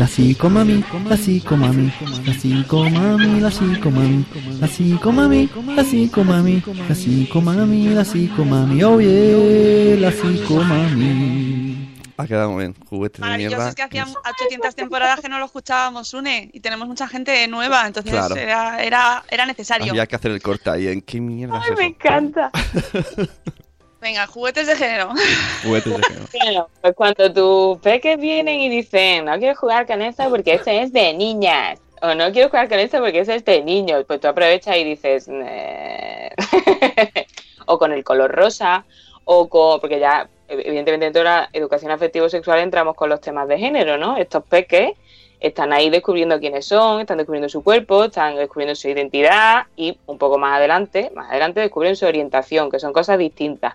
La 0.00 0.06
psicomami, 0.06 0.82
la 1.08 1.16
psicomami, 1.16 1.92
la 2.24 2.32
psicomami, 2.32 3.40
la 3.40 3.50
psicomami, 3.50 4.24
la 4.58 4.66
psicomami, 4.66 5.50
la 5.76 5.82
psicomami, 5.84 6.62
la 6.88 6.94
psicomami, 6.94 7.88
la 7.98 8.04
psicomami, 8.04 8.82
oh 8.82 8.98
yeah, 8.98 10.00
la 10.00 10.10
psicomami. 10.10 11.88
Ha 12.16 12.26
quedado 12.26 12.50
muy 12.52 12.60
bien. 12.64 12.74
Juguetes 12.88 13.20
de 13.20 13.26
Maravilloso, 13.26 13.56
mierda. 13.56 13.68
es 13.70 13.74
que 13.74 13.82
hacían 13.82 14.08
800 14.08 14.74
temporadas 14.74 15.20
que 15.20 15.28
no 15.28 15.38
lo 15.38 15.44
escuchábamos, 15.44 16.14
Une, 16.14 16.50
y 16.52 16.60
tenemos 16.60 16.88
mucha 16.88 17.06
gente 17.06 17.46
nueva, 17.48 17.86
entonces 17.86 18.12
Claro. 18.12 18.36
era, 18.36 18.82
era, 18.82 19.22
era 19.30 19.44
necesario. 19.46 19.90
Había 19.90 20.06
que 20.06 20.16
hacer 20.16 20.30
el 20.30 20.40
corte 20.40 20.70
ahí. 20.70 20.88
¿En 20.88 21.02
qué 21.02 21.20
mierda 21.20 21.58
es 21.58 21.64
Ay, 21.64 21.70
me 21.76 21.82
eso? 21.86 21.94
encanta. 21.94 22.50
Venga, 24.00 24.26
juguetes 24.26 24.66
de 24.66 24.76
género. 24.76 25.10
Juguetes 25.62 25.96
de 25.96 26.02
género. 26.02 26.26
Bueno, 26.32 26.68
pues 26.80 26.94
cuando 26.94 27.32
tus 27.32 27.78
peques 27.80 28.18
vienen 28.18 28.60
y 28.60 28.70
dicen, 28.70 29.26
no 29.26 29.38
quiero 29.38 29.54
jugar 29.54 29.86
con 29.86 30.00
esa 30.00 30.30
porque 30.30 30.54
este 30.54 30.82
es 30.82 30.92
de 30.92 31.12
niñas, 31.12 31.78
o 32.00 32.14
no 32.14 32.32
quiero 32.32 32.48
jugar 32.48 32.68
con 32.68 32.78
esa 32.78 32.98
porque 32.98 33.20
ese 33.20 33.34
es 33.34 33.44
de 33.44 33.62
niños, 33.62 34.04
pues 34.06 34.20
tú 34.20 34.28
aprovechas 34.28 34.76
y 34.78 34.84
dices, 34.84 35.28
o 37.66 37.78
con 37.78 37.92
el 37.92 38.02
color 38.02 38.32
rosa, 38.32 38.86
o 39.24 39.48
con, 39.50 39.80
porque 39.80 40.00
ya, 40.00 40.28
evidentemente 40.48 41.04
dentro 41.04 41.20
de 41.20 41.28
la 41.28 41.50
educación 41.52 41.92
afectivo-sexual 41.92 42.60
entramos 42.60 42.96
con 42.96 43.10
los 43.10 43.20
temas 43.20 43.48
de 43.48 43.58
género, 43.58 43.98
¿no? 43.98 44.16
Estos 44.16 44.42
peques 44.44 44.92
están 45.40 45.74
ahí 45.74 45.90
descubriendo 45.90 46.40
quiénes 46.40 46.66
son, 46.66 47.00
están 47.00 47.18
descubriendo 47.18 47.50
su 47.50 47.62
cuerpo, 47.62 48.04
están 48.04 48.36
descubriendo 48.36 48.74
su 48.74 48.88
identidad 48.88 49.66
y 49.76 49.98
un 50.06 50.16
poco 50.16 50.38
más 50.38 50.56
adelante, 50.56 51.12
más 51.14 51.30
adelante 51.30 51.60
descubren 51.60 51.96
su 51.96 52.06
orientación, 52.06 52.70
que 52.70 52.78
son 52.78 52.94
cosas 52.94 53.18
distintas. 53.18 53.74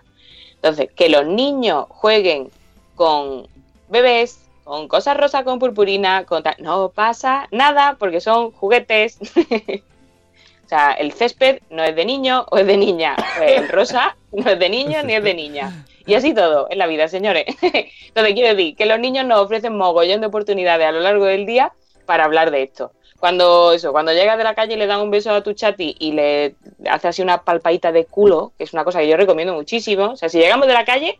Entonces, 0.66 0.92
que 0.96 1.08
los 1.08 1.24
niños 1.24 1.86
jueguen 1.90 2.50
con 2.96 3.46
bebés, 3.88 4.40
con 4.64 4.88
cosas 4.88 5.16
rosas 5.16 5.44
con 5.44 5.60
purpurina, 5.60 6.24
con 6.24 6.42
tal- 6.42 6.56
no 6.58 6.88
pasa 6.88 7.46
nada 7.52 7.94
porque 8.00 8.20
son 8.20 8.50
juguetes. 8.50 9.18
o 10.64 10.68
sea, 10.68 10.92
el 10.94 11.12
césped 11.12 11.60
no 11.70 11.84
es 11.84 11.94
de 11.94 12.04
niño 12.04 12.46
o 12.50 12.58
es 12.58 12.66
de 12.66 12.76
niña. 12.76 13.14
Pues 13.36 13.58
el 13.60 13.68
rosa 13.68 14.16
no 14.32 14.50
es 14.50 14.58
de 14.58 14.68
niño 14.68 15.04
ni 15.04 15.14
es 15.14 15.22
de 15.22 15.34
niña. 15.34 15.84
Y 16.04 16.14
así 16.14 16.34
todo 16.34 16.66
en 16.68 16.78
la 16.78 16.88
vida, 16.88 17.06
señores. 17.06 17.44
Entonces, 17.62 18.34
quiero 18.34 18.56
decir 18.56 18.74
que 18.74 18.86
los 18.86 18.98
niños 18.98 19.24
nos 19.24 19.38
ofrecen 19.38 19.76
mogollón 19.76 20.20
de 20.20 20.26
oportunidades 20.26 20.88
a 20.88 20.90
lo 20.92 20.98
largo 20.98 21.26
del 21.26 21.46
día 21.46 21.72
para 22.06 22.24
hablar 22.24 22.50
de 22.50 22.64
esto. 22.64 22.90
Cuando 23.26 23.72
eso, 23.72 23.90
cuando 23.90 24.12
llegas 24.12 24.38
de 24.38 24.44
la 24.44 24.54
calle 24.54 24.74
y 24.74 24.76
le 24.76 24.86
dan 24.86 25.00
un 25.00 25.10
beso 25.10 25.32
a 25.32 25.42
tu 25.42 25.52
chati 25.52 25.96
y 25.98 26.12
le 26.12 26.54
hace 26.88 27.08
así 27.08 27.22
una 27.22 27.42
palpadita 27.42 27.90
de 27.90 28.04
culo, 28.06 28.52
que 28.56 28.62
es 28.62 28.72
una 28.72 28.84
cosa 28.84 29.00
que 29.00 29.08
yo 29.08 29.16
recomiendo 29.16 29.52
muchísimo. 29.52 30.12
O 30.12 30.16
sea, 30.16 30.28
si 30.28 30.38
llegamos 30.38 30.68
de 30.68 30.74
la 30.74 30.84
calle, 30.84 31.18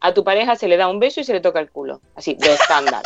a 0.00 0.12
tu 0.12 0.24
pareja 0.24 0.56
se 0.56 0.66
le 0.66 0.76
da 0.76 0.88
un 0.88 0.98
beso 0.98 1.20
y 1.20 1.24
se 1.24 1.32
le 1.32 1.38
toca 1.40 1.60
el 1.60 1.70
culo. 1.70 2.00
Así, 2.16 2.34
de 2.34 2.54
estándar. 2.54 3.02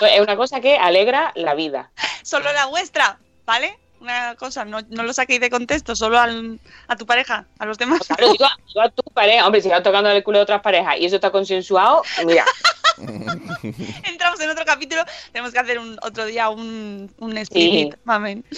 es 0.00 0.20
una 0.22 0.34
cosa 0.34 0.62
que 0.62 0.78
alegra 0.78 1.32
la 1.34 1.52
vida. 1.52 1.90
Solo 2.22 2.50
la 2.54 2.64
vuestra, 2.64 3.18
¿vale? 3.44 3.78
Una 4.00 4.34
cosa, 4.36 4.64
no, 4.64 4.78
no 4.88 5.02
lo 5.02 5.12
saquéis 5.12 5.38
de 5.40 5.50
contexto, 5.50 5.94
solo 5.94 6.18
al- 6.18 6.58
a 6.88 6.96
tu 6.96 7.04
pareja, 7.04 7.44
a 7.58 7.66
los 7.66 7.76
demás. 7.76 8.06
Claro, 8.06 8.32
digo, 8.32 8.46
digo 8.68 8.80
a 8.80 8.88
tu 8.88 9.02
pareja, 9.12 9.44
hombre, 9.44 9.60
si 9.60 9.68
vas 9.68 9.82
tocando 9.82 10.08
el 10.08 10.24
culo 10.24 10.38
de 10.38 10.44
otras 10.44 10.62
parejas 10.62 10.96
y 10.98 11.04
eso 11.04 11.16
está 11.16 11.30
consensuado, 11.30 12.02
mira, 12.24 12.46
Entramos 14.04 14.40
en 14.40 14.50
otro 14.50 14.64
capítulo, 14.64 15.02
tenemos 15.32 15.52
que 15.52 15.58
hacer 15.58 15.78
un, 15.78 15.98
otro 16.02 16.24
día 16.26 16.48
un, 16.48 17.10
un 17.18 17.38
split, 17.38 17.94
mamen. 18.04 18.44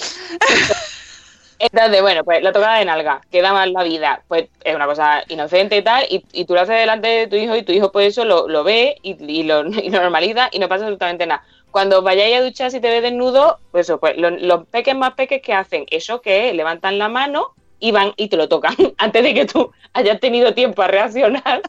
Entonces, 1.59 2.03
bueno, 2.03 2.25
pues 2.25 2.43
la 2.43 2.53
tocada 2.53 2.79
de 2.79 2.85
nalga, 2.85 3.21
queda 3.31 3.53
mal 3.53 3.73
la 3.73 3.85
vida, 3.85 4.23
pues 4.29 4.49
es 4.65 4.75
una 4.75 4.87
cosa 4.87 5.23
inocente 5.29 5.77
y 5.77 5.83
tal, 5.83 6.05
y, 6.11 6.25
y 6.33 6.45
tú 6.47 6.55
lo 6.55 6.61
haces 6.61 6.77
delante 6.77 7.07
de 7.09 7.27
tu 7.29 7.37
hijo 7.37 7.55
y 7.57 7.63
tu 7.63 7.73
hijo 7.73 7.93
pues 7.93 8.09
eso 8.09 8.25
lo, 8.25 8.49
lo 8.49 8.65
ve 8.65 8.97
y, 9.03 9.17
y 9.33 9.45
lo, 9.45 9.65
y 9.69 9.89
lo 9.89 10.01
normaliza 10.01 10.49
y 10.53 10.59
no 10.59 10.69
pasa 10.69 10.85
absolutamente 10.85 11.27
nada. 11.27 11.43
Cuando 11.71 12.03
vayáis 12.03 12.37
a 12.37 12.43
duchar 12.43 12.71
si 12.71 12.81
te 12.81 12.89
ves 12.89 13.03
desnudo, 13.03 13.61
pues 13.71 13.87
eso, 13.87 13.99
pues 13.99 14.17
lo- 14.17 14.31
los 14.31 14.67
peques 14.67 14.97
más 14.97 15.15
peques 15.15 15.43
que 15.43 15.55
hacen 15.55 15.87
eso 15.91 16.21
que 16.21 16.49
es, 16.49 16.55
levantan 16.55 16.99
la 16.99 17.09
mano 17.09 17.53
y 17.79 17.93
van 17.93 18.13
y 18.17 18.29
te 18.29 18.37
lo 18.37 18.49
tocan 18.49 18.75
antes 18.99 19.23
de 19.23 19.33
que 19.33 19.47
tú 19.47 19.71
hayas 19.93 20.19
tenido 20.21 20.55
tiempo 20.55 20.83
a 20.83 20.89
reaccionar 20.89 21.63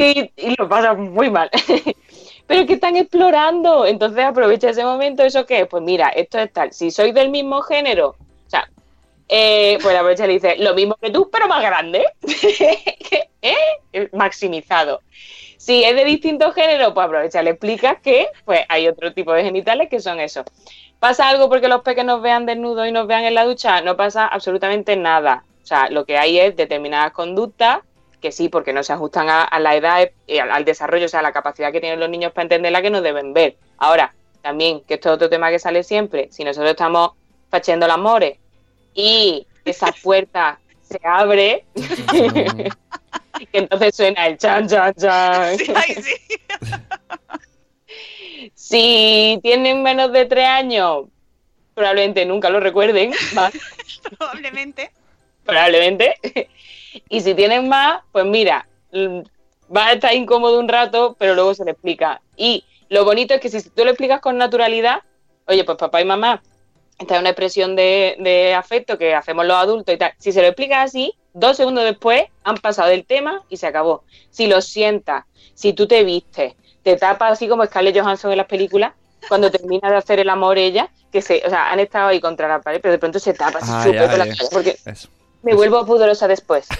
y, 0.00 0.56
lo 0.56 0.68
pasas 0.68 0.96
muy 0.96 1.30
mal. 1.30 1.50
Pero 2.46 2.66
que 2.66 2.74
están 2.74 2.96
explorando, 2.96 3.84
entonces 3.84 4.24
aprovecha 4.24 4.70
ese 4.70 4.84
momento, 4.84 5.22
¿eso 5.22 5.44
qué 5.44 5.60
es? 5.60 5.66
Pues 5.66 5.82
mira, 5.82 6.08
esto 6.08 6.38
es 6.38 6.50
tal, 6.52 6.72
si 6.72 6.90
sois 6.90 7.12
del 7.12 7.28
mismo 7.28 7.60
género, 7.60 8.16
o 8.46 8.50
sea, 8.50 8.70
eh, 9.28 9.78
pues 9.82 9.94
aprovecha 9.94 10.24
y 10.24 10.28
le 10.28 10.32
dice, 10.34 10.56
lo 10.56 10.74
mismo 10.74 10.96
que 11.00 11.10
tú, 11.10 11.28
pero 11.30 11.46
más 11.46 11.62
grande, 11.62 12.06
¿Eh? 13.42 14.08
maximizado. 14.12 15.02
Si 15.58 15.84
es 15.84 15.94
de 15.94 16.04
distinto 16.04 16.52
género, 16.52 16.94
pues 16.94 17.04
aprovecha, 17.04 17.42
le 17.42 17.50
explicas 17.50 18.00
que 18.00 18.28
pues 18.44 18.60
hay 18.68 18.88
otro 18.88 19.12
tipo 19.12 19.32
de 19.32 19.44
genitales 19.44 19.90
que 19.90 20.00
son 20.00 20.18
eso. 20.18 20.44
¿Pasa 20.98 21.28
algo 21.28 21.48
porque 21.48 21.68
los 21.68 21.82
peques 21.82 22.04
nos 22.04 22.22
vean 22.22 22.46
desnudos 22.46 22.88
y 22.88 22.92
nos 22.92 23.06
vean 23.06 23.24
en 23.24 23.34
la 23.34 23.44
ducha? 23.44 23.82
No 23.82 23.96
pasa 23.96 24.26
absolutamente 24.26 24.96
nada. 24.96 25.44
O 25.62 25.66
sea, 25.66 25.90
lo 25.90 26.04
que 26.06 26.16
hay 26.16 26.38
es 26.40 26.56
determinadas 26.56 27.12
conductas 27.12 27.80
que 28.20 28.32
sí, 28.32 28.48
porque 28.48 28.72
no 28.72 28.82
se 28.82 28.92
ajustan 28.92 29.28
a, 29.28 29.44
a 29.44 29.60
la 29.60 29.76
edad 29.76 30.10
y 30.26 30.38
al, 30.38 30.50
al 30.50 30.64
desarrollo, 30.64 31.06
o 31.06 31.08
sea, 31.08 31.20
a 31.20 31.22
la 31.22 31.32
capacidad 31.32 31.72
que 31.72 31.80
tienen 31.80 32.00
los 32.00 32.10
niños 32.10 32.32
para 32.32 32.44
entenderla 32.44 32.82
que 32.82 32.90
no 32.90 33.02
deben 33.02 33.32
ver. 33.32 33.56
Ahora, 33.78 34.14
también, 34.42 34.80
que 34.82 34.94
esto 34.94 35.10
es 35.10 35.14
otro 35.16 35.28
tema 35.28 35.50
que 35.50 35.58
sale 35.58 35.82
siempre, 35.84 36.28
si 36.30 36.44
nosotros 36.44 36.70
estamos 36.70 37.12
facheando 37.50 37.86
las 37.86 37.96
amores 37.96 38.38
y 38.94 39.46
esa 39.64 39.92
puerta 40.02 40.58
se 40.82 41.00
abre, 41.04 41.64
que 41.74 43.58
entonces 43.58 43.94
suena 43.94 44.26
el 44.26 44.38
chan, 44.38 44.66
chan, 44.66 44.94
chan. 44.94 45.56
Si 48.54 49.38
tienen 49.42 49.82
menos 49.82 50.12
de 50.12 50.24
tres 50.24 50.46
años, 50.46 51.06
probablemente 51.74 52.24
nunca 52.24 52.50
lo 52.50 52.60
recuerden. 52.60 53.12
Probablemente. 54.18 54.90
probablemente. 55.44 56.48
Y 57.08 57.20
si 57.20 57.34
tienen 57.34 57.68
más, 57.68 58.00
pues 58.12 58.24
mira, 58.24 58.66
va 58.94 59.86
a 59.86 59.92
estar 59.92 60.14
incómodo 60.14 60.58
un 60.58 60.68
rato, 60.68 61.16
pero 61.18 61.34
luego 61.34 61.54
se 61.54 61.64
le 61.64 61.72
explica. 61.72 62.20
Y 62.36 62.64
lo 62.88 63.04
bonito 63.04 63.34
es 63.34 63.40
que 63.40 63.48
si 63.48 63.62
tú 63.70 63.84
lo 63.84 63.90
explicas 63.90 64.20
con 64.20 64.38
naturalidad, 64.38 65.02
oye, 65.46 65.64
pues 65.64 65.78
papá 65.78 66.00
y 66.00 66.04
mamá, 66.04 66.42
esta 66.98 67.14
es 67.14 67.20
una 67.20 67.30
expresión 67.30 67.76
de, 67.76 68.16
de 68.18 68.54
afecto 68.54 68.98
que 68.98 69.14
hacemos 69.14 69.46
los 69.46 69.56
adultos 69.56 69.94
y 69.94 69.98
tal. 69.98 70.12
Si 70.18 70.32
se 70.32 70.40
lo 70.40 70.48
explicas 70.48 70.84
así, 70.86 71.14
dos 71.32 71.56
segundos 71.56 71.84
después 71.84 72.24
han 72.44 72.56
pasado 72.56 72.88
del 72.88 73.04
tema 73.04 73.42
y 73.48 73.56
se 73.56 73.66
acabó. 73.66 74.02
Si 74.30 74.46
lo 74.46 74.60
sientas, 74.60 75.24
si 75.54 75.72
tú 75.72 75.86
te 75.86 76.02
vistes, 76.04 76.54
te 76.82 76.96
tapas 76.96 77.32
así 77.32 77.48
como 77.48 77.64
Scarlett 77.64 77.98
Johansson 77.98 78.32
en 78.32 78.38
las 78.38 78.46
películas, 78.46 78.92
cuando 79.28 79.50
termina 79.50 79.90
de 79.90 79.96
hacer 79.96 80.20
el 80.20 80.28
amor 80.28 80.58
ella, 80.58 80.90
que 81.12 81.22
se, 81.22 81.42
o 81.44 81.50
sea, 81.50 81.70
han 81.70 81.80
estado 81.80 82.08
ahí 82.08 82.20
contra 82.20 82.48
la 82.48 82.60
pared, 82.60 82.80
pero 82.80 82.92
de 82.92 82.98
pronto 82.98 83.18
se 83.18 83.34
tapa 83.34 83.58
así 83.58 83.70
Ay, 83.72 83.84
súper 83.84 84.10
con 84.10 84.18
la 84.18 84.26
cara, 84.26 84.48
porque 84.50 84.76
eso. 84.84 85.08
Me 85.48 85.54
vuelvo 85.56 85.84
pudorosa 85.86 86.28
después. 86.28 86.68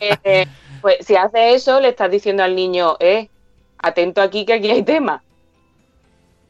Eh, 0.00 0.46
pues 0.82 0.96
si 1.06 1.14
hace 1.16 1.54
eso, 1.54 1.80
le 1.80 1.88
estás 1.88 2.10
diciendo 2.10 2.42
al 2.42 2.54
niño, 2.56 2.96
eh, 3.00 3.28
atento 3.78 4.20
aquí 4.20 4.44
que 4.44 4.54
aquí 4.54 4.70
hay 4.70 4.82
tema. 4.82 5.22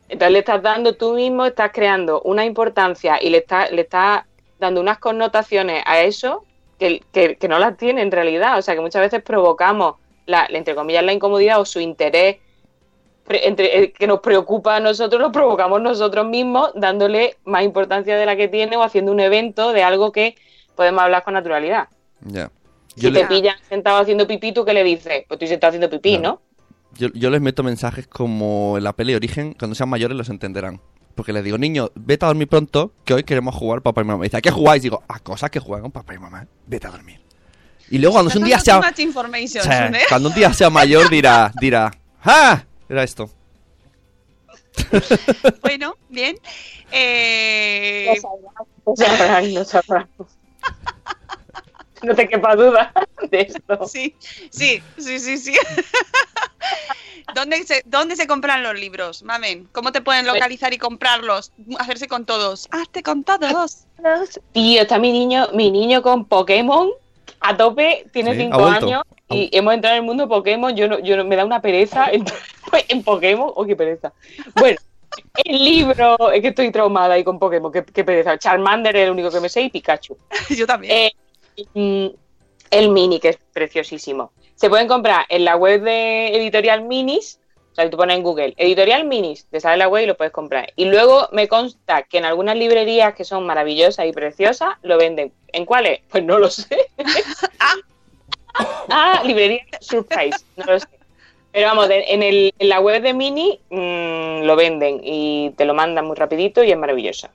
Entonces 0.08 0.32
le 0.32 0.38
estás 0.40 0.62
dando 0.62 0.94
tú 0.96 1.14
mismo, 1.14 1.44
estás 1.44 1.70
creando 1.72 2.22
una 2.22 2.44
importancia 2.44 3.18
y 3.20 3.30
le 3.30 3.38
estás, 3.38 3.70
le 3.72 3.82
estás 3.82 4.24
dando 4.58 4.80
unas 4.80 4.98
connotaciones 4.98 5.82
a 5.86 6.00
eso 6.00 6.44
que, 6.78 7.02
que- 7.12 7.36
que 7.36 7.48
no 7.48 7.58
las 7.58 7.76
tiene 7.76 8.02
en 8.02 8.10
realidad. 8.10 8.58
O 8.58 8.62
sea 8.62 8.74
que 8.74 8.80
muchas 8.80 9.02
veces 9.02 9.22
provocamos, 9.22 9.96
la, 10.26 10.46
entre 10.50 10.74
comillas, 10.74 11.04
la 11.04 11.12
incomodidad 11.12 11.60
o 11.60 11.64
su 11.64 11.80
interés 11.80 12.36
entre, 13.28 13.78
eh, 13.82 13.92
que 13.92 14.06
nos 14.06 14.20
preocupa 14.20 14.76
a 14.76 14.80
nosotros, 14.80 15.20
lo 15.20 15.32
provocamos 15.32 15.80
nosotros 15.82 16.26
mismos, 16.26 16.70
dándole 16.74 17.36
más 17.44 17.64
importancia 17.64 18.16
de 18.16 18.24
la 18.26 18.36
que 18.36 18.46
tiene 18.48 18.76
o 18.76 18.82
haciendo 18.84 19.10
un 19.12 19.18
evento 19.20 19.72
de 19.72 19.82
algo 19.82 20.12
que 20.12 20.36
podemos 20.76 21.02
hablar 21.02 21.24
con 21.24 21.34
naturalidad. 21.34 21.88
Ya. 22.20 22.50
Si 22.96 23.10
te 23.12 23.26
pillan 23.26 23.56
sentado 23.68 23.98
haciendo 23.98 24.26
pipí, 24.26 24.52
¿tú 24.52 24.64
qué 24.64 24.72
le 24.72 24.84
dices? 24.84 25.24
Pues 25.28 25.40
tú 25.40 25.46
se 25.46 25.54
está 25.54 25.68
haciendo 25.68 25.90
pipí, 25.90 26.18
¿no? 26.18 26.40
yo, 26.98 27.08
yo 27.12 27.30
les 27.30 27.40
meto 27.40 27.62
mensajes 27.62 28.06
como 28.06 28.78
en 28.78 28.84
la 28.84 28.94
peli 28.94 29.14
Origen, 29.14 29.54
cuando 29.54 29.74
sean 29.74 29.88
mayores 29.88 30.16
los 30.16 30.28
entenderán. 30.28 30.80
Porque 31.14 31.32
les 31.32 31.44
digo, 31.44 31.56
niño, 31.58 31.90
vete 31.94 32.24
a 32.24 32.28
dormir 32.28 32.48
pronto, 32.48 32.92
que 33.04 33.14
hoy 33.14 33.24
queremos 33.24 33.54
jugar 33.54 33.82
papá 33.82 34.02
y 34.02 34.04
mamá. 34.04 34.24
Y 34.24 34.28
dice, 34.28 34.36
¿a 34.36 34.40
qué 34.42 34.50
jugáis? 34.50 34.82
Digo, 34.82 35.02
a 35.08 35.18
cosas 35.18 35.50
que 35.50 35.60
juegan 35.60 35.90
papá 35.90 36.14
y 36.14 36.18
mamá. 36.18 36.46
Vete 36.66 36.86
a 36.86 36.90
dormir. 36.90 37.20
Y 37.90 37.98
luego 37.98 38.14
cuando 38.14 38.32
un 38.38 38.44
día 38.44 38.58
sea... 38.58 38.80
O 38.80 38.82
sea, 38.82 39.86
Sune. 39.86 40.00
cuando 40.08 40.28
un 40.28 40.34
día 40.34 40.52
sea 40.52 40.70
mayor 40.70 41.08
dirá, 41.08 41.52
dirá, 41.60 41.90
¡ah! 42.22 42.62
Era 42.88 43.02
esto. 43.02 43.30
Bueno, 45.62 45.96
bien. 46.08 46.36
Eh, 46.92 48.14
No 48.86 48.94
sabrán, 48.96 49.54
no 49.54 49.64
sabrán. 49.64 50.08
No 50.18 50.26
te 52.16 52.28
quepa 52.28 52.54
duda 52.56 52.92
de 53.30 53.40
esto. 53.40 53.86
Sí, 53.86 54.14
sí, 54.50 54.82
sí, 54.98 55.18
sí, 55.18 55.38
sí. 55.38 55.54
¿Dónde 57.34 57.64
se, 57.64 57.82
¿Dónde 57.86 58.16
se 58.16 58.26
compran 58.26 58.62
los 58.62 58.78
libros, 58.78 59.22
mamen? 59.22 59.68
¿Cómo 59.72 59.92
te 59.92 60.00
pueden 60.00 60.26
localizar 60.26 60.72
y 60.72 60.78
comprarlos? 60.78 61.52
Hacerse 61.78 62.06
con 62.06 62.24
todos. 62.24 62.68
Hazte 62.70 63.02
con 63.02 63.24
todos. 63.24 63.84
Tío, 64.52 64.82
está 64.82 64.98
mi 64.98 65.10
niño, 65.12 65.48
mi 65.52 65.70
niño 65.70 66.02
con 66.02 66.24
Pokémon 66.24 66.90
a 67.40 67.56
tope, 67.56 68.06
tiene 68.12 68.32
Sí, 68.34 68.40
cinco 68.42 68.64
años 68.66 69.02
y 69.28 69.50
hemos 69.52 69.74
entrado 69.74 69.96
en 69.96 70.02
el 70.02 70.06
mundo 70.06 70.28
Pokémon. 70.28 70.74
Yo 70.76 70.88
no, 70.88 70.98
yo 71.00 71.16
no- 71.16 71.24
me 71.24 71.36
da 71.36 71.44
una 71.44 71.60
pereza 71.60 72.06
entrar 72.12 72.38
en 72.88 73.02
Pokémon. 73.02 73.50
Oh, 73.54 73.66
qué 73.66 73.74
pereza. 73.74 74.12
Bueno, 74.54 74.78
el 75.44 75.64
libro, 75.64 76.30
es 76.30 76.40
que 76.40 76.48
estoy 76.48 76.70
traumada 76.70 77.14
ahí 77.14 77.24
con 77.24 77.38
Pokémon, 77.38 77.72
qué, 77.72 77.84
qué 77.84 78.04
pereza. 78.04 78.38
Charmander 78.38 78.96
es 78.96 79.04
el 79.04 79.10
único 79.10 79.30
que 79.30 79.40
me 79.40 79.48
sé 79.48 79.62
y 79.62 79.70
Pikachu. 79.70 80.16
Yo 80.50 80.66
también. 80.66 80.92
Eh, 81.56 81.66
mm, 81.74 82.06
el 82.70 82.90
mini, 82.90 83.20
que 83.20 83.30
es 83.30 83.38
preciosísimo. 83.52 84.32
Se 84.54 84.68
pueden 84.68 84.88
comprar 84.88 85.26
en 85.28 85.44
la 85.44 85.56
web 85.56 85.82
de 85.82 86.28
Editorial 86.36 86.82
Minis, 86.82 87.38
o 87.72 87.74
sea, 87.76 87.90
tú 87.90 87.98
pones 87.98 88.16
en 88.16 88.22
Google 88.22 88.54
Editorial 88.56 89.04
Minis, 89.04 89.46
te 89.50 89.60
sale 89.60 89.76
la 89.76 89.88
web 89.88 90.04
y 90.04 90.06
lo 90.06 90.16
puedes 90.16 90.32
comprar. 90.32 90.72
Y 90.76 90.86
luego 90.86 91.28
me 91.32 91.46
consta 91.46 92.04
que 92.04 92.16
en 92.16 92.24
algunas 92.24 92.56
librerías 92.56 93.14
que 93.14 93.24
son 93.24 93.44
maravillosas 93.44 94.06
y 94.06 94.12
preciosas 94.12 94.76
lo 94.80 94.96
venden. 94.96 95.32
¿En 95.52 95.66
cuáles? 95.66 96.00
Pues 96.08 96.24
no 96.24 96.38
lo 96.38 96.48
sé. 96.48 96.74
ah, 98.88 99.20
librería 99.26 99.62
Surprise, 99.80 100.38
no 100.56 100.64
lo 100.64 100.80
sé. 100.80 100.86
Pero 101.56 101.68
vamos, 101.68 101.88
en, 101.90 102.22
el, 102.22 102.52
en 102.58 102.68
la 102.68 102.80
web 102.80 103.00
de 103.00 103.14
Mini 103.14 103.58
mm, 103.70 104.42
lo 104.44 104.56
venden 104.56 105.00
y 105.02 105.54
te 105.56 105.64
lo 105.64 105.72
mandan 105.72 106.04
muy 106.06 106.14
rapidito 106.14 106.62
y 106.62 106.70
es 106.70 106.76
maravillosa. 106.76 107.30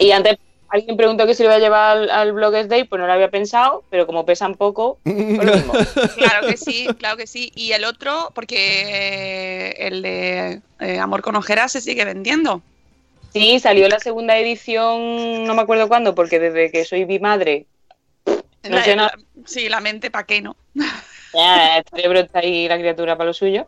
Y 0.00 0.10
antes 0.10 0.38
alguien 0.68 0.96
preguntó 0.96 1.24
que 1.24 1.34
si 1.34 1.44
lo 1.44 1.50
iba 1.50 1.54
a 1.54 1.60
llevar 1.60 1.98
al, 1.98 2.10
al 2.10 2.32
Bloggers 2.32 2.68
Day, 2.68 2.82
pues 2.82 2.98
no 2.98 3.06
lo 3.06 3.12
había 3.12 3.30
pensado, 3.30 3.84
pero 3.90 4.08
como 4.08 4.26
pesan 4.26 4.56
poco, 4.56 4.98
pues 5.04 5.46
lo 5.46 5.54
mismo. 5.54 5.72
Claro 6.16 6.44
que 6.48 6.56
sí, 6.56 6.88
claro 6.98 7.16
que 7.16 7.28
sí. 7.28 7.52
Y 7.54 7.70
el 7.70 7.84
otro, 7.84 8.32
porque 8.34 8.56
eh, 8.58 9.86
el 9.86 10.02
de 10.02 10.60
eh, 10.80 10.98
Amor 10.98 11.22
con 11.22 11.36
ojeras 11.36 11.70
se 11.70 11.80
sigue 11.80 12.04
vendiendo. 12.04 12.60
Sí, 13.32 13.60
salió 13.60 13.88
la 13.88 14.00
segunda 14.00 14.36
edición, 14.36 15.46
no 15.46 15.54
me 15.54 15.62
acuerdo 15.62 15.86
cuándo, 15.86 16.16
porque 16.16 16.40
desde 16.40 16.72
que 16.72 16.84
soy 16.84 17.04
bimadre, 17.04 17.66
no 18.26 18.78
La- 18.78 18.82
sé 18.82 18.96
nada. 18.96 19.12
la- 19.16 19.44
sí, 19.46 19.68
la 19.68 19.80
mente, 19.80 20.10
¿para 20.10 20.26
qué 20.26 20.42
no? 20.42 20.56
Ya, 21.32 21.78
el 21.78 21.84
cerebro 21.90 22.20
está 22.20 22.40
ahí 22.40 22.68
la 22.68 22.78
criatura 22.78 23.16
para 23.16 23.28
lo 23.28 23.34
suyo. 23.34 23.66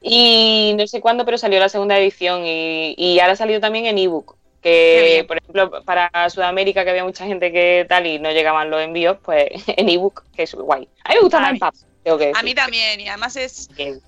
Y 0.00 0.74
no 0.78 0.86
sé 0.86 1.00
cuándo, 1.00 1.24
pero 1.24 1.38
salió 1.38 1.58
la 1.58 1.68
segunda 1.68 1.98
edición 1.98 2.44
y, 2.46 2.94
y 2.96 3.18
ahora 3.20 3.32
ha 3.32 3.36
salido 3.36 3.60
también 3.60 3.86
en 3.86 3.98
ebook. 3.98 4.36
Que, 4.62 5.24
por 5.28 5.38
ejemplo, 5.38 5.84
para 5.84 6.10
Sudamérica, 6.30 6.84
que 6.84 6.90
había 6.90 7.04
mucha 7.04 7.26
gente 7.26 7.52
que 7.52 7.86
tal 7.88 8.06
y 8.06 8.18
no 8.18 8.30
llegaban 8.32 8.70
los 8.70 8.80
envíos, 8.82 9.16
pues 9.22 9.48
en 9.68 9.88
ebook, 9.88 10.24
que 10.34 10.42
es 10.44 10.54
guay. 10.54 10.88
A 11.04 11.10
mí 11.10 11.14
me 11.16 11.20
gusta 11.20 11.40
más 11.40 11.58
papel, 11.58 11.80
tengo 12.02 12.18
que 12.18 12.24
A 12.24 12.28
decir. 12.28 12.44
mí 12.44 12.54
también, 12.54 13.00
y 13.00 13.08
además 13.08 13.36
es, 13.36 13.68
Bien. 13.76 14.00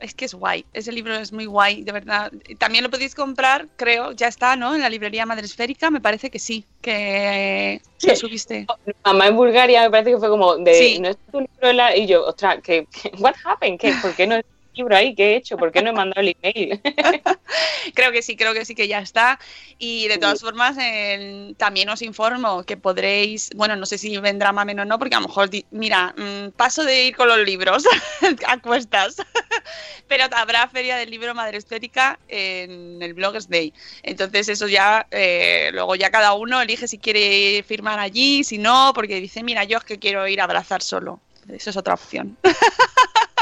Es 0.00 0.14
que 0.14 0.24
es 0.24 0.34
guay. 0.34 0.64
Ese 0.72 0.92
libro 0.92 1.14
es 1.14 1.32
muy 1.32 1.46
guay, 1.46 1.82
de 1.82 1.92
verdad. 1.92 2.32
También 2.58 2.82
lo 2.84 2.90
podéis 2.90 3.14
comprar, 3.14 3.68
creo, 3.76 4.12
ya 4.12 4.28
está, 4.28 4.56
¿no? 4.56 4.74
En 4.74 4.80
la 4.80 4.88
librería 4.88 5.26
Madresférica, 5.26 5.90
me 5.90 6.00
parece 6.00 6.30
que 6.30 6.38
sí, 6.38 6.64
que 6.80 7.80
lo 8.02 8.16
subiste. 8.16 8.66
Mamá 9.04 9.26
en 9.28 9.36
Bulgaria 9.36 9.82
me 9.82 9.90
parece 9.90 10.10
que 10.12 10.18
fue 10.18 10.28
como 10.28 10.56
de 10.56 10.74
Sí. 10.74 10.98
no 11.00 11.08
es 11.08 11.16
tu 11.30 11.40
libro 11.40 11.68
en 11.70 11.76
la-?" 11.76 11.96
y 11.96 12.06
yo, 12.06 12.24
ostras, 12.26 12.58
¿qué, 12.62 12.86
qué- 12.90 13.12
what 13.18 13.34
happened? 13.44 13.78
¿Qué, 13.78 13.92
¿Por 14.00 14.14
qué 14.14 14.26
no 14.26 14.36
es 14.36 14.44
libro 14.74 14.96
ahí? 14.96 15.14
¿Qué 15.14 15.32
he 15.32 15.36
hecho? 15.36 15.56
¿Por 15.56 15.72
qué 15.72 15.82
no 15.82 15.90
he 15.90 15.92
mandado 15.92 16.20
el 16.20 16.36
email? 16.42 16.80
Creo 17.94 18.12
que 18.12 18.22
sí, 18.22 18.36
creo 18.36 18.54
que 18.54 18.64
sí 18.64 18.74
que 18.74 18.88
ya 18.88 18.98
está. 19.00 19.38
Y 19.78 20.08
de 20.08 20.18
todas 20.18 20.40
formas, 20.40 20.76
el- 20.78 21.54
también 21.58 21.88
os 21.88 22.02
informo 22.02 22.62
que 22.64 22.76
podréis, 22.76 23.50
bueno, 23.56 23.76
no 23.76 23.86
sé 23.86 23.98
si 23.98 24.16
vendrá 24.18 24.52
Mamen 24.52 24.80
o 24.80 24.84
no, 24.84 24.98
porque 24.98 25.16
a 25.16 25.20
lo 25.20 25.28
mejor, 25.28 25.50
mira, 25.70 26.14
mm, 26.16 26.50
paso 26.56 26.84
de 26.84 27.06
ir 27.06 27.16
con 27.16 27.28
los 27.28 27.38
libros 27.38 27.84
a 28.46 28.58
cuestas, 28.60 29.16
pero 30.08 30.24
habrá 30.32 30.68
Feria 30.68 30.96
del 30.96 31.10
Libro 31.10 31.34
Madre 31.34 31.58
Estética 31.58 32.18
en 32.28 33.00
el 33.02 33.14
Bloggers 33.14 33.48
Day. 33.48 33.72
Entonces 34.02 34.48
eso 34.48 34.68
ya, 34.68 35.06
eh, 35.10 35.70
luego 35.72 35.94
ya 35.96 36.10
cada 36.10 36.32
uno 36.34 36.60
elige 36.60 36.88
si 36.88 36.98
quiere 36.98 37.62
firmar 37.66 37.98
allí, 37.98 38.44
si 38.44 38.58
no, 38.58 38.92
porque 38.94 39.20
dice, 39.20 39.42
mira, 39.42 39.64
yo 39.64 39.78
es 39.78 39.84
que 39.84 39.98
quiero 39.98 40.26
ir 40.28 40.40
a 40.40 40.44
abrazar 40.44 40.82
solo. 40.82 41.20
Eso 41.48 41.70
es 41.70 41.76
otra 41.76 41.94
opción. 41.94 42.36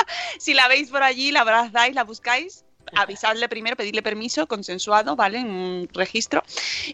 si 0.38 0.54
la 0.54 0.68
veis 0.68 0.90
por 0.90 1.02
allí, 1.02 1.30
la 1.32 1.40
abrazáis, 1.40 1.94
la 1.94 2.04
buscáis, 2.04 2.64
avisadle 2.96 3.48
primero, 3.48 3.76
pedirle 3.76 4.02
permiso, 4.02 4.46
consensuado, 4.46 5.16
¿vale? 5.16 5.38
En 5.38 5.50
un 5.50 5.88
registro. 5.92 6.42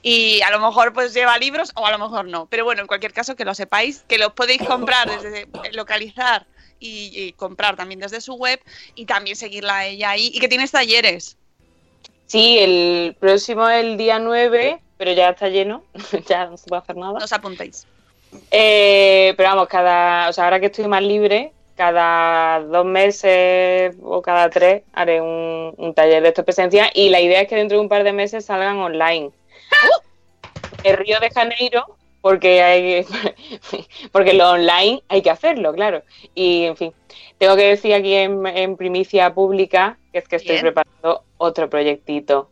Y 0.02 0.40
a 0.42 0.50
lo 0.50 0.60
mejor 0.60 0.92
pues 0.92 1.14
lleva 1.14 1.38
libros 1.38 1.72
o 1.74 1.86
a 1.86 1.90
lo 1.90 1.98
mejor 1.98 2.26
no. 2.26 2.46
Pero 2.46 2.64
bueno, 2.64 2.82
en 2.82 2.86
cualquier 2.86 3.12
caso 3.12 3.36
que 3.36 3.44
lo 3.44 3.54
sepáis, 3.54 4.04
que 4.08 4.18
los 4.18 4.32
podéis 4.32 4.62
comprar 4.62 5.08
desde 5.08 5.48
localizar 5.72 6.46
y, 6.80 7.12
y 7.14 7.32
comprar 7.32 7.76
también 7.76 8.00
desde 8.00 8.20
su 8.20 8.34
web 8.34 8.60
y 8.94 9.06
también 9.06 9.36
seguirla 9.36 9.78
a 9.78 9.86
ella 9.86 10.10
ahí 10.10 10.30
y 10.34 10.40
que 10.40 10.48
tienes 10.48 10.70
talleres. 10.70 11.36
Sí, 12.26 12.58
el 12.58 13.16
próximo 13.20 13.68
es 13.68 13.84
el 13.84 13.96
día 13.96 14.18
9, 14.18 14.80
pero 14.96 15.12
ya 15.12 15.30
está 15.30 15.48
lleno, 15.48 15.84
ya 16.26 16.46
no 16.46 16.56
se 16.56 16.66
puede 16.66 16.82
hacer 16.82 16.96
nada. 16.96 17.18
No 17.18 17.24
os 17.24 17.32
apuntéis. 17.32 17.86
Eh, 18.50 19.34
pero 19.36 19.50
vamos, 19.50 19.68
cada, 19.68 20.28
o 20.28 20.32
sea, 20.32 20.44
ahora 20.44 20.58
que 20.58 20.66
estoy 20.66 20.88
más 20.88 21.02
libre, 21.02 21.52
cada 21.76 22.60
dos 22.60 22.84
meses 22.84 23.96
o 24.02 24.22
cada 24.22 24.48
tres 24.50 24.82
haré 24.92 25.20
un, 25.20 25.74
un 25.76 25.94
taller 25.94 26.22
de 26.22 26.28
estos 26.28 26.44
presencial 26.44 26.90
y 26.94 27.08
la 27.10 27.20
idea 27.20 27.40
es 27.40 27.48
que 27.48 27.56
dentro 27.56 27.78
de 27.78 27.82
un 27.82 27.88
par 27.88 28.04
de 28.04 28.12
meses 28.12 28.44
salgan 28.44 28.78
online. 28.78 29.30
El 30.84 30.96
Río 30.98 31.18
de 31.20 31.30
Janeiro, 31.30 31.84
porque 32.20 32.62
hay 32.62 33.06
porque 34.12 34.34
lo 34.34 34.50
online 34.50 35.02
hay 35.08 35.22
que 35.22 35.30
hacerlo, 35.30 35.72
claro. 35.72 36.02
Y 36.34 36.64
en 36.64 36.76
fin, 36.76 36.94
tengo 37.38 37.56
que 37.56 37.68
decir 37.68 37.94
aquí 37.94 38.14
en, 38.14 38.46
en 38.46 38.76
primicia 38.76 39.34
pública 39.34 39.98
que 40.12 40.18
es 40.18 40.28
que 40.28 40.36
estoy 40.36 40.56
Bien. 40.56 40.66
preparando 40.72 41.24
otro 41.38 41.68
proyectito. 41.68 42.50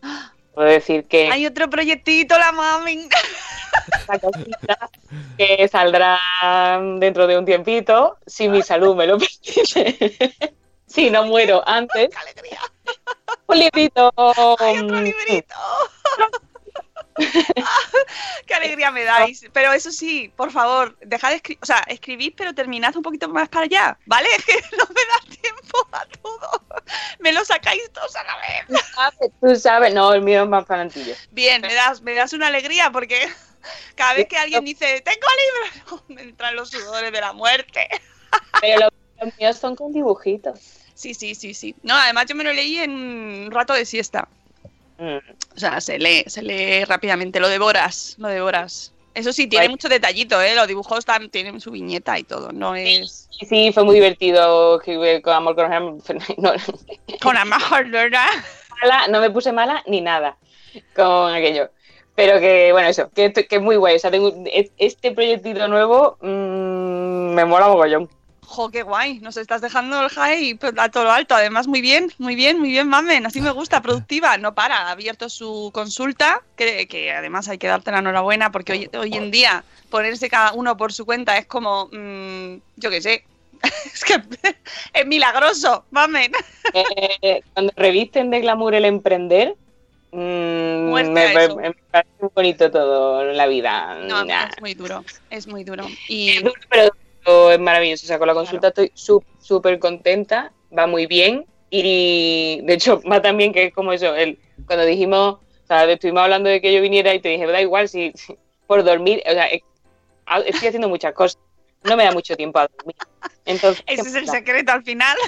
Puedo 0.55 0.68
decir 0.68 1.05
que 1.05 1.30
Hay 1.30 1.46
otro 1.46 1.68
proyectito, 1.70 2.38
la 2.38 2.53
mami. 2.53 3.09
esta 3.98 4.18
cosita 4.18 4.90
que 5.38 5.68
saldrá 5.68 6.18
dentro 6.98 7.26
de 7.26 7.38
un 7.38 7.44
tiempito, 7.44 8.18
si 8.26 8.48
mi 8.48 8.62
salud 8.62 8.94
me 8.94 9.07
lo 9.07 9.18
permite. 9.18 10.55
si 10.86 11.11
no 11.11 11.24
muero 11.24 11.62
antes. 11.66 12.11
Un 13.46 13.59
librito. 13.59 14.12
¡Hay 14.61 14.78
otro 14.78 15.00
librito! 15.00 15.55
¡Qué 18.46 18.55
alegría 18.55 18.90
me 18.90 19.05
dais! 19.05 19.44
Pero 19.53 19.72
eso 19.72 19.90
sí, 19.90 20.32
por 20.36 20.50
favor, 20.50 20.96
dejad 21.00 21.30
de 21.30 21.36
escribir, 21.36 21.59
o 21.62 21.66
sea, 21.66 21.78
escribid, 21.88 22.34
pero 22.36 22.55
terminad 22.55 22.96
un 22.96 23.03
poquito 23.03 23.28
más 23.28 23.48
para 23.48 23.64
allá, 23.64 23.98
¿vale? 24.07 24.28
Que 24.46 24.55
no 24.76 24.84
me 24.88 25.05
da 25.05 25.40
tiempo 25.40 25.51
a 25.93 26.07
todo. 26.23 26.62
Me 27.18 27.33
lo 27.33 27.45
sacáis 27.45 27.91
todos 27.93 28.14
a 28.16 28.25
la 28.25 28.37
vez. 28.37 29.33
Tú 29.41 29.57
sabes, 29.57 29.95
no, 29.95 30.12
el 30.12 30.23
mío 30.23 30.43
es 30.43 30.49
más 30.49 30.64
palantillo. 30.64 31.14
Bien, 31.31 31.62
me 31.62 31.75
das, 31.75 32.03
me 32.03 32.14
das 32.14 32.33
una 32.33 32.49
alegría 32.49 32.91
porque 32.91 33.29
cada 33.95 34.14
vez 34.14 34.29
que 34.29 34.37
alguien 34.37 34.64
dice, 34.64 35.01
tengo 35.03 35.27
libros, 35.43 36.05
me 36.09 36.23
entran 36.23 36.57
los 36.57 36.70
sudores 36.70 37.12
de 37.12 37.20
la 37.20 37.33
muerte. 37.33 37.89
Pero 38.61 38.81
los, 38.81 38.91
los 39.20 39.39
míos 39.39 39.57
son 39.57 39.77
con 39.77 39.93
dibujitos. 39.93 40.59
Sí, 40.95 41.14
sí, 41.14 41.35
sí, 41.35 41.55
sí. 41.55 41.75
No, 41.83 41.95
además 41.95 42.27
yo 42.27 42.35
me 42.35 42.45
lo 42.45 42.53
leí 42.53 42.79
en 42.79 42.91
un 42.91 43.51
rato 43.51 43.73
de 43.73 43.85
siesta. 43.85 44.29
Mm. 44.99 45.18
O 45.57 45.59
sea, 45.59 45.81
se 45.81 45.99
lee, 45.99 46.25
se 46.27 46.43
lee 46.43 46.85
rápidamente, 46.85 47.41
lo 47.41 47.49
devoras, 47.49 48.14
lo 48.18 48.29
devoras. 48.29 48.93
Eso 49.15 49.33
sí, 49.33 49.47
tiene 49.47 49.69
mucho 49.69 49.89
detallito, 49.89 50.41
¿eh? 50.41 50.55
Los 50.55 50.69
dibujos 50.69 51.05
tienen 51.31 51.61
su 51.61 51.71
viñeta 51.71 52.19
y 52.19 52.23
todo, 52.25 52.53
no 52.53 52.75
es... 52.75 53.29
Y 53.41 53.47
sí, 53.47 53.73
fue 53.73 53.85
muy 53.85 53.95
divertido 53.97 54.77
escribir 54.79 55.21
con 55.23 55.35
amor 55.35 55.55
con 55.55 55.69
no, 56.39 56.53
Con 57.21 57.35
la 57.35 57.45
mejor, 57.45 57.91
¿verdad? 57.91 58.27
mala, 58.83 59.09
no 59.09 59.21
me 59.21 59.31
puse 59.31 59.53
mala 59.53 59.83
ni 59.87 60.01
nada 60.01 60.37
con 60.95 61.33
aquello. 61.35 61.71
Pero 62.15 62.39
que, 62.41 62.73
bueno, 62.73 62.89
eso, 62.89 63.11
que, 63.11 63.33
que 63.33 63.57
es 63.57 63.63
muy 63.63 63.77
guay. 63.77 63.97
O 63.97 63.99
sea, 63.99 64.11
tengo 64.11 64.33
es- 64.53 64.71
este 64.77 65.13
proyectito 65.13 65.67
nuevo 65.69 66.19
mm, 66.21 67.35
me 67.35 67.45
mola 67.45 67.69
mogollón. 67.69 68.09
Jo, 68.53 68.70
qué 68.70 68.82
guay, 68.82 69.18
nos 69.20 69.38
estás 69.38 69.62
dejando 69.62 70.03
el 70.03 70.11
high 70.11 70.55
pues, 70.57 70.74
a 70.76 70.90
todo 70.90 71.05
lo 71.05 71.12
alto. 71.12 71.34
Además, 71.34 71.66
muy 71.66 71.80
bien, 71.80 72.12
muy 72.18 72.34
bien, 72.34 72.59
muy 72.59 72.68
bien, 72.68 72.86
mamen. 72.86 73.24
Así 73.24 73.40
me 73.40 73.50
gusta, 73.50 73.80
productiva. 73.80 74.36
No 74.36 74.55
para, 74.55 74.88
ha 74.88 74.90
abierto 74.90 75.30
su 75.30 75.70
consulta, 75.72 76.42
que, 76.55 76.86
que 76.86 77.12
además 77.12 77.48
hay 77.48 77.57
que 77.57 77.66
darte 77.66 77.90
la 77.90 78.00
enhorabuena 78.00 78.53
porque 78.53 78.72
hoy, 78.72 78.90
hoy 78.98 79.14
en 79.14 79.30
día 79.30 79.64
ponerse 79.88 80.28
cada 80.28 80.53
uno 80.53 80.76
por 80.76 80.92
su 80.92 81.07
cuenta 81.07 81.38
es 81.38 81.46
como, 81.46 81.88
mm, 81.92 82.57
yo 82.76 82.90
qué 82.90 83.00
sé, 83.00 83.24
es 83.94 84.05
que 84.05 84.20
es 84.92 85.07
milagroso, 85.07 85.86
mamen. 85.90 86.32
Eh, 87.22 87.40
cuando 87.55 87.72
revisten 87.76 88.28
de 88.30 88.40
glamour 88.40 88.74
el 88.74 88.84
emprender, 88.84 89.57
mm, 90.12 90.92
me, 90.92 91.05
me- 91.11 91.72
parece 91.90 92.11
muy 92.20 92.30
bonito 92.34 92.70
todo 92.70 93.24
la 93.24 93.46
vida. 93.46 93.94
No, 94.03 94.24
Nah. 94.24 94.44
es 94.48 94.61
muy 94.61 94.74
duro, 94.74 95.05
es 95.30 95.46
muy 95.46 95.64
duro. 95.64 95.86
Y 96.09 96.30
Es 96.30 96.42
duro, 96.42 96.55
pero 96.68 96.90
es 97.25 97.59
maravilloso. 97.61 98.05
O 98.05 98.09
sea, 98.09 98.18
con 98.18 98.29
la 98.29 98.35
consulta 98.35 98.68
estoy 98.68 98.91
sú- 98.95 99.25
súper 99.41 99.79
contenta, 99.79 100.53
va 100.77 100.87
muy 100.87 101.07
bien. 101.07 101.47
Y 101.70 102.61
de 102.64 102.75
hecho, 102.75 103.01
va 103.11 103.23
tan 103.23 103.37
bien 103.37 103.53
que 103.53 103.64
es 103.66 103.75
como 103.75 103.93
eso. 103.93 104.14
El, 104.14 104.39
cuando 104.66 104.85
dijimos, 104.85 105.35
o 105.35 105.66
sea, 105.66 105.85
estuvimos 105.91 106.23
hablando 106.23 106.51
de 106.51 106.61
que 106.61 106.73
yo 106.73 106.81
viniera 106.81 107.14
y 107.14 107.20
te 107.20 107.31
dije, 107.31 107.47
da 107.47 107.61
igual 107.61 107.89
si, 107.89 108.12
si- 108.14 108.37
por 108.66 108.85
dormir, 108.85 109.23
o 109.27 109.31
sea, 109.31 109.47
estoy 110.45 110.68
haciendo 110.68 110.89
muchas 110.89 111.12
cosas. 111.14 111.39
No 111.85 111.97
me 111.97 112.05
da 112.05 112.12
mucho 112.12 112.37
tiempo 112.37 112.59
a 112.61 112.68
dormir. 112.68 112.95
Entonces, 113.45 113.83
ese 113.87 114.09
es 114.09 114.14
el 114.14 114.29
secreto 114.29 114.73
al 114.73 114.83
final. 114.85 115.16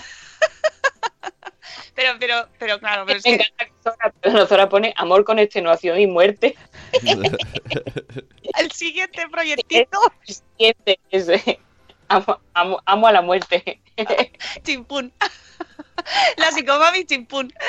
Pero, 1.97 2.11
pero, 2.18 2.49
pero 2.59 2.78
claro, 2.80 3.05
pero 3.07 3.18
es 3.20 3.24
Me 3.24 3.36
que 3.38 3.45
encanta 3.45 3.64
que 3.66 3.72
Zora, 4.30 4.47
Zora 4.47 4.68
pone 4.68 4.92
amor 4.97 5.24
con 5.24 5.38
extenuación 5.38 5.99
y 6.01 6.09
muerte. 6.09 6.57
el 8.59 8.72
siguiente 8.72 9.28
proyectito, 9.30 9.99
El 10.26 10.34
siguiente 10.34 10.99
es, 11.11 11.28
eh, 11.28 11.59
amo, 12.09 12.38
amo- 12.55 12.80
amo 12.86 13.07
a 13.07 13.12
la 13.12 13.22
muerte. 13.22 13.80
chimpún. 14.64 15.12
La 16.36 16.50
psicomami 16.50 17.05
chimpún. 17.05 17.52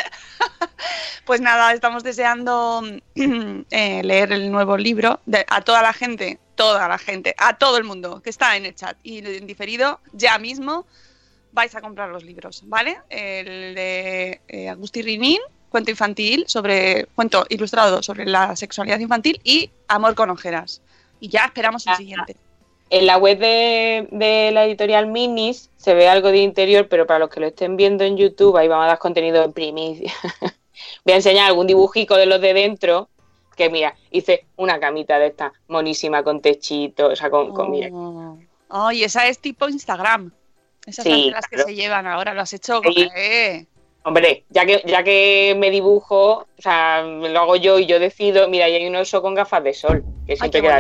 Pues 1.25 1.41
nada, 1.41 1.73
estamos 1.73 2.03
deseando 2.03 2.83
eh, 3.15 4.01
leer 4.03 4.31
el 4.31 4.51
nuevo 4.51 4.77
libro 4.77 5.19
de- 5.25 5.45
a 5.49 5.61
toda 5.61 5.81
la 5.81 5.91
gente, 5.91 6.37
toda 6.53 6.87
la 6.87 6.99
gente, 6.99 7.33
a 7.37 7.57
todo 7.57 7.77
el 7.77 7.83
mundo 7.83 8.21
que 8.21 8.29
está 8.29 8.55
en 8.55 8.65
el 8.67 8.75
chat 8.75 8.95
y 9.01 9.19
en 9.25 9.47
diferido, 9.47 9.99
ya 10.13 10.37
mismo 10.37 10.85
vais 11.51 11.73
a 11.73 11.81
comprar 11.81 12.09
los 12.09 12.23
libros, 12.23 12.61
¿vale? 12.67 12.99
El 13.09 13.73
de 13.73 14.41
eh, 14.47 14.69
Agustí 14.69 15.01
Rinín, 15.01 15.39
cuento 15.69 15.89
infantil 15.89 16.43
sobre 16.47 17.05
cuento 17.15 17.45
ilustrado 17.49 18.03
sobre 18.03 18.25
la 18.25 18.55
sexualidad 18.55 18.99
infantil 18.99 19.39
y 19.43 19.71
Amor 19.87 20.13
con 20.13 20.29
ojeras. 20.29 20.81
Y 21.19 21.29
ya 21.29 21.45
esperamos 21.45 21.87
el 21.87 21.95
siguiente. 21.95 22.35
En 22.89 23.07
la 23.07 23.17
web 23.17 23.39
de, 23.39 24.07
de 24.11 24.51
la 24.51 24.65
editorial 24.65 25.07
Minis 25.07 25.71
se 25.75 25.93
ve 25.93 26.07
algo 26.07 26.29
de 26.29 26.37
interior, 26.37 26.87
pero 26.87 27.07
para 27.07 27.19
los 27.19 27.29
que 27.29 27.39
lo 27.39 27.47
estén 27.47 27.77
viendo 27.77 28.03
en 28.03 28.17
YouTube, 28.17 28.55
ahí 28.57 28.67
vamos 28.67 28.85
a 28.85 28.89
dar 28.89 28.99
contenido 28.99 29.43
en 29.43 29.53
primicia. 29.53 30.13
Voy 31.03 31.13
a 31.13 31.15
enseñar 31.17 31.47
algún 31.47 31.67
dibujico 31.67 32.15
de 32.15 32.25
los 32.25 32.41
de 32.41 32.53
dentro, 32.53 33.09
que 33.55 33.69
mira, 33.69 33.95
hice 34.11 34.45
una 34.57 34.79
camita 34.79 35.17
de 35.17 35.27
esta 35.27 35.53
monísima 35.67 36.23
con 36.23 36.41
techito, 36.41 37.07
o 37.07 37.15
sea, 37.15 37.29
con, 37.29 37.53
con 37.53 37.71
mira. 37.71 37.89
Oh, 38.69 38.91
y 38.91 39.03
esa 39.03 39.27
es 39.27 39.39
tipo 39.39 39.67
Instagram. 39.67 40.31
Esas 40.85 41.05
Sí, 41.05 41.23
son 41.23 41.31
las 41.31 41.47
que 41.47 41.57
se 41.59 41.75
llevan 41.75 42.05
ahora, 42.05 42.33
lo 42.33 42.41
has 42.41 42.53
hecho. 42.53 42.81
Sí. 42.83 43.09
eh. 43.15 43.65
Hombre, 44.03 44.45
ya 44.49 44.67
que, 44.67 44.83
ya 44.85 45.03
que 45.03 45.55
me 45.57 45.71
dibujo, 45.71 46.45
o 46.57 46.61
sea, 46.61 47.01
lo 47.01 47.39
hago 47.39 47.55
yo 47.55 47.79
y 47.79 47.87
yo 47.87 47.97
decido, 47.99 48.47
mira, 48.47 48.69
y 48.69 48.75
hay 48.75 48.87
un 48.87 48.95
oso 48.95 49.23
con 49.23 49.33
gafas 49.33 49.63
de 49.63 49.73
sol, 49.73 50.03
que 50.27 50.33
Ay, 50.33 50.37
siempre 50.37 50.61
queda. 50.61 50.79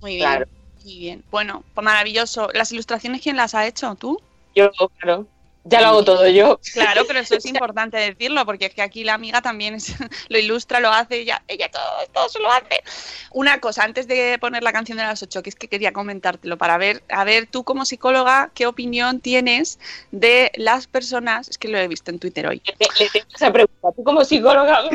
Muy 0.00 0.14
bien. 0.14 0.20
Claro. 0.20 0.46
Muy 0.84 0.98
bien. 0.98 1.24
Bueno, 1.30 1.62
pues 1.74 1.84
maravilloso. 1.84 2.48
¿Las 2.54 2.72
ilustraciones 2.72 3.20
quién 3.22 3.36
las 3.36 3.54
ha 3.54 3.66
hecho? 3.66 3.94
¿Tú? 3.96 4.20
Yo, 4.54 4.70
claro. 4.98 5.26
Ya 5.64 5.82
lo 5.82 5.88
hago 5.88 6.04
todo 6.04 6.26
yo. 6.26 6.58
Claro, 6.72 7.02
pero 7.06 7.18
eso 7.20 7.34
es 7.36 7.44
importante 7.54 7.98
decirlo, 7.98 8.46
porque 8.46 8.64
es 8.66 8.74
que 8.74 8.80
aquí 8.80 9.04
la 9.04 9.12
amiga 9.12 9.42
también 9.42 9.74
es- 9.74 9.94
lo 10.30 10.38
ilustra, 10.38 10.80
lo 10.80 10.88
hace, 10.90 11.18
ella, 11.20 11.42
ella 11.48 11.70
todo, 11.70 11.82
todo 12.14 12.28
se 12.30 12.38
lo 12.40 12.50
hace. 12.50 12.82
Una 13.30 13.60
cosa, 13.60 13.84
antes 13.84 14.08
de 14.08 14.38
poner 14.40 14.62
la 14.62 14.72
canción 14.72 14.96
de 14.96 15.04
las 15.04 15.22
ocho, 15.22 15.42
que 15.42 15.50
es 15.50 15.56
que 15.56 15.68
quería 15.68 15.92
comentártelo 15.92 16.56
para 16.56 16.78
ver, 16.78 17.02
a 17.10 17.24
ver, 17.24 17.46
tú 17.46 17.62
como 17.62 17.84
psicóloga, 17.84 18.50
¿qué 18.54 18.66
opinión 18.66 19.20
tienes 19.20 19.78
de 20.12 20.50
las 20.54 20.86
personas? 20.86 21.50
Es 21.50 21.58
que 21.58 21.68
lo 21.68 21.76
he 21.76 21.88
visto 21.88 22.10
en 22.10 22.18
Twitter 22.20 22.46
hoy. 22.46 22.62
Le, 22.78 22.86
le 22.98 23.10
tengo 23.10 23.26
esa 23.34 23.52
pregunta. 23.52 23.88
Tú 23.94 24.02
como 24.02 24.24
psicóloga. 24.24 24.84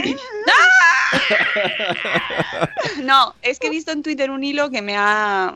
No, 3.04 3.34
es 3.42 3.60
que 3.60 3.68
he 3.68 3.70
visto 3.70 3.92
en 3.92 4.04
Twitter 4.04 4.32
un 4.32 4.44
hilo 4.44 4.70
que 4.70 4.82
me 4.82 4.96
ha, 4.98 5.56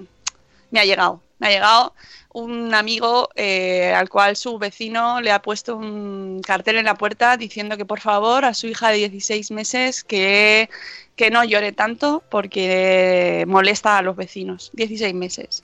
me 0.72 0.80
ha 0.80 0.86
llegado. 0.86 1.22
Me 1.40 1.48
ha 1.48 1.52
llegado 1.52 1.94
un 2.34 2.74
amigo 2.74 3.30
eh, 3.36 3.94
al 3.94 4.10
cual 4.10 4.36
su 4.36 4.60
vecino 4.60 5.22
le 5.22 5.32
ha 5.32 5.42
puesto 5.42 5.76
un 5.78 6.42
cartel 6.46 6.78
en 6.78 6.86
la 6.86 6.96
puerta 6.96 7.38
diciendo 7.38 7.76
que 7.76 7.86
por 7.86 8.02
favor 8.02 8.46
a 8.46 8.54
su 8.54 8.68
hija 8.68 8.90
de 8.90 8.98
16 8.98 9.52
meses 9.52 10.04
que, 10.04 10.70
que 11.16 11.32
no 11.32 11.44
llore 11.44 11.72
tanto 11.72 12.24
porque 12.30 13.46
molesta 13.48 13.98
a 13.98 14.02
los 14.02 14.16
vecinos. 14.16 14.70
16 14.74 15.14
meses. 15.14 15.64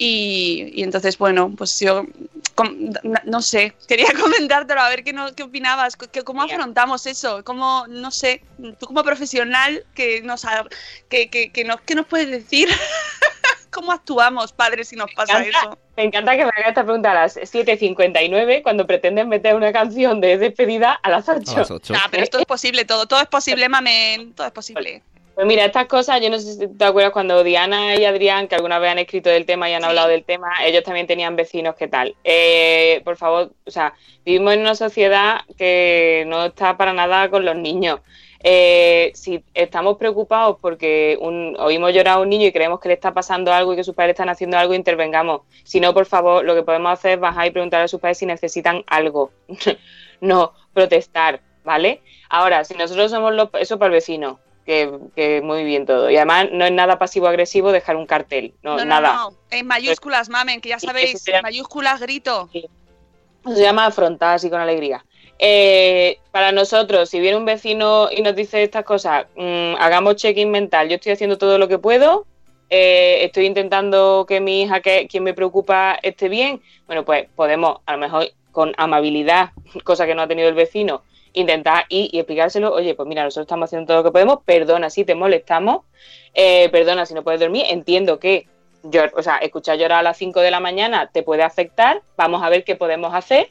Y, 0.00 0.70
y 0.74 0.84
entonces, 0.84 1.18
bueno, 1.18 1.52
pues 1.56 1.78
yo 1.80 2.06
no, 3.24 3.42
sé, 3.42 3.74
quería 3.88 4.06
comentártelo 4.20 4.80
a 4.80 4.88
ver 4.88 5.02
qué, 5.02 5.12
no, 5.12 5.34
qué 5.34 5.42
opinabas, 5.42 5.96
que, 5.96 6.22
cómo 6.22 6.42
afrontamos 6.42 7.06
eso, 7.06 7.42
cómo, 7.44 7.84
no 7.88 8.12
sé, 8.12 8.42
tú 8.78 8.86
como 8.86 9.02
profesional, 9.02 9.84
que 9.94 10.22
nos, 10.22 10.46
que, 11.08 11.28
que, 11.28 11.50
que 11.50 11.64
nos, 11.64 11.80
¿qué 11.80 11.96
nos 11.96 12.06
puedes 12.06 12.30
decir? 12.30 12.68
¿Cómo 13.70 13.92
actuamos, 13.92 14.52
padres, 14.52 14.88
si 14.88 14.96
nos 14.96 15.12
pasa 15.12 15.38
encanta- 15.38 15.58
eso? 15.58 15.78
Me 15.96 16.04
encanta 16.04 16.36
que 16.36 16.44
me 16.44 16.50
haga 16.56 16.68
esta 16.68 16.84
pregunta 16.84 17.10
a 17.10 17.14
las 17.14 17.36
7.59 17.36 18.62
cuando 18.62 18.86
pretenden 18.86 19.28
meter 19.28 19.54
una 19.54 19.72
canción 19.72 20.20
de 20.20 20.38
despedida 20.38 20.92
a 20.92 21.10
las 21.10 21.28
8. 21.28 21.64
Ah, 21.94 22.08
pero 22.10 22.22
esto 22.22 22.38
es 22.38 22.44
posible 22.46 22.84
todo, 22.84 23.06
todo 23.06 23.20
es 23.20 23.26
posible, 23.28 23.68
mamen, 23.68 24.32
todo 24.34 24.46
es 24.46 24.52
posible. 24.52 25.02
Pues 25.34 25.46
mira, 25.46 25.64
estas 25.64 25.86
cosas, 25.86 26.20
yo 26.20 26.30
no 26.30 26.38
sé 26.40 26.54
si 26.54 26.66
te 26.66 26.84
acuerdas 26.84 27.12
cuando 27.12 27.44
Diana 27.44 27.94
y 27.94 28.04
Adrián, 28.04 28.48
que 28.48 28.56
alguna 28.56 28.80
vez 28.80 28.90
han 28.90 28.98
escrito 28.98 29.30
del 29.30 29.46
tema 29.46 29.70
y 29.70 29.72
han 29.74 29.84
hablado 29.84 30.08
del 30.08 30.24
tema, 30.24 30.50
ellos 30.64 30.82
también 30.82 31.06
tenían 31.06 31.36
vecinos, 31.36 31.76
¿qué 31.76 31.86
tal? 31.86 32.16
Eh, 32.24 33.02
por 33.04 33.16
favor, 33.16 33.52
o 33.64 33.70
sea, 33.70 33.94
vivimos 34.24 34.54
en 34.54 34.60
una 34.62 34.74
sociedad 34.74 35.42
que 35.56 36.24
no 36.26 36.46
está 36.46 36.76
para 36.76 36.92
nada 36.92 37.30
con 37.30 37.44
los 37.44 37.54
niños. 37.54 38.00
Eh, 38.40 39.10
si 39.14 39.42
estamos 39.52 39.96
preocupados 39.96 40.58
porque 40.60 41.18
un- 41.20 41.56
oímos 41.58 41.92
llorar 41.92 42.18
a 42.18 42.20
un 42.20 42.28
niño 42.28 42.46
y 42.46 42.52
creemos 42.52 42.78
que 42.78 42.88
le 42.88 42.94
está 42.94 43.12
pasando 43.12 43.52
algo 43.52 43.72
y 43.72 43.76
que 43.76 43.82
sus 43.84 43.94
padres 43.96 44.12
están 44.14 44.28
haciendo 44.28 44.56
algo, 44.56 44.74
intervengamos. 44.74 45.40
Si 45.64 45.80
no, 45.80 45.92
por 45.92 46.06
favor, 46.06 46.44
lo 46.44 46.54
que 46.54 46.62
podemos 46.62 46.92
hacer 46.92 47.12
es 47.12 47.20
bajar 47.20 47.46
y 47.46 47.50
preguntar 47.50 47.82
a 47.82 47.88
sus 47.88 48.00
padres 48.00 48.18
si 48.18 48.26
necesitan 48.26 48.84
algo. 48.86 49.32
no 50.20 50.52
protestar, 50.72 51.40
¿vale? 51.64 52.00
Ahora, 52.28 52.64
si 52.64 52.74
nosotros 52.74 53.10
somos 53.10 53.34
los, 53.34 53.48
eso 53.54 53.78
para 53.78 53.86
el 53.88 53.92
vecino, 53.94 54.38
que, 54.64 54.92
que 55.16 55.40
muy 55.42 55.64
bien 55.64 55.86
todo. 55.86 56.08
Y 56.10 56.16
además 56.16 56.48
no 56.52 56.64
es 56.64 56.72
nada 56.72 56.98
pasivo-agresivo 56.98 57.72
dejar 57.72 57.96
un 57.96 58.06
cartel, 58.06 58.54
no, 58.62 58.72
No, 58.72 58.78
no, 58.78 58.84
nada. 58.84 59.14
no, 59.14 59.30
en 59.50 59.66
mayúsculas, 59.66 60.28
mamen, 60.28 60.60
que 60.60 60.68
ya 60.68 60.78
sabéis, 60.78 61.22
sería- 61.22 61.42
mayúsculas, 61.42 62.00
grito. 62.00 62.48
Eso 62.52 62.68
se 63.56 63.62
llama 63.62 63.86
afrontar 63.86 64.34
así 64.34 64.50
con 64.50 64.60
alegría. 64.60 65.04
Eh, 65.38 66.18
para 66.32 66.50
nosotros, 66.50 67.08
si 67.08 67.20
viene 67.20 67.36
un 67.36 67.44
vecino 67.44 68.08
y 68.10 68.22
nos 68.22 68.34
dice 68.34 68.62
estas 68.62 68.84
cosas, 68.84 69.26
mm, 69.36 69.74
hagamos 69.78 70.16
check-in 70.16 70.50
mental. 70.50 70.88
Yo 70.88 70.96
estoy 70.96 71.12
haciendo 71.12 71.38
todo 71.38 71.58
lo 71.58 71.68
que 71.68 71.78
puedo, 71.78 72.26
eh, 72.70 73.24
estoy 73.24 73.46
intentando 73.46 74.26
que 74.28 74.40
mi 74.40 74.62
hija, 74.62 74.80
que 74.80 75.06
quien 75.08 75.24
me 75.24 75.34
preocupa, 75.34 75.98
esté 76.02 76.28
bien. 76.28 76.60
Bueno, 76.86 77.04
pues 77.04 77.26
podemos, 77.34 77.78
a 77.86 77.92
lo 77.92 77.98
mejor 77.98 78.28
con 78.50 78.74
amabilidad, 78.76 79.50
cosa 79.84 80.06
que 80.06 80.14
no 80.14 80.22
ha 80.22 80.28
tenido 80.28 80.48
el 80.48 80.54
vecino, 80.54 81.02
intentar 81.32 81.86
ir 81.88 82.10
y 82.12 82.18
explicárselo. 82.18 82.72
Oye, 82.74 82.94
pues 82.94 83.08
mira, 83.08 83.22
nosotros 83.22 83.44
estamos 83.44 83.68
haciendo 83.68 83.86
todo 83.86 83.98
lo 83.98 84.04
que 84.04 84.12
podemos. 84.12 84.40
Perdona 84.44 84.90
si 84.90 85.04
te 85.04 85.14
molestamos, 85.14 85.84
eh, 86.34 86.68
perdona 86.70 87.06
si 87.06 87.14
no 87.14 87.22
puedes 87.22 87.40
dormir. 87.40 87.64
Entiendo 87.68 88.18
que 88.18 88.46
yo, 88.82 89.02
o 89.14 89.22
sea, 89.22 89.36
escuchar 89.38 89.78
llorar 89.78 90.00
a 90.00 90.02
las 90.02 90.16
5 90.18 90.40
de 90.40 90.50
la 90.50 90.60
mañana 90.60 91.10
te 91.12 91.22
puede 91.22 91.42
afectar. 91.44 92.02
Vamos 92.16 92.42
a 92.42 92.48
ver 92.48 92.64
qué 92.64 92.74
podemos 92.76 93.14
hacer 93.14 93.48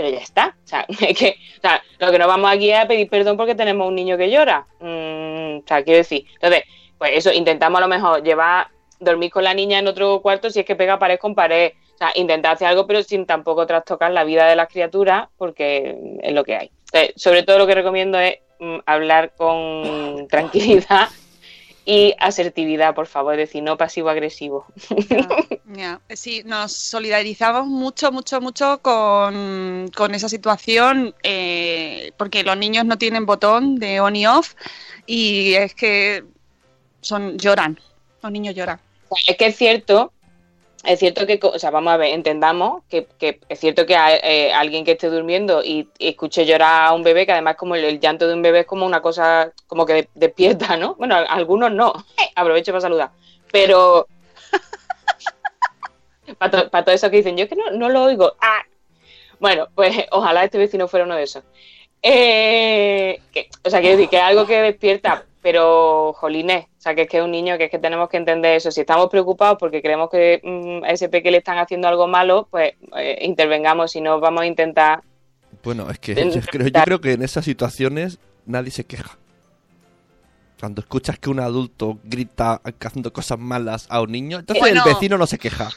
pero 0.00 0.16
ya 0.16 0.20
está. 0.20 0.56
O 0.64 0.66
sea, 0.66 0.86
es 0.88 1.18
que, 1.18 1.36
o 1.58 1.60
sea, 1.60 1.82
lo 1.98 2.10
que 2.10 2.18
no 2.18 2.26
vamos 2.26 2.50
aquí 2.50 2.70
es 2.70 2.78
a 2.78 2.88
pedir 2.88 3.10
perdón 3.10 3.36
porque 3.36 3.54
tenemos 3.54 3.86
un 3.86 3.94
niño 3.94 4.16
que 4.16 4.30
llora. 4.30 4.66
Mm, 4.80 5.58
o 5.58 5.62
sea, 5.66 5.84
quiero 5.84 5.98
decir. 5.98 6.24
Entonces, 6.34 6.62
pues 6.96 7.12
eso, 7.16 7.30
intentamos 7.32 7.78
a 7.78 7.82
lo 7.82 7.88
mejor 7.88 8.22
llevar, 8.22 8.68
dormir 8.98 9.30
con 9.30 9.44
la 9.44 9.52
niña 9.52 9.78
en 9.78 9.86
otro 9.86 10.22
cuarto 10.22 10.48
si 10.48 10.60
es 10.60 10.64
que 10.64 10.74
pega 10.74 10.98
pared 10.98 11.18
con 11.18 11.34
pared. 11.34 11.72
O 11.94 11.98
sea, 11.98 12.12
intentar 12.14 12.54
hacer 12.54 12.68
algo, 12.68 12.86
pero 12.86 13.02
sin 13.02 13.26
tampoco 13.26 13.66
trastocar 13.66 14.10
la 14.10 14.24
vida 14.24 14.46
de 14.46 14.56
las 14.56 14.68
criaturas, 14.68 15.28
porque 15.36 15.94
es 16.22 16.32
lo 16.32 16.44
que 16.44 16.56
hay. 16.56 16.70
Entonces, 16.92 17.22
sobre 17.22 17.42
todo 17.42 17.58
lo 17.58 17.66
que 17.66 17.74
recomiendo 17.74 18.18
es 18.18 18.38
mm, 18.58 18.78
hablar 18.86 19.34
con 19.36 20.26
tranquilidad 20.30 21.08
y 21.84 22.14
asertividad, 22.18 22.94
por 22.94 23.06
favor, 23.06 23.34
es 23.34 23.48
decir, 23.48 23.62
no 23.62 23.76
pasivo-agresivo. 23.76 24.66
Ya, 25.72 26.00
Sí, 26.10 26.42
nos 26.44 26.72
solidarizamos 26.72 27.66
mucho, 27.66 28.10
mucho, 28.12 28.40
mucho 28.40 28.80
con, 28.82 29.90
con 29.96 30.14
esa 30.14 30.28
situación, 30.28 31.14
eh, 31.22 32.12
porque 32.16 32.42
los 32.42 32.56
niños 32.56 32.84
no 32.84 32.98
tienen 32.98 33.24
botón 33.24 33.76
de 33.76 34.00
on 34.00 34.16
y 34.16 34.26
off, 34.26 34.54
y 35.06 35.54
es 35.54 35.74
que 35.74 36.24
son 37.00 37.38
lloran, 37.38 37.78
los 38.22 38.32
niños 38.32 38.54
lloran. 38.54 38.80
Es 39.26 39.36
que 39.36 39.46
es 39.46 39.56
cierto, 39.56 40.12
es 40.84 40.98
cierto 40.98 41.26
que, 41.26 41.38
o 41.42 41.58
sea, 41.58 41.70
vamos 41.70 41.92
a 41.92 41.96
ver, 41.98 42.14
entendamos 42.14 42.82
que, 42.88 43.06
que 43.18 43.40
es 43.48 43.60
cierto 43.60 43.84
que 43.86 43.94
eh, 43.94 44.52
alguien 44.52 44.84
que 44.84 44.92
esté 44.92 45.08
durmiendo 45.10 45.62
y, 45.62 45.88
escuche 45.98 46.46
llorar 46.46 46.86
a 46.88 46.92
un 46.94 47.02
bebé, 47.02 47.26
que 47.26 47.32
además 47.32 47.56
como 47.56 47.74
el, 47.74 48.00
llanto 48.00 48.26
de 48.26 48.34
un 48.34 48.42
bebé 48.42 48.60
es 48.60 48.66
como 48.66 48.86
una 48.86 49.02
cosa 49.02 49.52
como 49.66 49.84
que 49.86 49.92
de- 49.94 50.08
despierta, 50.14 50.76
¿no? 50.76 50.94
Bueno, 50.94 51.16
a- 51.16 51.24
algunos 51.24 51.70
no, 51.72 51.92
aprovecho 52.34 52.72
para 52.72 52.80
saludar, 52.80 53.10
pero 53.52 54.06
para, 56.38 56.68
para 56.70 56.84
todo 56.84 56.94
eso 56.94 57.10
que 57.10 57.18
dicen, 57.18 57.36
yo 57.36 57.44
es 57.44 57.48
que 57.50 57.56
no, 57.56 57.70
no 57.72 57.88
lo 57.88 58.04
oigo, 58.04 58.34
ah. 58.40 58.62
Bueno, 59.40 59.68
pues 59.74 59.96
ojalá 60.12 60.44
este 60.44 60.58
vecino 60.58 60.88
fuera 60.88 61.06
uno 61.06 61.16
de 61.16 61.24
esos. 61.24 61.44
Eh, 62.02 63.20
que- 63.32 63.48
o 63.64 63.70
sea, 63.70 63.80
quiero 63.80 63.96
decir 63.96 64.10
que 64.10 64.16
es 64.18 64.22
algo 64.22 64.46
que 64.46 64.60
despierta, 64.62 65.26
pero 65.42 66.12
jolines, 66.14 66.64
o 66.66 66.80
sea, 66.80 66.94
que 66.94 67.02
es 67.02 67.08
que 67.08 67.18
es 67.18 67.22
un 67.24 67.30
niño, 67.30 67.56
que 67.58 67.64
es 67.64 67.70
que 67.70 67.78
tenemos 67.78 68.08
que 68.08 68.16
entender 68.18 68.56
eso. 68.56 68.70
Si 68.70 68.80
estamos 68.80 69.08
preocupados 69.08 69.56
porque 69.58 69.80
creemos 69.82 70.10
que 70.10 70.40
mm, 70.42 70.84
a 70.84 70.90
ese 70.90 71.08
peque 71.08 71.30
le 71.30 71.38
están 71.38 71.58
haciendo 71.58 71.88
algo 71.88 72.06
malo, 72.06 72.46
pues 72.50 72.74
eh, 72.96 73.18
intervengamos, 73.22 73.92
si 73.92 74.00
no 74.00 74.20
vamos 74.20 74.42
a 74.42 74.46
intentar... 74.46 75.00
Bueno, 75.62 75.90
es 75.90 75.98
que 75.98 76.14
yo 76.14 76.40
creo, 76.42 76.68
yo 76.68 76.82
creo 76.84 77.00
que 77.00 77.12
en 77.12 77.22
esas 77.22 77.44
situaciones 77.44 78.18
nadie 78.46 78.70
se 78.70 78.84
queja. 78.84 79.16
Cuando 80.58 80.82
escuchas 80.82 81.18
que 81.18 81.30
un 81.30 81.40
adulto 81.40 81.98
grita 82.04 82.60
haciendo 82.82 83.12
cosas 83.12 83.38
malas 83.38 83.86
a 83.88 84.02
un 84.02 84.12
niño, 84.12 84.38
entonces 84.40 84.60
Bueno. 84.60 84.82
el 84.86 84.92
vecino 84.92 85.16
no 85.16 85.26
se 85.26 85.38
queja. 85.38 85.70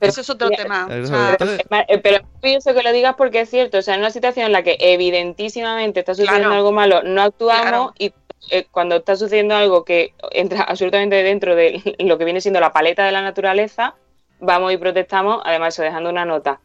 Eso 0.00 0.22
es 0.22 0.30
otro 0.30 0.48
tema. 0.48 0.86
o 0.86 1.06
sea, 1.06 1.30
entonces- 1.32 1.60
eh, 1.88 1.98
Pero 2.02 2.16
es 2.16 2.22
maravilloso 2.40 2.72
que 2.72 2.82
lo 2.82 2.90
digas 2.92 3.14
porque 3.18 3.40
es 3.42 3.50
cierto, 3.50 3.76
o 3.78 3.82
sea, 3.82 3.94
en 3.94 4.00
una 4.00 4.10
situación 4.10 4.46
en 4.46 4.52
la 4.52 4.62
que 4.62 4.78
evidentísimamente 4.80 6.00
está 6.00 6.14
sucediendo 6.14 6.48
Claro. 6.48 6.54
algo 6.56 6.72
malo, 6.72 7.02
no 7.02 7.20
actuamos 7.20 7.60
Claro. 7.60 7.94
y 7.98 8.14
eh, 8.50 8.66
cuando 8.70 8.96
está 8.96 9.16
sucediendo 9.16 9.54
algo 9.54 9.84
que 9.84 10.14
entra 10.30 10.62
absolutamente 10.62 11.22
dentro 11.22 11.54
de 11.54 11.82
lo 11.98 12.18
que 12.18 12.24
viene 12.24 12.40
siendo 12.40 12.60
la 12.60 12.72
paleta 12.72 13.04
de 13.04 13.12
la 13.12 13.22
naturaleza, 13.22 13.94
vamos 14.40 14.72
y 14.72 14.76
protestamos, 14.78 15.42
además 15.44 15.74
eso, 15.74 15.82
dejando 15.82 16.10
una 16.10 16.24
nota. 16.24 16.60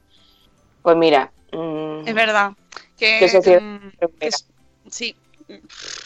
Pues 0.81 0.95
mira, 0.95 1.31
mm, 1.51 2.07
Es 2.07 2.13
verdad. 2.13 2.51
Que, 2.97 3.27
sociedad 3.27 3.61
mm, 3.61 3.89
que 4.19 4.27
es- 4.27 4.47
sí, 4.89 5.15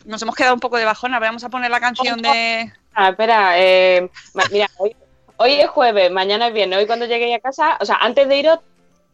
nos 0.06 0.22
hemos 0.22 0.36
quedado 0.36 0.54
un 0.54 0.60
poco 0.60 0.78
de 0.78 0.86
bajón. 0.86 1.14
A 1.14 1.20
ver, 1.20 1.30
Vamos 1.30 1.44
a 1.44 1.50
poner 1.50 1.70
la 1.72 1.80
canción 1.80 2.22
de. 2.22 2.72
Ah, 2.94 3.10
espera, 3.10 3.54
eh, 3.60 4.10
mira, 4.52 4.68
hoy, 4.78 4.96
hoy 5.38 5.54
es 5.54 5.70
jueves, 5.70 6.12
mañana 6.12 6.48
es 6.48 6.54
viernes. 6.54 6.80
Hoy 6.80 6.88
cuando 6.88 7.06
lleguéis 7.06 7.36
a 7.38 7.40
casa, 7.40 7.78
o 7.80 7.86
sea, 7.86 7.96
antes 7.98 8.28
de 8.28 8.38
iros, 8.38 8.60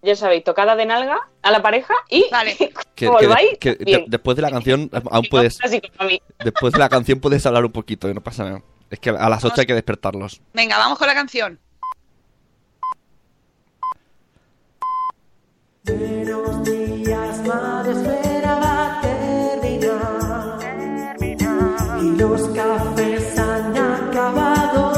ya 0.05 0.15
sabéis, 0.15 0.43
tocada 0.43 0.75
de 0.75 0.85
nalga 0.85 1.19
a 1.41 1.51
la 1.51 1.61
pareja 1.61 1.93
y 2.09 2.25
Vale. 2.31 2.55
Que, 2.95 3.05
que 3.05 3.07
volváis, 3.09 3.51
de- 3.51 3.57
que 3.57 3.73
bien. 3.83 4.05
después 4.07 4.37
de 4.37 4.41
la 4.41 4.49
canción 4.51 4.89
aún 5.11 5.25
puedes 5.29 5.57
después 6.43 6.71
de 6.71 6.79
la 6.79 6.87
canción 6.87 7.19
puedes 7.19 7.45
hablar 7.45 7.65
un 7.65 7.71
poquito, 7.73 8.07
no 8.13 8.21
pasa 8.21 8.45
nada. 8.45 8.61
Es 8.89 8.99
que 8.99 9.09
a 9.09 9.27
las 9.29 9.43
8 9.43 9.55
hay 9.61 9.65
que 9.65 9.73
despertarlos. 9.73 10.39
Venga, 10.53 10.77
vamos 10.77 10.97
con 10.97 11.07
la 11.07 11.13
canción. 11.13 11.59
Buenos 15.83 16.63
días, 16.63 17.45
madre 17.45 17.91
espera 17.91 18.55
va 18.55 18.97
a 18.97 19.01
terminar. 19.01 20.59
Y 22.01 22.09
los 22.17 22.41
cafés 22.49 23.37
han 23.39 23.77
acabado 23.77 24.94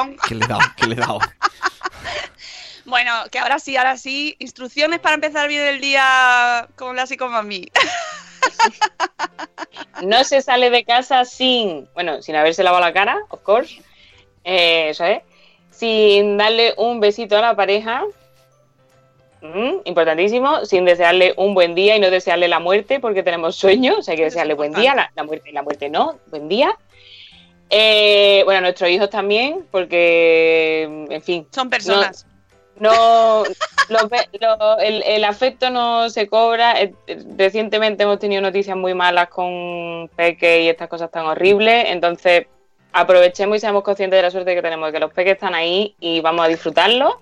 bong. 0.00 0.16
¿Qué 0.28 0.34
le 0.34 0.44
he 0.44 0.48
dado? 0.48 0.60
¿Qué 0.76 0.86
le 0.86 0.94
he 0.94 0.98
dado? 0.98 1.18
Bueno, 2.86 3.12
que 3.30 3.38
ahora 3.38 3.60
sí, 3.60 3.76
ahora 3.76 3.96
sí. 3.96 4.34
Instrucciones 4.40 4.98
para 4.98 5.14
empezar 5.14 5.46
bien 5.46 5.62
el 5.64 5.80
día 5.80 6.66
con 6.76 6.96
la 6.96 7.06
psicomami. 7.06 7.70
No 10.02 10.24
se 10.24 10.40
sale 10.40 10.70
de 10.70 10.82
casa 10.84 11.26
sin, 11.26 11.86
bueno, 11.92 12.22
sin 12.22 12.34
haberse 12.34 12.62
lavado 12.62 12.82
la 12.82 12.92
cara, 12.92 13.18
of 13.28 13.42
course. 13.42 13.82
Eh, 14.44 14.88
eso 14.88 15.04
es. 15.04 15.22
Sin 15.70 16.38
darle 16.38 16.72
un 16.78 17.00
besito 17.00 17.36
a 17.36 17.42
la 17.42 17.54
pareja. 17.54 18.02
Mm, 19.42 19.82
importantísimo. 19.84 20.64
Sin 20.64 20.86
desearle 20.86 21.34
un 21.36 21.52
buen 21.54 21.74
día 21.74 21.96
y 21.96 22.00
no 22.00 22.10
desearle 22.10 22.48
la 22.48 22.60
muerte 22.60 22.98
porque 22.98 23.22
tenemos 23.22 23.56
sueño. 23.56 23.96
O 23.98 24.02
sea, 24.02 24.12
hay 24.12 24.18
que 24.18 24.24
desearle 24.24 24.54
buen 24.54 24.72
día. 24.72 24.94
La, 24.94 25.12
la 25.14 25.22
muerte, 25.22 25.52
la 25.52 25.62
muerte 25.62 25.90
no. 25.90 26.18
Buen 26.30 26.48
día. 26.48 26.74
Eh, 27.70 28.42
bueno, 28.44 28.62
nuestros 28.62 28.90
hijos 28.90 29.08
también, 29.10 29.64
porque, 29.70 30.82
en 31.08 31.22
fin. 31.22 31.46
Son 31.52 31.70
personas. 31.70 32.26
No, 32.76 33.42
ve- 34.08 34.28
lo- 34.40 34.78
el, 34.78 35.02
el 35.02 35.24
afecto 35.24 35.68
no 35.70 36.08
se 36.10 36.26
cobra. 36.28 36.80
Eh, 36.80 36.94
Recientemente 37.36 38.02
hemos 38.04 38.18
tenido 38.18 38.40
noticias 38.40 38.76
muy 38.76 38.94
malas 38.94 39.28
con 39.28 40.08
peques 40.16 40.62
y 40.64 40.68
estas 40.68 40.88
cosas 40.88 41.10
tan 41.10 41.26
horribles. 41.26 41.84
Entonces, 41.88 42.46
aprovechemos 42.92 43.56
y 43.58 43.60
seamos 43.60 43.82
conscientes 43.84 44.16
de 44.18 44.22
la 44.22 44.30
suerte 44.30 44.54
que 44.54 44.62
tenemos, 44.62 44.88
de 44.88 44.92
que 44.94 45.00
los 45.00 45.12
peques 45.12 45.34
están 45.34 45.54
ahí 45.54 45.94
y 46.00 46.20
vamos 46.22 46.44
a 46.44 46.48
disfrutarlos. 46.48 47.14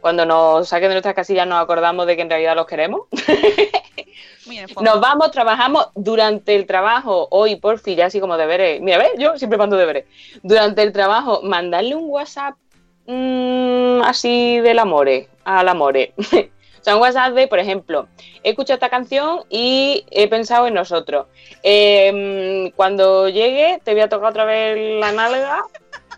Cuando 0.00 0.24
nos 0.24 0.68
saquen 0.68 0.88
de 0.88 0.94
nuestras 0.94 1.14
casillas 1.14 1.46
nos 1.46 1.62
acordamos 1.62 2.06
de 2.06 2.16
que 2.16 2.22
en 2.22 2.30
realidad 2.30 2.54
los 2.56 2.66
queremos. 2.66 3.02
Nos 4.80 5.00
vamos, 5.00 5.30
trabajamos 5.30 5.88
durante 5.94 6.54
el 6.54 6.66
trabajo, 6.66 7.28
hoy 7.30 7.56
por 7.56 7.78
fin, 7.78 7.96
ya 7.96 8.06
así 8.06 8.20
como 8.20 8.36
deberes. 8.36 8.80
Mira, 8.80 8.98
¿ves? 8.98 9.12
Yo 9.18 9.38
siempre 9.38 9.58
mando 9.58 9.76
deberes. 9.76 10.06
Durante 10.42 10.82
el 10.82 10.92
trabajo, 10.92 11.42
mandarle 11.42 11.94
un 11.94 12.08
WhatsApp 12.08 12.54
mm, 13.06 14.02
así 14.02 14.60
del 14.60 14.78
amore, 14.78 15.28
al 15.44 15.68
amore. 15.68 16.14
o 16.18 16.84
sea, 16.84 16.96
un 16.96 17.02
WhatsApp 17.02 17.34
de, 17.34 17.46
por 17.46 17.58
ejemplo, 17.58 18.08
he 18.42 18.50
escuchado 18.50 18.74
esta 18.74 18.90
canción 18.90 19.44
y 19.48 20.04
he 20.10 20.28
pensado 20.28 20.66
en 20.66 20.74
nosotros. 20.74 21.26
Mm, 21.64 22.74
cuando 22.74 23.28
llegue, 23.28 23.80
te 23.84 23.92
voy 23.92 24.02
a 24.02 24.08
tocar 24.08 24.30
otra 24.30 24.44
vez 24.44 25.00
la 25.00 25.12
nalga 25.12 25.62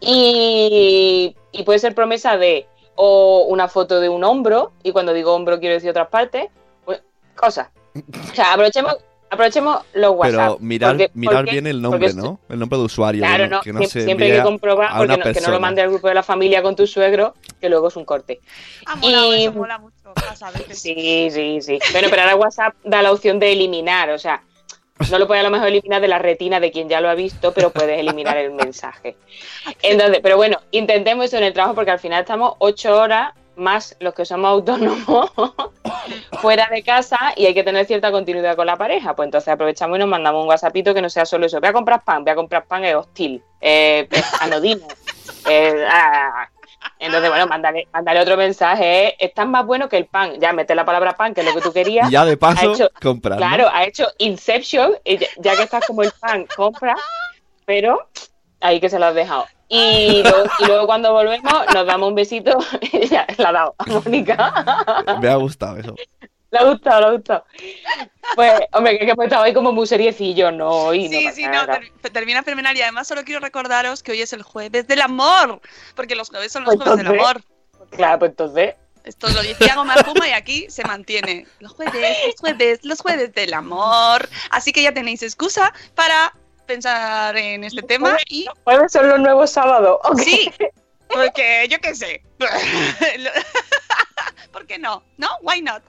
y, 0.00 1.36
y 1.52 1.62
puede 1.64 1.78
ser 1.78 1.94
promesa 1.94 2.36
de 2.36 2.66
o 2.96 3.46
una 3.48 3.68
foto 3.68 4.00
de 4.00 4.08
un 4.08 4.24
hombro, 4.24 4.72
y 4.82 4.92
cuando 4.92 5.12
digo 5.12 5.34
hombro 5.34 5.58
quiero 5.58 5.74
decir 5.74 5.90
otras 5.90 6.08
partes, 6.08 6.48
pues, 6.84 7.02
cosas. 7.34 7.68
O 7.94 8.34
sea, 8.34 8.52
aprovechemos, 8.52 8.96
aprovechemos 9.30 9.78
los 9.94 10.10
WhatsApp. 10.16 10.32
Pero 10.32 10.56
mirar, 10.60 10.90
porque- 10.92 11.10
mirar 11.14 11.36
porque- 11.36 11.50
bien 11.52 11.66
el 11.66 11.80
nombre, 11.82 12.12
¿no? 12.14 12.40
El 12.48 12.58
nombre 12.58 12.78
de 12.78 12.84
usuario. 12.84 13.20
Claro, 13.22 13.44
no, 13.48 13.56
no, 13.56 13.62
que 13.62 13.72
no 13.72 13.80
sie- 13.80 13.86
se 13.88 14.04
siempre 14.04 14.26
hay 14.26 14.38
que 14.38 14.42
comprobar 14.42 14.90
porque 14.96 15.16
no- 15.16 15.32
que 15.32 15.40
no 15.40 15.50
lo 15.50 15.60
mande 15.60 15.82
al 15.82 15.90
grupo 15.90 16.08
de 16.08 16.14
la 16.14 16.22
familia 16.22 16.62
con 16.62 16.74
tu 16.76 16.86
suegro, 16.86 17.34
que 17.60 17.68
luego 17.68 17.88
es 17.88 17.96
un 17.96 18.04
corte. 18.04 18.40
Ah, 18.86 18.96
mola, 18.96 19.26
Y- 19.36 19.44
eso 19.44 19.52
mola 19.52 19.78
mucho. 19.78 19.94
Sí, 20.72 21.28
sí, 21.30 21.58
sí. 21.60 21.78
Bueno, 21.92 22.08
pero 22.10 22.22
ahora 22.22 22.36
WhatsApp 22.36 22.74
da 22.84 23.02
la 23.02 23.12
opción 23.12 23.38
de 23.38 23.52
eliminar, 23.52 24.10
o 24.10 24.18
sea, 24.18 24.42
no 25.10 25.18
lo 25.18 25.26
puedes 25.26 25.40
a 25.40 25.44
lo 25.44 25.50
mejor 25.50 25.68
eliminar 25.68 26.00
de 26.00 26.08
la 26.08 26.18
retina 26.18 26.60
de 26.60 26.70
quien 26.70 26.88
ya 26.88 27.00
lo 27.00 27.08
ha 27.08 27.14
visto, 27.14 27.52
pero 27.52 27.70
puedes 27.70 27.98
eliminar 27.98 28.36
el 28.36 28.52
mensaje. 28.52 29.16
Entonces, 29.82 30.20
pero 30.22 30.36
bueno, 30.36 30.58
intentemos 30.70 31.26
eso 31.26 31.36
en 31.38 31.44
el 31.44 31.52
trabajo 31.52 31.74
porque 31.74 31.90
al 31.90 31.98
final 31.98 32.20
estamos 32.20 32.54
ocho 32.58 32.96
horas 32.96 33.32
más 33.56 33.96
los 34.00 34.14
que 34.14 34.24
somos 34.24 34.48
autónomos 34.50 35.30
fuera 36.40 36.68
de 36.70 36.82
casa 36.82 37.18
y 37.36 37.46
hay 37.46 37.54
que 37.54 37.62
tener 37.64 37.86
cierta 37.86 38.10
continuidad 38.10 38.56
con 38.56 38.66
la 38.66 38.76
pareja. 38.76 39.14
Pues 39.14 39.26
entonces 39.26 39.48
aprovechamos 39.48 39.96
y 39.96 40.00
nos 40.00 40.08
mandamos 40.08 40.42
un 40.42 40.48
WhatsAppito 40.48 40.94
que 40.94 41.02
no 41.02 41.08
sea 41.08 41.24
solo 41.26 41.46
eso. 41.46 41.60
Voy 41.60 41.68
a 41.68 41.72
comprar 41.72 42.02
pan, 42.04 42.24
voy 42.24 42.32
a 42.32 42.34
comprar 42.36 42.64
pan 42.66 42.84
es 42.84 42.94
hostil, 42.94 43.42
eh, 43.60 44.06
es 44.10 44.42
anodino. 44.42 44.86
eh, 45.48 45.84
ah. 45.88 46.48
Entonces, 46.98 47.30
bueno, 47.30 47.46
mándale, 47.46 47.88
mándale 47.92 48.20
otro 48.20 48.36
mensaje. 48.36 49.06
eh, 49.08 49.16
Estás 49.18 49.46
más 49.46 49.64
bueno 49.64 49.88
que 49.88 49.96
el 49.96 50.06
pan. 50.06 50.38
Ya, 50.38 50.52
mete 50.52 50.74
la 50.74 50.84
palabra 50.84 51.14
pan, 51.14 51.32
que 51.32 51.40
es 51.40 51.46
lo 51.46 51.54
que 51.54 51.60
tú 51.62 51.72
querías. 51.72 52.08
Y 52.08 52.12
ya 52.12 52.24
de 52.24 52.36
paso, 52.36 52.72
hecho- 52.74 52.90
comprar. 53.00 53.38
¿no? 53.40 53.46
Claro, 53.46 53.68
ha 53.72 53.84
hecho 53.84 54.06
Inception, 54.18 54.92
ya 55.38 55.56
que 55.56 55.62
estás 55.62 55.86
como 55.86 56.02
el 56.02 56.12
pan, 56.20 56.46
compra, 56.54 56.94
pero 57.64 58.08
ahí 58.60 58.80
que 58.80 58.90
se 58.90 58.98
lo 58.98 59.06
has 59.06 59.14
dejado. 59.14 59.46
Y 59.76 60.22
luego, 60.22 60.44
y 60.60 60.64
luego 60.66 60.86
cuando 60.86 61.12
volvemos 61.12 61.52
nos 61.74 61.86
damos 61.86 62.08
un 62.08 62.14
besito, 62.14 62.58
ya, 63.10 63.26
la 63.38 63.48
ha 63.48 63.52
dado 63.52 63.74
a 63.78 63.84
Mónica. 63.86 65.16
Me 65.20 65.28
ha 65.28 65.36
gustado 65.36 65.76
eso. 65.78 65.94
Le 66.50 66.58
ha 66.60 66.64
gustado, 66.64 67.00
le 67.00 67.06
ha 67.06 67.10
gustado. 67.10 67.44
Pues, 68.36 68.52
hombre, 68.72 68.98
que 68.98 69.10
hemos 69.10 69.24
estado 69.24 69.42
ahí 69.42 69.52
como 69.52 69.72
muy 69.72 69.86
seriecillos, 69.88 70.52
¿no? 70.52 70.94
Y 70.94 71.08
no 71.08 71.18
Sí, 71.18 71.24
pasa 71.24 71.36
sí, 71.36 71.46
no, 71.46 71.66
ter- 71.66 72.12
termina 72.12 72.42
fenomenal. 72.44 72.76
Y 72.76 72.82
además 72.82 73.08
solo 73.08 73.24
quiero 73.24 73.40
recordaros 73.40 74.02
que 74.04 74.12
hoy 74.12 74.20
es 74.22 74.32
el 74.32 74.42
jueves 74.42 74.86
del 74.86 75.00
amor, 75.00 75.60
porque 75.96 76.14
los 76.14 76.28
jueves 76.30 76.52
son 76.52 76.62
los 76.64 76.76
Pues 76.76 76.88
jueves 76.88 77.04
del 77.08 77.18
amor. 77.20 77.42
Claro, 77.90 78.20
pues 78.20 78.30
entonces. 78.30 78.74
Esto 79.04 79.28
lo 79.30 79.42
decía 79.42 79.74
Goma 79.74 79.96
Espuma 79.96 80.28
y 80.28 80.32
aquí 80.32 80.66
se 80.70 80.84
mantiene. 80.84 81.46
Los 81.58 81.72
jueves, 81.72 82.16
los 82.26 82.40
jueves, 82.40 82.80
los 82.84 83.00
jueves 83.00 83.34
del 83.34 83.52
amor. 83.52 84.28
Así 84.50 84.72
que 84.72 84.82
ya 84.82 84.94
tenéis 84.94 85.22
excusa 85.22 85.74
para 85.94 86.32
pensar 86.66 87.36
en 87.36 87.64
este 87.64 87.82
tema 87.82 88.16
y... 88.28 88.46
Jueves 88.64 88.92
son 88.92 89.08
los 89.08 89.20
nuevos 89.20 89.50
sábados. 89.50 89.98
ok. 90.04 90.20
Sí, 90.20 90.52
porque 91.08 91.66
yo 91.70 91.78
qué 91.80 91.94
sé. 91.94 92.22
¿Por 94.52 94.66
qué 94.66 94.78
no? 94.78 95.02
¿No? 95.16 95.28
Why 95.42 95.62
not? 95.62 95.82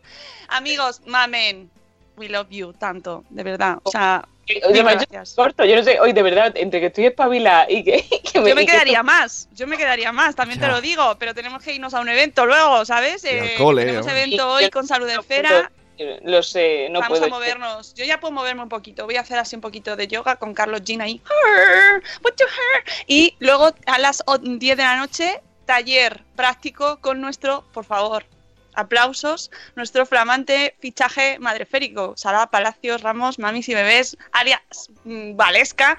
Amigos, 0.49 1.01
mamen, 1.05 1.69
we 2.17 2.29
love 2.29 2.49
you 2.49 2.73
tanto, 2.73 3.23
de 3.29 3.43
verdad. 3.43 3.77
O 3.83 3.91
sea, 3.91 4.27
gracias. 4.47 5.33
corto, 5.35 5.65
yo 5.65 5.75
no 5.75 5.83
sé, 5.83 5.99
hoy 5.99 6.13
de 6.13 6.21
verdad, 6.21 6.53
entre 6.55 6.79
que 6.79 6.87
estoy 6.87 7.07
espabilada 7.07 7.65
y 7.69 7.83
que, 7.83 8.05
que 8.23 8.31
Yo 8.33 8.41
me 8.41 8.51
y 8.51 8.65
que 8.65 8.71
quedaría 8.71 9.03
más, 9.03 9.49
yo 9.53 9.67
me 9.67 9.77
quedaría 9.77 10.11
más, 10.11 10.35
también 10.35 10.59
te 10.59 10.67
lo 10.67 10.81
digo, 10.81 11.15
pero 11.17 11.33
tenemos 11.33 11.63
que 11.63 11.73
irnos 11.73 11.93
a 11.93 11.99
un 11.99 12.09
evento 12.09 12.45
luego, 12.45 12.85
¿sabes? 12.85 13.23
Eh, 13.25 13.55
cole, 13.57 13.85
tenemos 13.85 14.07
evento 14.07 14.51
hoy 14.51 14.69
con 14.69 14.87
Salud. 14.87 15.09
Esfera 15.09 15.59
eh, 15.59 15.74
lo 16.23 16.43
sé, 16.43 16.87
no 16.89 16.99
Vamos 16.99 17.19
puedo. 17.19 17.33
a 17.33 17.37
movernos. 17.37 17.93
Yo 17.93 18.05
ya 18.05 18.19
puedo 18.19 18.31
moverme 18.33 18.63
un 18.63 18.69
poquito. 18.69 19.05
Voy 19.05 19.15
a 19.17 19.21
hacer 19.21 19.37
así 19.39 19.55
un 19.55 19.61
poquito 19.61 19.95
de 19.95 20.07
yoga 20.07 20.35
con 20.37 20.53
Carlos 20.53 20.81
Jean 20.83 21.01
ahí. 21.01 21.21
Y 23.07 23.35
luego 23.39 23.71
a 23.85 23.99
las 23.99 24.23
o- 24.25 24.37
10 24.37 24.77
de 24.77 24.83
la 24.83 24.97
noche, 24.97 25.41
taller 25.65 26.23
práctico 26.35 26.99
con 27.01 27.21
nuestro, 27.21 27.63
por 27.73 27.85
favor, 27.85 28.25
aplausos, 28.73 29.51
nuestro 29.75 30.05
flamante 30.05 30.75
fichaje 30.79 31.39
madreférico. 31.39 32.13
Sara 32.17 32.47
Palacios 32.47 33.01
Ramos, 33.01 33.39
Mamis 33.39 33.69
y 33.69 33.73
Bebés, 33.73 34.17
alias 34.31 34.59
mm, 35.05 35.35
Valesca, 35.35 35.97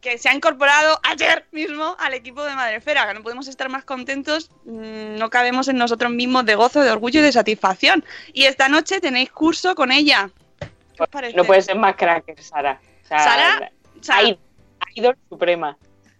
que 0.00 0.16
se 0.18 0.28
ha 0.28 0.34
incorporado 0.34 0.98
ayer 1.02 1.46
mismo 1.52 1.94
al 1.98 2.14
equipo 2.14 2.42
de 2.42 2.54
Madrefera, 2.54 3.06
que 3.06 3.14
no 3.14 3.22
podemos 3.22 3.48
estar 3.48 3.68
más 3.68 3.84
contentos, 3.84 4.50
mm, 4.64 5.16
no 5.16 5.28
cabemos 5.30 5.68
en 5.68 5.76
nosotros 5.76 6.10
mismos 6.10 6.46
de 6.46 6.54
gozo, 6.54 6.80
de 6.80 6.90
orgullo 6.90 7.20
y 7.20 7.22
de 7.22 7.32
satisfacción. 7.32 8.04
Y 8.32 8.44
esta 8.44 8.68
noche 8.68 9.00
tenéis 9.00 9.30
curso 9.30 9.74
con 9.74 9.92
ella. 9.92 10.30
¿Qué 10.96 11.02
os 11.02 11.08
parece? 11.08 11.36
No 11.36 11.44
puede 11.44 11.62
ser 11.62 11.76
más 11.76 11.96
cracker, 11.96 12.42
Sara. 12.42 12.80
O 13.04 13.06
sea, 13.08 13.18
Sara, 13.18 13.72
Sara. 14.00 14.36
Idol, 14.94 15.16
suprema. 15.28 15.76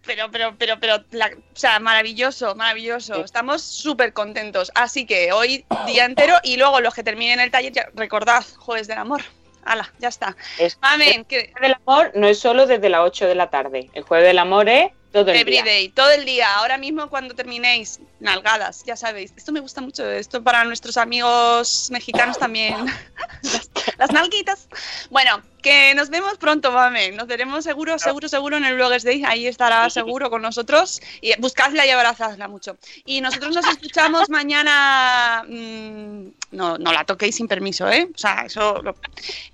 Pero, 0.06 0.30
pero, 0.30 0.54
pero, 0.58 0.78
pero, 0.80 1.04
la- 1.10 1.26
o 1.28 1.56
sea, 1.56 1.78
maravilloso, 1.80 2.54
maravilloso. 2.54 3.22
Estamos 3.24 3.62
súper 3.62 4.12
contentos. 4.12 4.70
Así 4.74 5.06
que 5.06 5.32
hoy 5.32 5.64
día 5.86 6.04
entero 6.04 6.34
y 6.42 6.56
luego 6.56 6.80
los 6.80 6.94
que 6.94 7.02
terminen 7.02 7.40
el 7.40 7.50
taller, 7.50 7.72
ya- 7.72 7.88
recordad, 7.94 8.44
Jueves 8.58 8.86
del 8.88 8.98
Amor. 8.98 9.22
Hala, 9.64 9.92
ya 9.98 10.08
está. 10.08 10.36
Es, 10.58 10.78
Amén. 10.80 11.26
El 11.28 11.44
jueves 11.44 11.54
del 11.60 11.74
amor 11.74 12.12
no 12.14 12.26
es 12.26 12.38
solo 12.38 12.66
desde 12.66 12.88
las 12.88 13.00
8 13.02 13.26
de 13.26 13.34
la 13.34 13.50
tarde. 13.50 13.90
El 13.92 14.04
jueves 14.04 14.26
del 14.26 14.38
amor 14.38 14.68
es 14.68 14.90
todo 15.12 15.30
el 15.30 15.44
día. 15.44 15.60
Everyday, 15.60 15.88
todo 15.90 16.10
el 16.10 16.24
día. 16.24 16.54
Ahora 16.54 16.78
mismo 16.78 17.08
cuando 17.10 17.34
terminéis, 17.34 18.00
nalgadas, 18.20 18.84
ya 18.84 18.96
sabéis. 18.96 19.32
Esto 19.36 19.52
me 19.52 19.60
gusta 19.60 19.80
mucho. 19.80 20.08
Esto 20.10 20.42
para 20.42 20.64
nuestros 20.64 20.96
amigos 20.96 21.88
mexicanos 21.90 22.38
también. 22.38 22.86
las, 23.42 23.70
las 23.98 24.12
nalguitas. 24.12 24.68
Bueno, 25.10 25.42
que 25.62 25.94
nos 25.94 26.10
vemos 26.10 26.38
pronto, 26.38 26.70
mame. 26.72 27.12
Nos 27.12 27.26
veremos 27.26 27.64
seguro, 27.64 27.98
seguro, 27.98 28.28
seguro 28.28 28.56
en 28.56 28.64
el 28.64 28.74
Bloggers 28.74 29.04
Day. 29.04 29.22
Ahí 29.24 29.46
estará 29.46 29.88
seguro 29.90 30.30
con 30.30 30.42
nosotros. 30.42 31.00
Y 31.20 31.38
buscadla 31.40 31.86
y 31.86 31.90
abrazadla 31.90 32.48
mucho. 32.48 32.76
Y 33.04 33.20
nosotros 33.20 33.54
nos 33.54 33.66
escuchamos 33.68 34.28
mañana. 34.30 35.44
mm, 35.46 36.26
no, 36.52 36.78
no 36.78 36.92
la 36.92 37.04
toquéis 37.04 37.36
sin 37.36 37.48
permiso, 37.48 37.88
¿eh? 37.90 38.08
O 38.14 38.18
sea, 38.18 38.42
eso. 38.46 38.82
lo- 38.82 38.94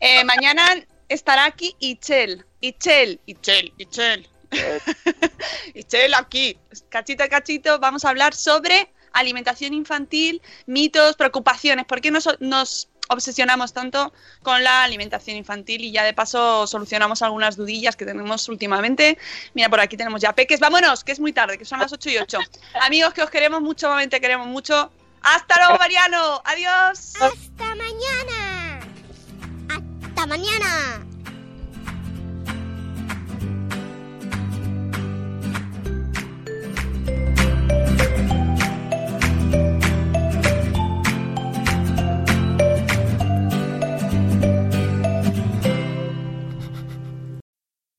Eh, 0.01 0.25
mañana 0.25 0.75
estará 1.09 1.45
aquí 1.45 1.75
Ichel. 1.79 2.45
Ichel, 2.61 3.21
Ichel, 3.27 3.73
Ichel. 3.79 4.29
Ichel 5.75 6.15
aquí, 6.15 6.57
cachito 6.89 7.25
a 7.25 7.29
cachito, 7.29 7.79
vamos 7.79 8.05
a 8.05 8.11
hablar 8.11 8.35
sobre 8.35 8.93
alimentación 9.13 9.73
infantil, 9.75 10.43
mitos, 10.67 11.17
preocupaciones. 11.17 11.87
¿Por 11.87 12.01
qué 12.01 12.11
nos, 12.11 12.29
nos 12.41 12.89
obsesionamos 13.09 13.73
tanto 13.73 14.13
con 14.43 14.63
la 14.63 14.85
alimentación 14.85 15.37
infantil? 15.37 15.83
Y 15.83 15.93
ya 15.93 16.05
de 16.05 16.15
paso 16.15 16.67
solucionamos 16.67 17.23
algunas 17.23 17.57
dudillas 17.57 17.97
que 17.97 18.05
tenemos 18.05 18.49
últimamente. 18.49 19.19
Mira, 19.55 19.69
por 19.69 19.81
aquí 19.81 19.97
tenemos 19.97 20.21
ya 20.21 20.33
peques. 20.33 20.61
Vámonos, 20.61 21.05
que 21.05 21.13
es 21.13 21.21
muy 21.21 21.33
tarde, 21.33 21.59
que 21.59 21.65
son 21.65 21.79
las 21.79 21.93
8 21.93 22.11
y 22.11 22.19
8. 22.19 22.39
Amigos, 22.83 23.15
que 23.15 23.23
os 23.23 23.31
queremos 23.31 23.61
mucho, 23.63 23.95
te 24.11 24.21
queremos 24.21 24.47
mucho. 24.47 24.91
Hasta 25.23 25.57
luego, 25.59 25.79
Mariano. 25.79 26.41
Adiós. 26.45 27.15
Hasta 27.21 27.75
mañana. 27.75 28.81
Hasta 29.69 30.27
mañana. 30.27 31.07